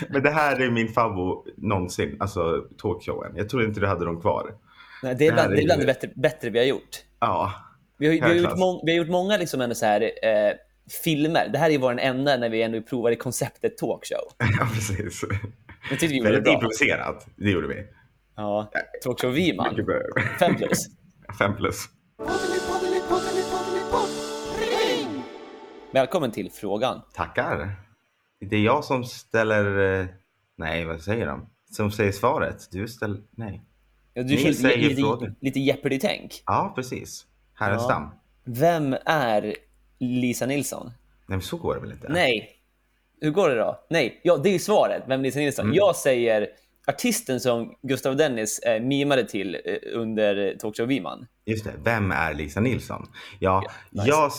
Men 0.09 0.23
det 0.23 0.29
här 0.29 0.61
är 0.61 0.71
min 0.71 0.87
favorit 0.87 1.53
någonsin, 1.57 2.17
alltså 2.19 2.65
talkshowen. 2.81 3.31
Jag 3.35 3.49
tror 3.49 3.63
inte 3.63 3.79
du 3.79 3.87
hade 3.87 4.05
dem 4.05 4.21
kvar. 4.21 4.55
Nej, 5.03 5.15
det 5.15 5.27
är 5.27 5.33
bland 5.33 5.51
det, 5.51 5.61
är 5.61 5.65
bland 5.65 5.81
det 5.81 5.85
bättre, 5.85 6.09
bättre 6.15 6.49
vi 6.49 6.59
har 6.59 6.65
gjort. 6.65 7.03
Ja, 7.19 7.53
Vi 7.97 8.07
har, 8.07 8.13
vi 8.13 8.19
har, 8.19 8.33
gjort, 8.49 8.57
mång, 8.57 8.81
vi 8.85 8.91
har 8.91 8.97
gjort 8.97 9.09
många 9.11 9.37
liksom 9.37 9.61
ändå 9.61 9.75
så 9.75 9.85
här, 9.85 10.01
eh, 10.01 10.53
filmer. 11.03 11.49
Det 11.53 11.57
här 11.57 11.69
är 11.69 11.77
vår 11.77 11.99
enda 11.99 12.37
när 12.37 12.49
vi 12.49 12.61
ändå 12.61 12.81
provade 12.81 13.15
konceptet 13.15 13.77
talkshow. 13.77 14.19
ja 14.59 14.67
precis. 14.73 15.21
Det 15.89 15.95
tyckte 15.95 16.07
vi 16.07 16.21
Väldigt 16.21 16.43
bra. 16.43 16.53
improviserat, 16.53 17.27
det 17.35 17.49
gjorde 17.51 17.67
vi. 17.67 17.83
Ja, 18.35 18.71
talkshow 19.03 19.31
Wiman. 19.33 19.75
Fem 20.39 20.55
plus. 20.55 20.87
Fem 21.39 21.55
plus. 21.55 21.85
Välkommen 25.91 26.31
till 26.31 26.51
frågan. 26.51 27.01
Tackar. 27.13 27.75
Det 28.49 28.55
är 28.55 28.61
jag 28.61 28.83
som 28.83 29.03
ställer... 29.03 29.99
eh, 30.01 30.05
Nej, 30.57 30.85
vad 30.85 31.01
säger 31.01 31.25
de? 31.27 31.49
Som 31.71 31.91
säger 31.91 32.11
svaret. 32.11 32.67
Du 32.71 32.87
ställer... 32.87 33.21
Nej. 33.31 33.61
Ja, 34.13 34.23
Du 34.23 34.35
Ni 34.35 34.53
säger 34.53 34.77
lite, 34.89 35.01
frågor. 35.01 35.35
lite 35.41 35.59
Jeopardy-tänk. 35.59 36.43
Ja, 36.45 36.71
precis. 36.75 37.25
Härenstam. 37.53 38.03
Ja. 38.03 38.19
Vem 38.43 38.95
är 39.05 39.55
Lisa 39.99 40.45
Nilsson? 40.45 40.85
Nej, 40.87 40.93
men 41.37 41.41
så 41.41 41.57
går 41.57 41.75
det 41.75 41.81
väl 41.81 41.91
inte? 41.91 42.09
Nej. 42.09 42.49
Hur 43.21 43.31
går 43.31 43.49
det 43.49 43.55
då? 43.55 43.79
Nej, 43.89 44.21
ja, 44.23 44.37
det 44.37 44.49
är 44.49 44.53
ju 44.53 44.59
svaret. 44.59 45.03
Vem 45.07 45.19
är 45.19 45.23
Lisa 45.23 45.39
Nilsson? 45.39 45.65
Mm. 45.65 45.75
Jag 45.75 45.95
säger 45.95 46.47
artisten 46.87 47.39
som 47.39 47.75
Gustav 47.81 48.15
Dennis 48.15 48.59
eh, 48.59 48.81
mimade 48.83 49.23
till 49.25 49.55
eh, 49.65 49.75
under 49.99 50.55
Talkshow 50.59 50.87
Wiman. 50.87 51.27
Just 51.45 51.65
det. 51.65 51.73
Vem 51.83 52.11
är 52.11 52.33
Lisa 52.33 52.59
Nilsson? 52.59 53.07
Ja, 53.39 53.63
Ja, 53.65 53.71
nice. 54.03 54.07
jag 54.09 54.31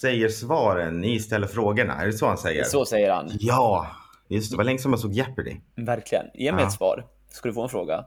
säger 0.00 0.28
svaren, 0.28 1.00
ni 1.00 1.20
ställer 1.20 1.46
frågorna. 1.46 1.94
Är 1.94 2.06
det 2.06 2.12
så 2.12 2.26
han 2.26 2.38
säger? 2.38 2.64
Så 2.64 2.84
säger 2.84 3.10
han. 3.12 3.30
Ja, 3.40 3.86
just 4.28 4.50
det. 4.50 4.56
var 4.56 4.64
länge 4.64 4.78
sedan 4.78 4.90
man 4.90 5.00
såg 5.00 5.12
Jeopardy. 5.12 5.56
Verkligen. 5.76 6.24
Ge 6.34 6.52
mig 6.52 6.60
Ja. 6.62 6.66
ett 6.68 6.74
svar. 6.74 7.06
Ska 7.28 7.48
du 7.48 7.54
få 7.54 7.62
en 7.62 7.68
fråga. 7.68 8.04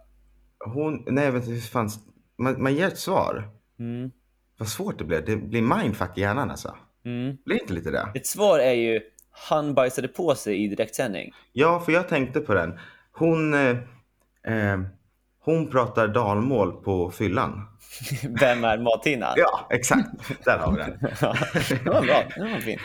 Hon... 0.65 1.03
Nej, 1.07 1.31
du, 1.31 1.39
hur 1.39 1.61
fan... 1.61 1.89
Man, 2.37 2.63
man 2.63 2.75
ger 2.75 2.87
ett 2.87 2.99
svar. 2.99 3.49
Mm. 3.79 4.11
Vad 4.57 4.67
svårt 4.67 4.97
det 4.97 5.03
blev. 5.03 5.25
Det 5.25 5.35
blir 5.35 5.61
mindfuck 5.61 6.17
i 6.17 6.21
hjärnan 6.21 6.51
alltså. 6.51 6.75
Mm. 7.05 7.37
Blir 7.45 7.61
inte 7.61 7.73
lite 7.73 7.91
det? 7.91 8.11
Ett 8.15 8.27
svar 8.27 8.59
är 8.59 8.73
ju 8.73 9.01
han 9.31 9.73
bajsade 9.73 10.07
på 10.07 10.35
sig 10.35 10.63
i 10.63 10.67
direktsändning. 10.67 11.31
Ja, 11.53 11.79
för 11.79 11.91
jag 11.91 12.07
tänkte 12.09 12.39
på 12.39 12.53
den. 12.53 12.79
Hon, 13.11 13.53
eh, 13.53 13.69
eh, 14.47 14.79
hon 15.39 15.71
pratar 15.71 16.07
dalmål 16.07 16.71
på 16.83 17.11
fyllan. 17.11 17.67
Vem 18.39 18.63
är 18.63 18.77
Martina? 18.77 19.33
Ja, 19.37 19.67
exakt. 19.69 20.09
Där 20.45 20.57
har 20.57 20.71
vi 20.71 20.77
den. 20.77 20.97
Ja, 21.21 21.35
det 21.69 21.89
var 21.89 22.01
bra. 22.01 22.23
Det 22.35 22.41
var 22.41 22.59
fint. 22.59 22.81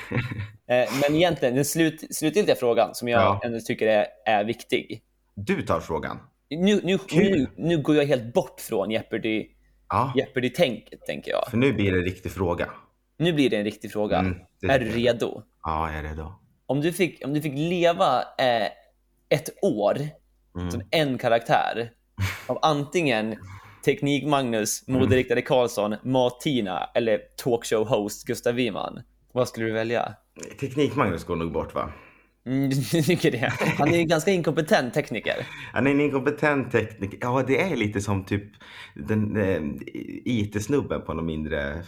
Eh, 0.67 0.89
Men 1.03 1.15
egentligen, 1.17 1.55
den 1.55 1.65
slut, 1.65 2.15
slutgiltiga 2.15 2.57
frågan 2.57 2.95
som 2.95 3.09
jag 3.09 3.21
Ja. 3.23 3.41
ändå 3.45 3.61
tycker 3.61 3.87
är, 3.87 4.07
är 4.27 4.45
viktig. 4.45 5.03
Du 5.35 5.63
tar 5.63 5.81
frågan. 5.81 6.19
Nu, 6.51 6.81
nu, 6.85 6.99
nu, 7.13 7.47
nu 7.57 7.83
går 7.83 7.97
jag 7.97 8.05
helt 8.07 8.35
bort 8.35 8.61
från 8.61 8.91
Jeopardy, 8.91 9.47
Ja, 9.89 10.13
Jeopardy-tänket, 10.17 11.07
tänker 11.07 11.31
jag. 11.31 11.47
för 11.51 11.57
nu 11.57 11.73
blir 11.73 11.93
det 11.93 11.99
en 11.99 12.05
riktig 12.05 12.33
fråga. 12.33 12.67
Nu 13.19 13.33
blir 13.33 13.51
det 13.51 13.57
en 13.57 13.65
riktig 13.65 13.93
fråga. 13.93 14.19
Mm, 14.19 14.35
det 14.61 14.67
är 14.67 14.79
du 14.79 14.87
jag. 14.87 14.97
redo? 14.97 15.43
Ja, 15.65 15.91
är 15.91 16.03
det 16.03 16.15
då? 16.15 16.41
Om 16.67 16.81
du 16.81 16.93
fick, 16.93 17.25
om 17.25 17.35
du 17.35 17.43
fick 17.43 17.53
leva 17.55 18.19
eh, 18.39 18.67
ett 19.29 19.49
år 19.63 19.99
Mm. 20.57 20.71
som 20.71 20.83
en 20.91 21.19
karaktär 21.19 21.91
av 22.47 22.59
antingen 22.63 23.37
Teknik-Magnus, 23.85 24.89
Mm. 24.89 25.01
moderiktade 25.01 25.43
Karlsson, 25.43 25.95
Martina 26.03 26.91
eller 26.95 27.21
talkshow-host 27.45 28.27
Gustav 28.27 28.55
Wiman. 28.55 29.01
Vad 29.33 29.49
skulle 29.49 29.67
du 29.67 29.73
välja? 29.73 30.15
Teknik-Magnus 30.61 31.25
går 31.25 31.37
nog 31.37 31.53
bort 31.53 31.75
va? 31.75 31.93
Mm, 32.47 32.71
du 32.71 33.03
tycker 33.03 33.31
det? 33.31 33.53
Han 33.79 33.89
är 33.89 33.93
ju 33.93 33.99
en 34.01 34.09
ganska 34.09 34.31
inkompetent 34.31 34.95
tekniker. 34.95 35.47
Han 35.73 35.87
är 35.87 35.91
en 35.91 36.01
inkompetent 36.01 36.73
tekniker. 36.73 37.19
Ja, 37.21 37.45
det 37.47 37.61
är 37.63 37.77
lite 37.77 38.01
som 38.01 38.25
typ 38.25 38.45
den 38.95 39.37
eh, 39.37 39.63
IT-snubben 40.25 41.03
på 41.03 41.15
någon 41.15 41.27
mindre... 41.27 41.83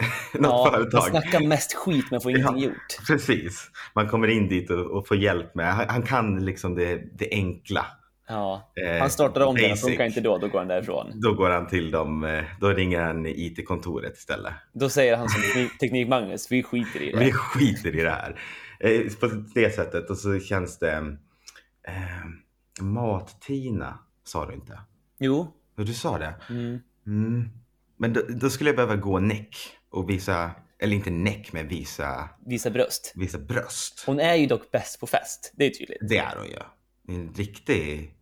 Ja, 0.40 0.70
företag. 0.72 1.02
snackar 1.04 1.40
mest 1.46 1.72
skit 1.74 2.04
men 2.10 2.20
får 2.20 2.30
ingenting 2.36 2.62
Ja. 2.62 2.68
gjort. 2.68 3.06
Precis. 3.06 3.70
Man 3.94 4.08
kommer 4.08 4.28
in 4.28 4.48
dit 4.48 4.70
och, 4.70 4.86
och 4.98 5.08
får 5.08 5.16
hjälp 5.16 5.54
med. 5.54 5.74
Han, 5.74 5.88
han 5.88 6.02
kan 6.02 6.44
liksom 6.44 6.74
det, 6.74 7.18
det 7.18 7.28
enkla. 7.30 7.86
Ja. 8.28 8.72
Eh, 8.86 9.00
Han 9.00 9.10
startar 9.10 9.40
om 9.40 9.54
den, 9.54 9.70
basic. 9.70 9.84
funkar 9.84 10.04
inte 10.04 10.20
då, 10.20 10.38
då 10.38 10.48
går 10.48 10.58
han 10.58 10.68
därifrån. 10.68 11.06
Då 11.14 11.34
går 11.34 11.50
han 11.50 11.66
till 11.68 11.90
dem, 11.90 12.24
eh, 12.24 12.44
då 12.60 12.68
ringer 12.68 13.00
han 13.00 13.26
IT-kontoret 13.26 14.16
istället. 14.16 14.52
Då 14.74 14.88
säger 14.88 15.16
han 15.16 15.28
som 15.28 15.42
teknik- 15.42 15.78
Teknik-Magnus, 15.80 16.52
vi 16.52 16.62
skiter 16.62 17.02
i 17.02 17.12
Vi 17.18 17.24
det. 17.24 17.32
skiter 17.32 17.96
i 17.98 18.02
det 18.02 18.10
här. 18.10 18.40
Eh, 18.80 19.00
På 19.20 19.26
det 19.54 19.74
sättet 19.74 20.10
och 20.10 20.18
så 20.18 20.38
känns 20.40 20.78
det... 20.78 20.92
Eh, 21.88 22.82
Mat-Tina 22.84 23.98
sa 24.24 24.46
du 24.46 24.54
inte? 24.54 24.78
Jo. 25.18 25.46
Jo, 25.78 25.84
Du 25.84 25.94
sa 25.94 26.18
det? 26.18 26.34
Mm. 26.50 26.78
Mm. 27.06 27.48
Men 27.96 28.12
då, 28.12 28.20
då 28.28 28.50
skulle 28.50 28.70
jag 28.70 28.76
behöva 28.76 28.96
gå 28.96 29.18
näck 29.20 29.56
och 29.90 30.10
visa, 30.10 30.50
eller 30.78 30.96
inte 30.96 31.10
näck, 31.10 31.52
men 31.52 31.68
visa, 31.68 32.28
Visa 32.46 32.70
bröst. 32.70 33.12
visa 33.16 33.38
bröst. 33.38 34.02
Hon 34.06 34.20
är 34.20 34.34
ju 34.34 34.46
dock 34.46 34.70
bäst 34.70 35.00
på 35.00 35.06
fest, 35.06 35.52
det 35.56 35.66
är 35.66 35.70
tydligt. 35.70 35.98
Det 36.08 36.18
är 36.18 36.36
hon 36.36 36.46
ju. 36.46 36.58
En 37.18 37.34
riktig 37.34 38.14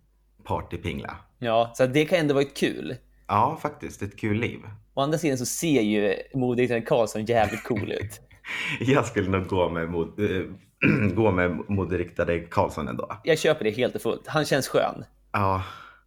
partypingla. 0.44 1.16
Ja, 1.38 1.72
så 1.76 1.86
det 1.86 2.04
kan 2.04 2.18
ändå 2.18 2.34
vara 2.34 2.44
ett 2.44 2.56
kul. 2.56 2.96
Ja, 3.26 3.58
faktiskt. 3.62 4.02
Ett 4.02 4.16
kul 4.20 4.36
liv. 4.40 4.58
Å 4.94 5.00
andra 5.00 5.18
sidan 5.18 5.38
så 5.38 5.46
ser 5.46 5.80
ju 5.82 6.14
moderiktaren 6.34 6.82
Karlsson 6.82 7.24
jävligt 7.24 7.64
cool 7.64 7.92
ut. 7.92 8.20
Jag 8.80 9.06
skulle 9.06 9.28
nog 9.28 9.46
gå 9.46 9.68
med, 9.68 9.90
mod, 9.90 10.20
eh, 10.20 10.42
gå 11.14 11.30
med 11.30 11.50
moderiktade 11.68 12.40
Karlsson 12.40 12.88
ändå. 12.88 13.20
Jag 13.24 13.38
köper 13.38 13.64
det 13.64 13.70
helt 13.70 13.94
och 13.94 14.02
fullt. 14.02 14.26
Han 14.26 14.44
känns 14.44 14.68
skön. 14.68 15.04
Ja, 15.32 15.62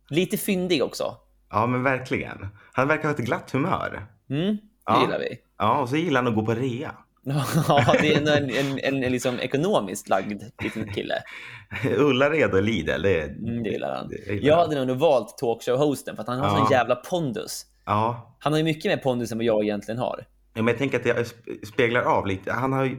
Lite 0.09 0.37
fyndig 0.37 0.83
också. 0.83 1.17
ja, 1.49 1.67
men 1.67 1.83
verkligen. 1.83 2.47
Han 2.73 2.87
verkar 2.87 3.03
ha 3.03 3.11
ett 3.11 3.17
glatt 3.25 3.51
humör. 3.51 4.05
Mm, 4.29 4.57
det 4.85 4.93
Ja. 4.93 5.01
gillar 5.01 5.19
vi. 5.19 5.37
Ja, 5.57 5.81
och 5.81 5.89
så 5.89 5.95
gillar 5.95 6.21
han 6.23 6.27
att 6.27 6.35
gå 6.35 6.45
på 6.45 6.53
rea. 6.53 6.95
Ja, 7.67 7.95
det 8.01 8.13
är 8.13 8.17
en, 8.37 8.49
en, 8.49 8.79
en, 8.79 9.03
en 9.03 9.11
liksom 9.11 9.39
ekonomiskt 9.39 10.09
lagd 10.09 10.43
liten 10.63 10.93
kille. 10.93 11.15
Ullared 11.97 12.53
och 12.53 12.63
Lidl, 12.63 13.01
det, 13.01 13.21
Mm, 13.23 13.63
det 13.63 13.69
gillar 13.69 13.95
han. 13.95 14.07
det 14.09 14.33
gillar 14.33 14.47
Jag 14.47 14.55
hade 14.57 14.85
nog 14.85 14.97
valt 14.97 15.37
talkshow-hosten 15.41 16.15
för 16.15 16.21
att 16.21 16.27
han 16.27 16.39
har 16.39 16.47
Ja. 16.47 16.57
sån 16.57 16.71
jävla 16.71 16.95
pondus. 16.95 17.65
Ja, 17.85 18.35
Han 18.39 18.53
har 18.53 18.57
ju 18.57 18.63
mycket 18.63 18.91
mer 18.91 18.97
pondus 18.97 19.31
än 19.31 19.37
vad 19.37 19.45
jag 19.45 19.63
egentligen 19.63 19.97
har. 19.99 20.25
Ja, 20.53 20.61
men 20.61 20.67
jag 20.67 20.77
tänker 20.77 20.97
att 20.97 21.03
det 21.03 21.13
sp- 21.13 21.65
speglar 21.65 22.01
av 22.01 22.27
lite. 22.27 22.51
Han 22.51 22.73
har 22.73 22.97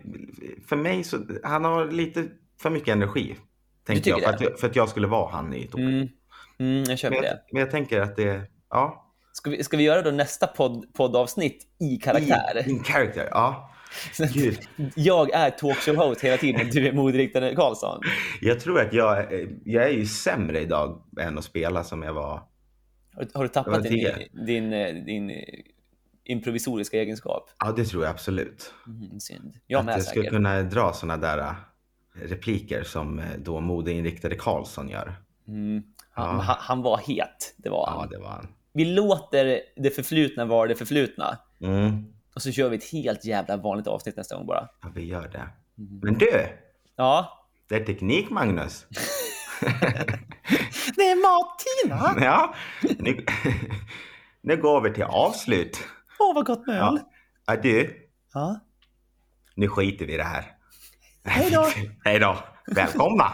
för 0.68 0.76
mig 0.76 1.04
så, 1.04 1.18
han 1.44 1.64
har 1.64 1.90
lite 1.90 2.24
för 2.62 2.70
mycket 2.70 2.88
energi. 2.88 3.36
Tänker 3.86 4.10
jag, 4.10 4.20
för, 4.22 4.32
det? 4.38 4.52
att, 4.54 4.60
för 4.60 4.66
att 4.68 4.76
jag 4.76 4.88
skulle 4.88 5.06
vara 5.06 5.30
han 5.32 5.54
i 5.54 5.66
toppen. 5.66 5.88
Mm, 5.88 6.08
mm, 6.58 6.84
jag 6.88 6.98
köper 6.98 7.14
Men, 7.16 7.22
det. 7.22 7.28
jag, 7.28 7.36
men 7.52 7.60
jag 7.60 7.70
tänker 7.70 8.00
att 8.00 8.16
det, 8.16 8.42
ja. 8.70 9.11
Ska 9.32 9.50
vi, 9.50 9.64
ska 9.64 9.76
vi 9.76 9.82
göra 9.82 10.02
då 10.02 10.10
nästa 10.10 10.46
podd, 10.46 10.94
poddavsnitt 10.94 11.66
i 11.80 11.96
karaktär? 11.96 12.62
I, 12.66 12.70
in 12.70 12.84
character, 12.84 13.28
ja. 13.30 13.70
Gud. 14.34 14.58
Jag 14.96 15.30
är 15.30 15.50
talkshow-host 15.50 16.20
hela 16.20 16.36
tiden, 16.36 16.70
du 16.72 16.88
är 16.88 16.92
moderiktare 16.92 17.54
Karlsson. 17.54 18.00
Jag 18.40 18.60
tror 18.60 18.80
att 18.80 18.92
jag, 18.92 19.26
jag 19.64 19.84
är 19.84 19.88
ju 19.92 20.06
sämre 20.06 20.60
idag 20.60 21.02
än 21.20 21.38
att 21.38 21.44
spela 21.44 21.84
som 21.84 22.02
jag 22.02 22.12
var. 22.14 22.42
Har, 23.14 23.28
har 23.34 23.42
du 23.42 23.48
tappat 23.48 23.82
din, 23.82 24.08
din, 24.46 24.70
din 25.04 25.32
improvisoriska 26.24 26.96
egenskap? 26.96 27.50
Ja, 27.58 27.72
det 27.72 27.84
tror 27.84 28.04
jag 28.04 28.10
absolut. 28.10 28.72
Mm, 28.86 29.20
synd. 29.20 29.54
Jag 29.66 29.78
att 29.78 29.84
med 29.84 29.94
jag 29.94 30.02
skulle 30.04 30.28
kunna 30.28 30.62
dra 30.62 30.92
sådana 30.92 31.16
där 31.16 31.38
äh, 31.38 31.54
repliker 32.14 32.82
som 32.82 33.18
äh, 33.18 33.24
då 33.38 33.60
modeinriktade 33.60 34.34
Karlsson 34.34 34.88
gör. 34.88 35.14
Mm. 35.48 35.82
Han, 36.10 36.36
Ja. 36.36 36.42
han, 36.42 36.56
han 36.58 36.82
var 36.82 36.98
het, 36.98 37.54
det 37.56 37.70
var 37.70 37.84
Ja, 37.86 37.98
han. 38.00 38.08
det 38.08 38.18
var 38.18 38.28
han. 38.28 38.48
Vi 38.72 38.84
låter 38.84 39.60
det 39.76 39.90
förflutna 39.90 40.44
vara 40.44 40.68
det 40.68 40.74
förflutna. 40.74 41.38
Mm. 41.60 42.04
Och 42.34 42.42
så 42.42 42.52
kör 42.52 42.68
vi 42.68 42.76
ett 42.76 42.90
helt 42.92 43.24
jävla 43.24 43.56
vanligt 43.56 43.86
avsnitt 43.86 44.16
nästa 44.16 44.36
gång 44.36 44.46
bara. 44.46 44.68
Ja, 44.82 44.88
vi 44.94 45.04
gör 45.04 45.28
det. 45.28 45.48
Men 46.02 46.14
du, 46.18 46.46
Ja. 46.96 47.38
det 47.68 47.74
är 47.76 47.84
teknik 47.84 48.30
Magnus. 48.30 48.86
Det 50.96 51.02
är 51.02 51.16
Martina! 51.16 52.20
Ja, 52.26 52.54
nu, 52.98 53.24
nu 54.42 54.56
går 54.56 54.80
vi 54.80 54.92
till 54.94 55.02
avslut. 55.04 55.78
Åh, 56.18 56.34
vad 56.34 56.46
gott 56.46 56.66
med 56.66 56.76
Ja. 56.78 56.98
Ja, 57.46 57.56
du, 57.56 57.96
ja. 58.34 58.60
nu 59.54 59.68
skiter 59.68 60.06
vi 60.06 60.14
i 60.14 60.16
det 60.16 60.22
här. 60.22 60.44
Hej 61.24 61.50
då! 61.50 61.66
Hej 62.04 62.18
då! 62.18 62.38
Välkomna! 62.66 63.32